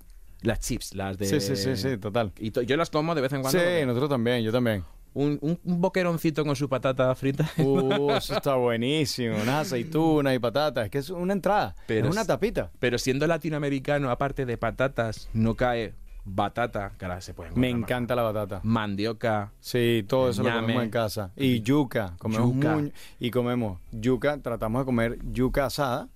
Las 0.45 0.59
chips, 0.61 0.93
las 0.95 1.17
de... 1.17 1.25
Sí, 1.25 1.39
sí, 1.41 1.55
sí, 1.55 1.75
sí, 1.75 1.97
total. 1.97 2.31
Y 2.39 2.51
to- 2.51 2.61
yo 2.61 2.77
las 2.77 2.89
como 2.89 3.13
de 3.15 3.21
vez 3.21 3.33
en 3.33 3.41
cuando. 3.41 3.59
Sí, 3.59 3.63
porque 3.65 3.85
nosotros 3.85 4.09
también, 4.09 4.41
yo 4.43 4.51
también. 4.51 4.83
un, 5.13 5.37
un, 5.41 5.59
un 5.63 5.81
boqueroncito 5.81 6.45
con 6.45 6.55
su 6.55 6.69
patata 6.69 7.13
frita. 7.15 7.49
Uh, 7.57 8.11
eso 8.11 8.33
está 8.37 8.55
buenísimo. 8.55 9.35
Unas 9.41 9.67
aceitunas 9.67 10.35
y 10.35 10.39
patatas. 10.39 10.85
Es 10.85 10.91
que 10.91 10.97
es 10.99 11.09
una 11.09 11.33
entrada. 11.33 11.75
Pero 11.87 12.07
es 12.07 12.11
una 12.13 12.25
tapita. 12.25 12.71
Pero 12.79 12.97
siendo 12.97 13.25
latinoamericano, 13.27 14.09
aparte 14.11 14.45
de 14.45 14.57
patatas, 14.57 15.29
no 15.33 15.55
cae 15.55 15.93
batata, 16.27 16.91
ahora 16.99 17.21
se 17.21 17.33
puede 17.35 17.51
Me 17.51 17.71
más. 17.71 17.81
encanta 17.81 18.15
la 18.15 18.23
batata. 18.23 18.59
Mandioca. 18.63 19.51
Sí, 19.59 20.03
todo 20.07 20.29
eso 20.31 20.41
lo 20.43 20.51
comemos 20.53 20.83
en 20.83 20.89
casa. 20.89 21.31
Y 21.35 21.61
yuca, 21.61 22.15
comemos 22.17 22.53
Yuca. 22.55 22.75
muy- 22.75 22.93
y 23.19 23.29
comemos 23.31 23.79
yuca, 23.91 24.37
tratamos 24.41 24.81
de 24.81 24.85
comer 24.85 25.17
yuca 25.31 25.65
asada, 25.67 26.07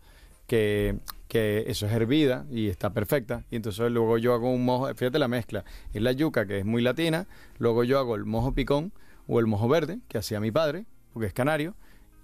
que, 0.48 0.98
que 1.30 1.64
eso 1.68 1.86
es 1.86 1.94
hervida 1.94 2.46
y 2.52 2.68
está 2.68 2.90
perfecta. 2.90 3.46
Y 3.50 3.56
entonces 3.56 3.90
luego 3.92 4.18
yo 4.18 4.34
hago 4.34 4.52
un 4.52 4.66
mojo, 4.66 4.94
fíjate 4.96 5.20
la 5.20 5.30
mezcla, 5.30 5.64
es 5.94 6.02
la 6.02 6.12
yuca 6.12 6.46
que 6.46 6.60
es 6.60 6.66
muy 6.66 6.82
latina, 6.82 7.28
luego 7.60 7.86
yo 7.86 8.00
hago 8.00 8.16
el 8.16 8.26
mojo 8.26 8.52
picón 8.52 8.92
o 9.28 9.40
el 9.40 9.46
mojo 9.46 9.70
verde, 9.70 10.00
que 10.10 10.18
hacía 10.18 10.42
mi 10.42 10.52
padre, 10.52 10.86
porque 11.14 11.28
es 11.28 11.34
canario, 11.34 11.76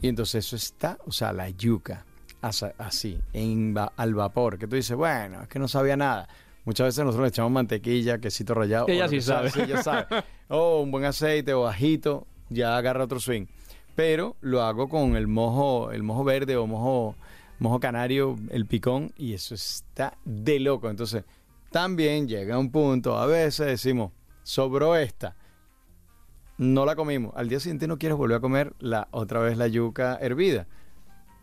y 0.02 0.08
entonces 0.08 0.46
eso 0.46 0.56
está, 0.56 0.98
o 1.06 1.12
sea, 1.12 1.32
la 1.32 1.50
yuca, 1.50 2.04
así, 2.42 3.20
en 3.32 3.76
al 3.96 4.16
vapor, 4.16 4.58
que 4.58 4.68
tú 4.68 4.76
dices, 4.76 4.98
bueno, 4.98 5.44
es 5.44 5.48
que 5.48 5.60
no 5.60 5.68
sabía 5.68 5.96
nada. 5.96 6.28
Muchas 6.64 6.88
veces 6.88 7.06
nosotros 7.06 7.26
le 7.26 7.30
echamos 7.30 7.52
mantequilla, 7.52 8.18
quesito 8.18 8.56
rallado. 8.56 8.88
Ella 8.88 9.08
sí 9.08 9.22
sea, 9.22 9.50
sabe. 9.50 9.52
sí, 9.52 9.84
sabe. 9.84 10.08
O 10.48 10.82
un 10.82 10.90
buen 10.90 11.06
aceite 11.06 11.54
o 11.54 11.68
ajito, 11.68 12.26
ya 12.50 12.76
agarra 12.76 13.04
otro 13.04 13.20
swing. 13.20 13.46
Pero 13.96 14.36
lo 14.42 14.64
hago 14.64 14.90
con 14.90 15.16
el 15.16 15.28
mojo, 15.28 15.92
el 15.92 16.02
mojo 16.02 16.24
verde 16.24 16.58
o 16.58 16.66
mojo, 16.66 17.16
mojo 17.60 17.80
canario, 17.80 18.36
el 18.50 18.66
picón, 18.66 19.12
y 19.18 19.34
eso 19.34 19.56
está 19.56 20.18
de 20.26 20.60
loco. 20.60 20.90
Entonces, 20.90 21.24
también 21.72 22.28
llega 22.28 22.58
un 22.58 22.72
punto, 22.72 23.18
a 23.18 23.26
veces 23.26 23.68
decimos, 23.68 24.12
sobró 24.44 24.96
esta. 24.96 25.36
No 26.58 26.86
la 26.86 26.96
comimos. 26.96 27.34
Al 27.36 27.50
día 27.50 27.60
siguiente 27.60 27.88
no 27.88 27.98
quieres 27.98 28.18
volver 28.18 28.38
a 28.38 28.42
comer 28.42 28.74
la 28.80 29.08
otra 29.12 29.40
vez 29.42 29.58
la 29.58 29.68
yuca 29.68 30.18
hervida. 30.22 30.68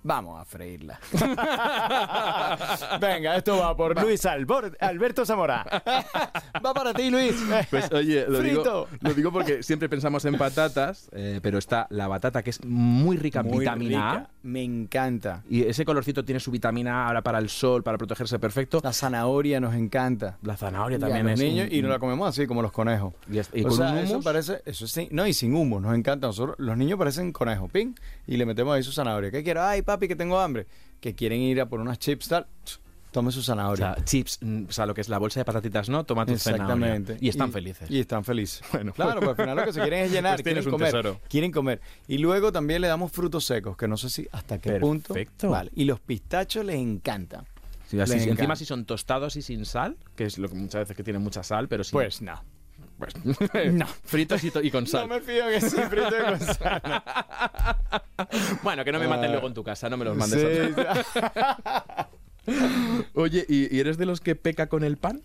Vamos 0.04 0.40
a 0.40 0.44
freírla. 0.44 0.98
Venga, 3.00 3.36
esto 3.36 3.58
va 3.58 3.76
por 3.76 4.00
Luis 4.02 4.24
Albor- 4.24 4.76
Alberto 4.80 5.24
Zamora. 5.24 5.64
va 6.64 6.72
para 6.74 6.94
ti, 6.94 7.10
Luis. 7.10 7.34
Pues 7.70 7.90
oye, 7.92 8.26
lo 8.28 8.40
digo, 8.40 8.62
Frito. 8.62 8.88
lo 9.00 9.14
digo 9.14 9.32
porque 9.32 9.62
siempre 9.62 9.88
pensamos 9.88 10.24
en 10.24 10.36
patatas, 10.38 11.08
eh, 11.12 11.40
pero 11.42 11.58
está 11.58 11.86
la 11.90 12.08
batata 12.08 12.42
que 12.42 12.50
es 12.50 12.64
muy 12.64 13.16
rica 13.16 13.40
en 13.40 13.46
Muy 13.46 13.58
vitamina 13.60 14.12
rica. 14.18 14.30
Me 14.42 14.62
encanta. 14.62 15.34
A. 15.36 15.42
Y 15.48 15.62
ese 15.62 15.84
colorcito 15.84 16.24
tiene 16.24 16.40
su 16.40 16.50
vitamina 16.50 17.04
A 17.04 17.06
ahora 17.08 17.22
para 17.22 17.38
el 17.38 17.48
sol, 17.48 17.82
para 17.82 17.98
protegerse 17.98 18.38
perfecto. 18.38 18.80
La 18.82 18.92
zanahoria 18.92 19.60
nos 19.60 19.74
encanta. 19.74 20.38
La 20.42 20.56
zanahoria 20.56 20.96
Y 20.98 21.02
a 21.02 21.06
también 21.06 21.26
los 21.26 21.34
es. 21.34 21.40
niños, 21.40 21.68
un- 21.70 21.74
y 21.74 21.82
nos 21.82 21.90
la 21.90 21.98
comemos 21.98 22.28
así 22.28 22.46
como 22.46 22.62
los 22.62 22.72
conejos. 22.72 23.14
Y 23.30 23.38
es- 23.38 23.50
y 23.52 23.60
o 23.64 23.68
con 23.68 23.76
sea, 23.76 23.92
un 23.92 23.98
eso 23.98 24.10
hummus. 24.12 24.24
parece, 24.24 24.62
eso 24.66 24.86
sí, 24.86 25.08
no, 25.10 25.26
y 25.26 25.32
sin 25.32 25.54
humo, 25.54 25.80
nos 25.80 25.94
encanta. 25.94 26.26
Nosotros, 26.26 26.56
los 26.58 26.76
niños 26.76 26.98
parecen 26.98 27.32
conejos, 27.32 27.70
ping, 27.70 27.94
y 28.26 28.36
le 28.36 28.46
metemos 28.46 28.74
ahí 28.74 28.82
su 28.82 28.92
zanahoria. 28.92 29.30
¿Qué 29.30 29.42
quiero? 29.42 29.62
Ay, 29.62 29.82
papi, 29.82 30.08
que 30.08 30.16
tengo 30.16 30.38
hambre. 30.40 30.66
Que 31.00 31.14
quieren 31.14 31.40
ir 31.40 31.60
a 31.60 31.66
por 31.66 31.80
unas 31.80 31.98
chips, 31.98 32.28
tal. 32.28 32.46
Tome 33.12 33.30
su 33.30 33.40
O 33.40 33.42
zanahoria. 33.42 33.94
sea, 33.94 34.04
chips, 34.04 34.38
mm, 34.40 34.64
o 34.68 34.72
sea, 34.72 34.86
lo 34.86 34.94
que 34.94 35.02
es 35.02 35.08
la 35.08 35.18
bolsa 35.18 35.38
de 35.40 35.44
patatitas, 35.44 35.88
¿no? 35.90 36.02
Toma 36.04 36.24
tu 36.26 36.36
zanahoria. 36.38 36.64
Exactamente. 36.74 37.18
Y 37.24 37.28
están 37.28 37.52
felices. 37.52 37.90
Y 37.90 38.00
están 38.00 38.24
felices. 38.24 38.62
Bueno. 38.72 38.92
claro, 38.92 39.20
pues 39.20 39.28
al 39.30 39.36
final 39.36 39.56
lo 39.56 39.64
que 39.64 39.72
se 39.74 39.80
quieren 39.82 40.04
es 40.06 40.10
llenar, 40.12 40.32
Pues 40.36 40.42
quieren 40.44 40.64
un 40.64 40.70
comer. 40.70 40.88
tesoro. 40.88 41.20
Quieren 41.28 41.52
comer. 41.52 41.80
Y 42.08 42.18
luego 42.18 42.50
también 42.52 42.80
le 42.80 42.88
damos 42.88 43.12
frutos 43.12 43.44
secos, 43.44 43.76
que 43.76 43.86
no 43.86 43.96
sé 43.96 44.08
si 44.10 44.26
hasta 44.32 44.58
qué 44.58 44.80
punto. 44.80 45.14
Perfecto. 45.14 45.50
Vale. 45.50 45.70
Y 45.76 45.84
los 45.84 46.00
pistachos 46.00 46.64
les 46.64 46.76
encantan. 46.76 47.44
Sí, 47.88 48.00
así- 48.00 48.14
Les 48.14 48.26
encima 48.26 48.56
si 48.56 48.64
son 48.64 48.86
tostados 48.86 49.36
y 49.36 49.42
sin 49.42 49.66
sal, 49.66 49.96
que 50.16 50.24
es 50.24 50.38
lo 50.38 50.48
que 50.48 50.54
muchas 50.54 50.80
veces 50.80 50.96
que 50.96 51.04
tienen 51.04 51.20
mucha 51.22 51.42
sal, 51.42 51.68
pero 51.68 51.84
sin, 51.84 51.92
Pues 51.92 52.22
no. 52.22 52.42
pues, 52.98 53.12
No. 53.74 53.86
fritos 54.04 54.42
y, 54.42 54.70
con 54.70 54.86
sal. 54.86 55.06
No 55.06 55.14
me 55.16 55.20
fío 55.20 55.46
que 55.48 55.60
sí, 55.60 55.76
frito 55.90 56.08
y 56.18 56.22
con 56.24 56.40
sal. 56.40 56.82
Bueno, 58.62 58.82
que 58.84 58.92
no 58.92 58.98
me 58.98 59.06
maten 59.08 59.26
Ah. 59.26 59.32
luego 59.32 59.48
en 59.48 59.54
tu 59.54 59.62
casa, 59.62 59.90
no 59.90 59.98
me 59.98 60.06
los 60.06 60.16
mandes. 60.16 60.42
a- 60.42 60.94
Sí, 60.94 61.02
sí. 61.14 61.22
Oye, 63.14 63.44
¿y, 63.48 63.74
y 63.74 63.80
eres 63.80 63.98
de 63.98 64.06
los 64.06 64.20
que 64.20 64.34
peca 64.36 64.66
con 64.68 64.84
el 64.84 64.96
pan? 64.96 65.22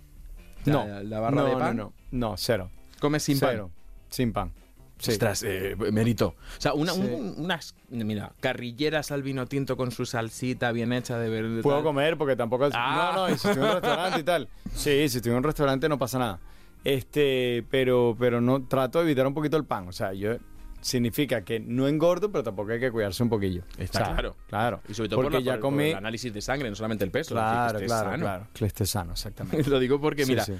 No. 0.65 0.85
La, 0.87 1.03
la 1.03 1.19
barra 1.19 1.35
no, 1.35 1.45
de 1.45 1.55
pan. 1.55 1.77
No, 1.77 1.83
no, 2.11 2.29
no, 2.29 2.35
cero. 2.37 2.69
¿Comes 2.99 3.23
sin 3.23 3.37
cero. 3.37 3.71
Sin 4.09 4.33
pan. 4.33 4.51
Sí. 4.99 5.11
Ostras, 5.11 5.43
eh, 5.43 5.75
mérito. 5.91 6.29
O 6.57 6.61
sea, 6.61 6.73
una- 6.73 6.91
Sí. 6.93 7.01
un- 7.01 7.35
unas, 7.37 7.75
mira, 7.89 8.31
carrilleras 8.39 9.11
al 9.11 9.21
vino 9.21 9.45
tinto 9.45 9.77
con 9.77 9.91
su 9.91 10.07
salsita 10.07 10.71
bien 10.71 10.91
hecha 10.91 11.19
de 11.19 11.29
verde. 11.29 11.61
Puedo 11.61 11.77
tal. 11.77 11.83
comer 11.83 12.17
porque 12.17 12.35
tampoco... 12.35 12.65
es- 12.65 12.73
Ah. 12.75 13.11
No, 13.15 13.27
no, 13.27 13.33
y 13.33 13.37
si 13.37 13.47
estoy 13.47 13.63
en 13.63 13.69
un 13.69 13.73
restaurante 13.75 14.19
y 14.19 14.23
tal. 14.23 14.49
Sí, 14.73 15.09
si 15.09 15.17
estoy 15.17 15.31
en 15.31 15.37
un 15.37 15.43
restaurante 15.43 15.87
no 15.87 15.99
pasa 15.99 16.17
nada. 16.17 16.39
Este, 16.83 17.63
pero, 17.69 18.15
pero 18.17 18.41
no 18.41 18.63
trato 18.65 18.97
de 18.99 19.05
evitar 19.05 19.27
un 19.27 19.33
poquito 19.35 19.55
el 19.57 19.65
pan. 19.65 19.87
O 19.87 19.91
sea, 19.91 20.13
yo 20.13 20.37
significa 20.81 21.41
que 21.43 21.59
no 21.59 21.87
engordo, 21.87 22.31
pero 22.31 22.43
tampoco 22.43 22.71
hay 22.71 22.79
que 22.79 22.91
cuidarse 22.91 23.21
un 23.23 23.29
poquillo. 23.29 23.63
Está 23.77 24.01
O 24.01 24.05
sea, 24.05 24.13
claro. 24.13 24.35
Claro. 24.47 24.81
Y 24.87 24.93
sobre 24.93 25.09
todo 25.09 25.21
porque 25.21 25.37
por, 25.37 25.43
ya 25.43 25.53
por- 25.53 25.61
por 25.61 25.71
comí... 25.71 25.89
el 25.89 25.95
análisis 25.95 26.33
de 26.33 26.41
sangre, 26.41 26.69
no 26.69 26.75
solamente 26.75 27.03
el 27.05 27.11
peso. 27.11 27.33
es 27.35 27.39
Claro, 27.41 27.79
que 27.79 27.85
claro, 27.85 28.09
sano. 28.11 28.23
claro. 28.23 28.47
Que 28.53 28.65
esté 28.65 28.85
sano, 28.85 29.11
exactamente. 29.13 29.63
Lo 29.69 29.79
digo 29.79 29.99
porque, 29.99 30.25
Sí, 30.25 30.31
mira, 30.31 30.43
sí. 30.45 30.53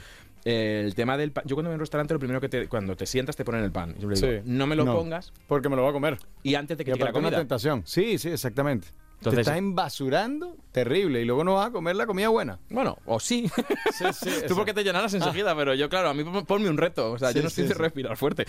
eh, 0.46 0.84
el 0.86 0.96
tema 0.96 1.18
del 1.18 1.32
pan. 1.32 1.44
Yo 1.48 1.56
cuando 1.56 1.70
voy 1.70 1.74
a 1.74 1.78
un 1.78 1.80
restaurante, 1.82 2.14
lo 2.14 2.20
primero 2.20 2.42
que 2.42 2.50
te, 2.50 2.68
cuando 2.68 2.96
te 2.96 3.06
sientas 3.06 3.36
te 3.36 3.46
ponen 3.46 3.64
el 3.64 3.72
pan. 3.72 3.96
Yo 4.00 4.10
le 4.10 4.16
digo, 4.16 4.28
Sí. 4.28 4.40
no 4.46 4.68
me 4.68 4.76
lo 4.76 4.86
No. 4.86 4.96
pongas 4.96 5.32
Porque 5.48 5.70
me 5.70 5.76
lo 5.76 5.84
voy 5.84 5.90
a 5.92 5.94
comer. 5.94 6.18
y 6.44 6.56
antes 6.56 6.78
de 6.78 6.84
que 6.86 6.92
llegue 6.92 7.04
la 7.04 7.10
aparte 7.12 7.20
una 7.20 7.28
comida. 7.30 7.40
tentación. 7.42 7.84
Sí, 7.86 8.18
sí, 8.18 8.30
exactamente. 8.30 8.88
Te 9.20 9.30
Entonces, 9.30 9.40
estás 9.48 9.58
embasurando 9.58 10.56
terrible 10.72 11.22
y 11.22 11.26
luego 11.26 11.44
no 11.44 11.56
vas 11.56 11.70
a 11.70 11.72
comer 11.72 11.96
la 11.96 12.06
comida 12.06 12.30
buena. 12.30 12.60
bueno, 12.70 13.00
o 13.08 13.20
sí. 13.20 13.50
Sí, 13.98 14.06
sí, 14.14 14.30
Tú 14.48 14.56
porque 14.56 14.76
te 14.76 14.84
llenarás 14.84 15.12
enseguida, 15.16 15.56
pero 15.56 15.74
yo, 15.74 15.90
claro, 15.90 16.10
a 16.10 16.14
mí 16.14 16.24
pon- 16.24 16.46
ponme 16.46 16.70
un 16.70 16.78
reto. 16.78 17.12
O 17.14 17.18
sea, 17.18 17.30
yo 17.32 17.38
Sí, 17.38 17.42
no 17.42 17.48
estoy 17.48 17.64
de 17.68 17.74
respirar 17.74 18.16
fuerte. 18.16 18.46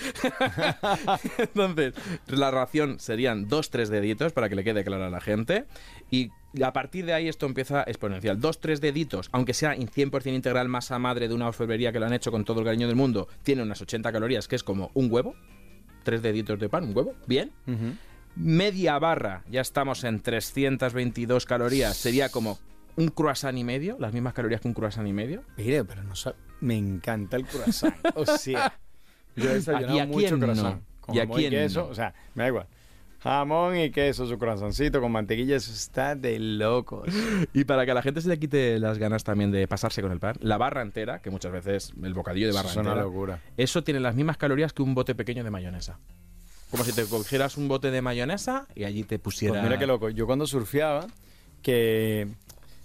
Entonces, 1.39 1.95
la 2.27 2.51
ración 2.51 2.99
serían 3.01 3.49
dos, 3.49 3.71
tres 3.71 3.89
deditos 3.89 4.33
para 4.33 4.49
que 4.49 4.55
le 4.57 4.65
quede 4.65 4.85
claro 4.85 5.05
a 5.05 5.11
la 5.11 5.21
gente. 5.21 5.65
Y 6.11 6.31
a 6.63 6.73
partir 6.73 7.07
de 7.07 7.13
ahí 7.15 7.29
esto 7.29 7.47
empieza 7.47 7.83
exponencial. 7.85 8.41
Dos, 8.41 8.61
tres 8.61 8.81
deditos, 8.81 9.29
aunque 9.33 9.55
sea 9.55 9.75
en 9.75 9.89
100% 9.89 10.35
integral 10.35 10.69
masa 10.69 10.99
madre 10.99 11.29
de 11.29 11.35
una 11.35 11.49
orfebrería 11.49 11.93
que 11.93 12.01
lo 12.01 12.07
han 12.07 12.13
hecho 12.13 12.31
con 12.31 12.45
todo 12.45 12.61
el 12.61 12.67
cariño 12.67 12.87
del 12.87 12.97
mundo, 12.97 13.29
tiene 13.43 13.63
unas 13.63 13.81
80 13.81 14.13
calorías, 14.13 14.49
que 14.49 14.57
es 14.57 14.63
como 14.65 14.91
un 14.95 15.11
huevo. 15.11 15.35
Tres 16.05 16.23
deditos 16.23 16.59
de 16.59 16.69
pan, 16.69 16.85
un 16.85 16.97
huevo. 16.97 17.15
Bien. 17.27 17.53
Media 18.39 18.99
barra, 18.99 19.43
ya 19.51 19.61
estamos 19.61 20.05
en 20.05 20.21
322 20.21 21.45
calorías. 21.45 21.97
Sería 21.97 22.29
como 22.29 22.59
un 22.97 23.09
croissant 23.09 23.57
y 23.59 23.65
medio, 23.65 23.97
las 23.99 24.13
mismas 24.13 24.33
calorías 24.33 24.61
que 24.61 24.69
un 24.69 24.75
croissant 24.75 25.07
y 25.09 25.13
medio. 25.13 25.43
Mire, 25.57 25.85
pero 25.85 26.05
no 26.05 26.15
sa- 26.15 26.35
me 26.61 26.77
encanta 26.77 27.37
el 27.37 27.45
croissant. 27.47 27.95
O 28.15 28.25
sea, 28.25 28.79
yo 29.37 29.51
he 29.51 29.55
desayunado 29.55 29.97
¿Y 29.97 29.99
a 30.01 30.07
mucho 30.07 30.19
quién 30.19 30.41
no? 30.41 30.47
croissant. 30.47 30.83
Con 31.01 31.17
¿Y 31.17 31.19
a 31.19 31.23
jamón 31.23 31.39
y 31.39 31.41
quién 31.43 31.53
queso, 31.53 31.81
no? 31.81 31.87
o 31.89 31.95
sea, 31.95 32.15
me 32.35 32.45
da 32.45 32.49
igual. 32.49 32.67
Jamón 33.21 33.77
y 33.77 33.91
queso, 33.91 34.29
su 34.29 34.39
croissancito 34.39 35.01
con 35.01 35.11
mantequilla, 35.11 35.57
eso 35.57 35.73
está 35.73 36.15
de 36.15 36.39
locos. 36.39 37.09
Y 37.53 37.65
para 37.65 37.85
que 37.85 37.91
a 37.91 37.95
la 37.95 38.03
gente 38.03 38.21
se 38.21 38.29
le 38.29 38.39
quite 38.39 38.79
las 38.79 38.99
ganas 38.99 39.25
también 39.25 39.51
de 39.51 39.67
pasarse 39.67 40.01
con 40.01 40.13
el 40.13 40.21
pan, 40.21 40.37
la 40.41 40.57
barra 40.59 40.83
entera, 40.83 41.21
que 41.21 41.31
muchas 41.31 41.51
veces 41.51 41.93
el 42.01 42.15
bocadillo 42.15 42.47
de 42.47 42.53
barra 42.53 42.69
Eso 42.69 42.79
es 42.81 42.87
una 42.87 42.91
entera, 42.91 43.05
locura. 43.05 43.41
eso 43.57 43.83
tiene 43.83 43.99
las 43.99 44.15
mismas 44.15 44.37
calorías 44.37 44.73
que 44.73 44.83
un 44.83 44.95
bote 44.95 45.17
pequeño 45.17 45.43
de 45.43 45.51
mayonesa. 45.51 45.99
Como 46.71 46.85
si 46.85 46.93
te 46.93 47.05
cogieras 47.07 47.57
un 47.57 47.67
bote 47.69 47.91
de 47.91 48.03
mayonesa 48.03 48.67
y 48.75 48.85
allí 48.85 49.03
te 49.05 49.19
pusiera... 49.19 49.55
Pues 49.55 49.63
mira 49.65 49.79
qué 49.79 49.87
loco. 49.87 50.11
Yo 50.11 50.27
cuando 50.27 50.47
surfeaba, 50.47 51.07
que 51.63 52.29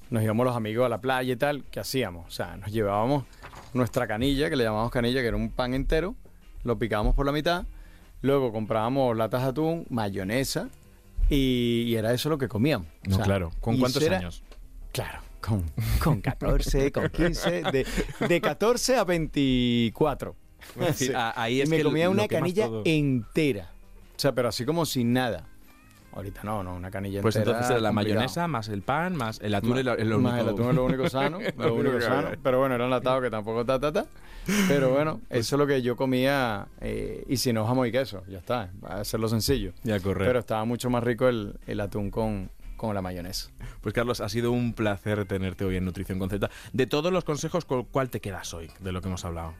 nos 0.09 0.23
íbamos 0.23 0.45
los 0.45 0.55
amigos 0.55 0.85
a 0.85 0.89
la 0.89 1.01
playa 1.01 1.33
y 1.33 1.35
tal, 1.35 1.63
¿qué 1.69 1.79
hacíamos? 1.81 2.25
O 2.27 2.31
sea, 2.31 2.55
nos 2.57 2.71
llevábamos 2.71 3.25
nuestra 3.73 4.07
canilla, 4.07 4.49
que 4.49 4.55
le 4.55 4.63
llamamos 4.63 4.91
canilla, 4.91 5.21
que 5.21 5.27
era 5.27 5.37
un 5.37 5.49
pan 5.49 5.73
entero, 5.73 6.15
lo 6.63 6.77
picábamos 6.77 7.13
por 7.15 7.25
la 7.25 7.31
mitad, 7.31 7.65
luego 8.21 8.51
comprábamos 8.53 9.17
latas 9.17 9.43
de 9.43 9.49
atún, 9.49 9.85
mayonesa, 9.89 10.69
y, 11.29 11.83
y 11.87 11.95
era 11.95 12.13
eso 12.13 12.29
lo 12.29 12.37
que 12.37 12.47
comíamos. 12.47 12.87
O 13.05 13.09
No, 13.09 13.15
sea, 13.17 13.25
claro. 13.25 13.51
¿Con 13.59 13.77
cuántos 13.79 14.01
era- 14.03 14.19
años? 14.19 14.43
Claro, 14.91 15.19
con, 15.41 15.65
con 16.01 16.21
14, 16.21 16.91
con 16.91 17.09
15, 17.09 17.63
de, 17.63 17.85
de 18.29 18.41
14 18.41 18.95
a 18.97 19.03
24. 19.03 20.35
Sí, 20.95 21.11
a- 21.13 21.33
ahí 21.41 21.59
es 21.61 21.67
y 21.67 21.71
me 21.71 21.77
que 21.77 21.83
comía 21.83 22.09
una 22.09 22.27
canilla 22.27 22.69
entera. 22.85 23.71
Sea, 24.23 24.33
pero 24.33 24.47
así 24.49 24.65
como 24.65 24.85
sin 24.85 25.11
nada. 25.13 25.45
Ahorita 26.13 26.41
no, 26.43 26.63
no, 26.63 26.75
una 26.75 26.91
canilla 26.91 27.21
Pues 27.21 27.35
entera. 27.35 27.57
entonces 27.57 27.71
era 27.71 27.81
la 27.81 27.89
complicado. 27.89 28.15
mayonesa, 28.19 28.47
más 28.47 28.69
el 28.69 28.81
pan, 28.83 29.15
más 29.15 29.39
el 29.41 29.53
atún, 29.55 29.79
es 29.79 29.83
lo, 29.85 29.97
es 29.97 30.05
lo 30.07 30.19
más 30.19 30.33
único... 30.33 30.47
el 30.49 30.53
atún 30.55 30.69
es 30.69 30.75
lo 30.75 30.85
único 30.85 31.09
sano, 31.09 31.39
Lo 31.57 31.73
único 31.75 31.99
sano. 31.99 32.29
Pero 32.43 32.59
bueno, 32.59 32.75
era 32.75 32.85
enlatado 32.85 33.19
que 33.21 33.29
tampoco 33.31 33.65
ta, 33.65 33.79
ta, 33.79 33.91
ta. 33.91 34.05
Pero 34.67 34.91
bueno, 34.91 35.19
Pues 35.27 35.39
eso 35.41 35.55
es 35.55 35.59
lo 35.59 35.65
que 35.67 35.81
yo 35.81 35.95
comía. 35.95 36.67
eh, 36.81 37.23
y 37.27 37.37
si 37.37 37.51
no, 37.51 37.65
jamón 37.65 37.87
y 37.87 37.91
queso, 37.91 38.23
ya 38.29 38.37
está. 38.37 38.69
Va 38.83 38.89
a 38.97 38.99
hacerlo 39.01 39.27
sencillo. 39.27 39.73
Ya, 39.83 39.99
correcto. 39.99 40.25
Pero 40.29 40.39
estaba 40.39 40.63
mucho 40.65 40.89
más 40.91 41.03
rico 41.03 41.27
el, 41.27 41.59
el 41.65 41.79
atún 41.81 42.11
con, 42.11 42.51
con 42.77 42.93
la 42.93 43.01
mayonesa. 43.01 43.49
Pues 43.81 43.93
Carlos, 43.93 44.21
ha 44.21 44.29
sido 44.29 44.51
un 44.51 44.73
placer 44.73 45.25
tenerte 45.25 45.65
hoy 45.65 45.77
en 45.77 45.85
Nutrición 45.85 46.19
con 46.19 46.29
Z. 46.29 46.49
De 46.73 46.85
todos 46.85 47.11
los 47.11 47.23
consejos, 47.23 47.65
¿con 47.65 47.83
cuál 47.85 48.09
te 48.11 48.21
quedas 48.21 48.53
hoy 48.53 48.69
de 48.79 48.91
lo 48.91 49.01
que 49.01 49.07
hemos 49.07 49.25
hablado? 49.25 49.55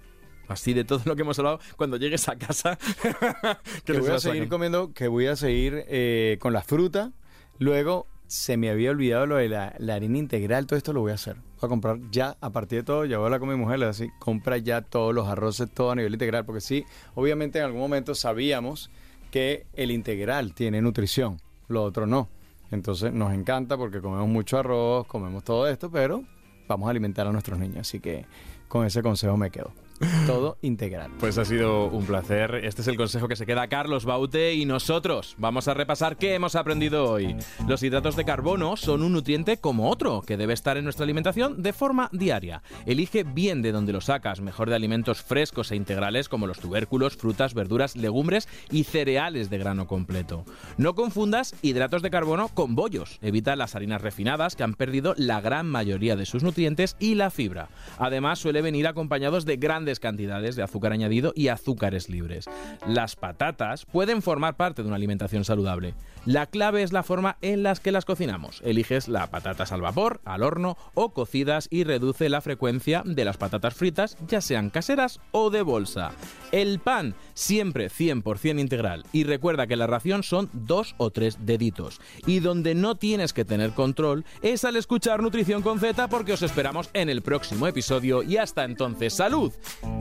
Así 0.47 0.73
de 0.73 0.83
todo 0.83 1.01
lo 1.05 1.15
que 1.15 1.21
hemos 1.21 1.39
hablado, 1.39 1.59
cuando 1.77 1.97
llegues 1.97 2.27
a 2.27 2.35
casa, 2.35 2.77
Que 3.85 3.93
les 3.93 4.01
voy 4.01 4.11
a 4.11 4.19
seguir 4.19 4.49
comiendo, 4.49 4.93
que 4.93 5.07
voy 5.07 5.27
a 5.27 5.35
seguir 5.35 5.85
eh, 5.87 6.37
con 6.39 6.53
la 6.53 6.61
fruta. 6.61 7.11
Luego 7.59 8.07
se 8.27 8.57
me 8.57 8.69
había 8.69 8.91
olvidado 8.91 9.25
lo 9.25 9.35
de 9.35 9.47
la, 9.47 9.75
la 9.77 9.95
harina 9.95 10.17
integral, 10.17 10.65
todo 10.65 10.77
esto 10.77 10.91
lo 10.91 11.01
voy 11.01 11.11
a 11.11 11.15
hacer. 11.15 11.35
Voy 11.35 11.67
a 11.67 11.67
comprar 11.67 11.99
ya, 12.11 12.35
a 12.41 12.49
partir 12.49 12.79
de 12.79 12.83
todo, 12.83 13.05
ya 13.05 13.17
voy 13.17 13.23
a 13.23 13.27
hablar 13.27 13.39
con 13.39 13.49
mi 13.49 13.55
mujer, 13.55 13.79
le 13.79 13.85
voy 13.85 13.89
a 13.89 13.97
decir, 13.97 14.11
compra 14.19 14.57
ya 14.57 14.81
todos 14.81 15.13
los 15.13 15.27
arroces, 15.27 15.69
todo 15.71 15.91
a 15.91 15.95
nivel 15.95 16.13
integral, 16.13 16.43
porque 16.43 16.61
sí, 16.61 16.83
obviamente 17.15 17.59
en 17.59 17.65
algún 17.65 17.81
momento 17.81 18.15
sabíamos 18.15 18.89
que 19.31 19.65
el 19.73 19.91
integral 19.91 20.53
tiene 20.53 20.81
nutrición, 20.81 21.39
lo 21.67 21.83
otro 21.83 22.05
no. 22.05 22.27
Entonces 22.71 23.13
nos 23.13 23.33
encanta 23.33 23.77
porque 23.77 24.01
comemos 24.01 24.27
mucho 24.27 24.57
arroz, 24.57 25.05
comemos 25.05 25.43
todo 25.43 25.67
esto, 25.67 25.91
pero 25.91 26.23
vamos 26.67 26.87
a 26.87 26.89
alimentar 26.89 27.27
a 27.27 27.31
nuestros 27.31 27.59
niños, 27.59 27.81
así 27.81 27.99
que 27.99 28.25
con 28.67 28.85
ese 28.85 29.03
consejo 29.03 29.37
me 29.37 29.51
quedo. 29.51 29.82
Todo 30.27 30.57
integral. 30.61 31.11
Pues 31.19 31.37
ha 31.37 31.45
sido 31.45 31.87
un 31.87 32.05
placer. 32.05 32.55
Este 32.63 32.81
es 32.81 32.87
el 32.87 32.97
consejo 32.97 33.27
que 33.27 33.35
se 33.35 33.45
queda 33.45 33.67
Carlos 33.67 34.05
Baute 34.05 34.53
y 34.53 34.65
nosotros 34.65 35.35
vamos 35.37 35.67
a 35.67 35.73
repasar 35.73 36.17
qué 36.17 36.35
hemos 36.35 36.55
aprendido 36.55 37.09
hoy. 37.09 37.35
Los 37.67 37.83
hidratos 37.83 38.15
de 38.15 38.25
carbono 38.25 38.77
son 38.77 39.03
un 39.03 39.13
nutriente 39.13 39.57
como 39.57 39.89
otro 39.89 40.21
que 40.21 40.37
debe 40.37 40.53
estar 40.53 40.77
en 40.77 40.83
nuestra 40.83 41.03
alimentación 41.03 41.61
de 41.61 41.73
forma 41.73 42.09
diaria. 42.11 42.63
Elige 42.85 43.23
bien 43.23 43.61
de 43.61 43.71
dónde 43.71 43.93
lo 43.93 44.01
sacas, 44.01 44.41
mejor 44.41 44.69
de 44.69 44.75
alimentos 44.75 45.21
frescos 45.21 45.71
e 45.71 45.75
integrales 45.75 46.29
como 46.29 46.47
los 46.47 46.59
tubérculos, 46.59 47.17
frutas, 47.17 47.53
verduras, 47.53 47.95
legumbres 47.95 48.47
y 48.71 48.83
cereales 48.83 49.49
de 49.49 49.57
grano 49.57 49.87
completo. 49.87 50.45
No 50.77 50.95
confundas 50.95 51.55
hidratos 51.61 52.01
de 52.01 52.09
carbono 52.09 52.49
con 52.49 52.75
bollos. 52.75 53.19
Evita 53.21 53.55
las 53.55 53.75
harinas 53.75 54.01
refinadas 54.01 54.55
que 54.55 54.63
han 54.63 54.73
perdido 54.73 55.13
la 55.17 55.41
gran 55.41 55.67
mayoría 55.67 56.15
de 56.15 56.25
sus 56.25 56.43
nutrientes 56.43 56.95
y 56.99 57.15
la 57.15 57.29
fibra. 57.29 57.69
Además 57.97 58.39
suele 58.39 58.61
venir 58.61 58.87
acompañados 58.87 59.45
de 59.45 59.57
grandes 59.57 59.92
cantidades 59.99 60.55
de 60.55 60.63
azúcar 60.63 60.91
añadido 60.91 61.33
y 61.35 61.47
azúcares 61.47 62.09
libres. 62.09 62.45
Las 62.87 63.15
patatas 63.15 63.85
pueden 63.85 64.21
formar 64.21 64.55
parte 64.55 64.81
de 64.81 64.87
una 64.87 64.97
alimentación 64.97 65.45
saludable. 65.45 65.93
La 66.25 66.45
clave 66.45 66.83
es 66.83 66.93
la 66.93 67.03
forma 67.03 67.37
en 67.41 67.63
las 67.63 67.79
que 67.81 67.91
las 67.91 68.05
cocinamos. 68.05 68.61
Eliges 68.63 69.09
las 69.09 69.27
patatas 69.29 69.71
al 69.73 69.81
vapor, 69.81 70.21
al 70.23 70.43
horno 70.43 70.77
o 70.93 71.13
cocidas 71.13 71.67
y 71.69 71.83
reduce 71.83 72.29
la 72.29 72.39
frecuencia 72.39 73.03
de 73.05 73.25
las 73.25 73.37
patatas 73.37 73.73
fritas, 73.73 74.17
ya 74.27 74.39
sean 74.39 74.69
caseras 74.69 75.19
o 75.31 75.49
de 75.49 75.61
bolsa. 75.61 76.11
El 76.51 76.79
pan, 76.79 77.15
siempre 77.33 77.89
100% 77.89 78.59
integral. 78.59 79.05
Y 79.11 79.25
recuerda 79.25 79.67
que 79.67 79.75
la 79.75 79.87
ración 79.87 80.23
son 80.23 80.49
dos 80.53 80.95
o 80.97 81.11
tres 81.11 81.45
deditos. 81.45 81.99
Y 82.25 82.39
donde 82.39 82.73
no 82.73 82.95
tienes 82.95 83.33
que 83.33 83.43
tener 83.43 83.71
control 83.71 84.23
es 84.41 84.63
al 84.63 84.77
escuchar 84.77 85.21
Nutrición 85.21 85.61
con 85.61 85.79
Z 85.79 86.07
porque 86.07 86.33
os 86.33 86.41
esperamos 86.41 86.89
en 86.93 87.09
el 87.09 87.21
próximo 87.21 87.67
episodio 87.67 88.23
y 88.23 88.37
hasta 88.37 88.63
entonces 88.63 89.13
salud 89.13 89.51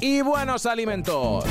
y 0.01 0.23
buenos 0.23 0.67
alimentos. 0.67 1.45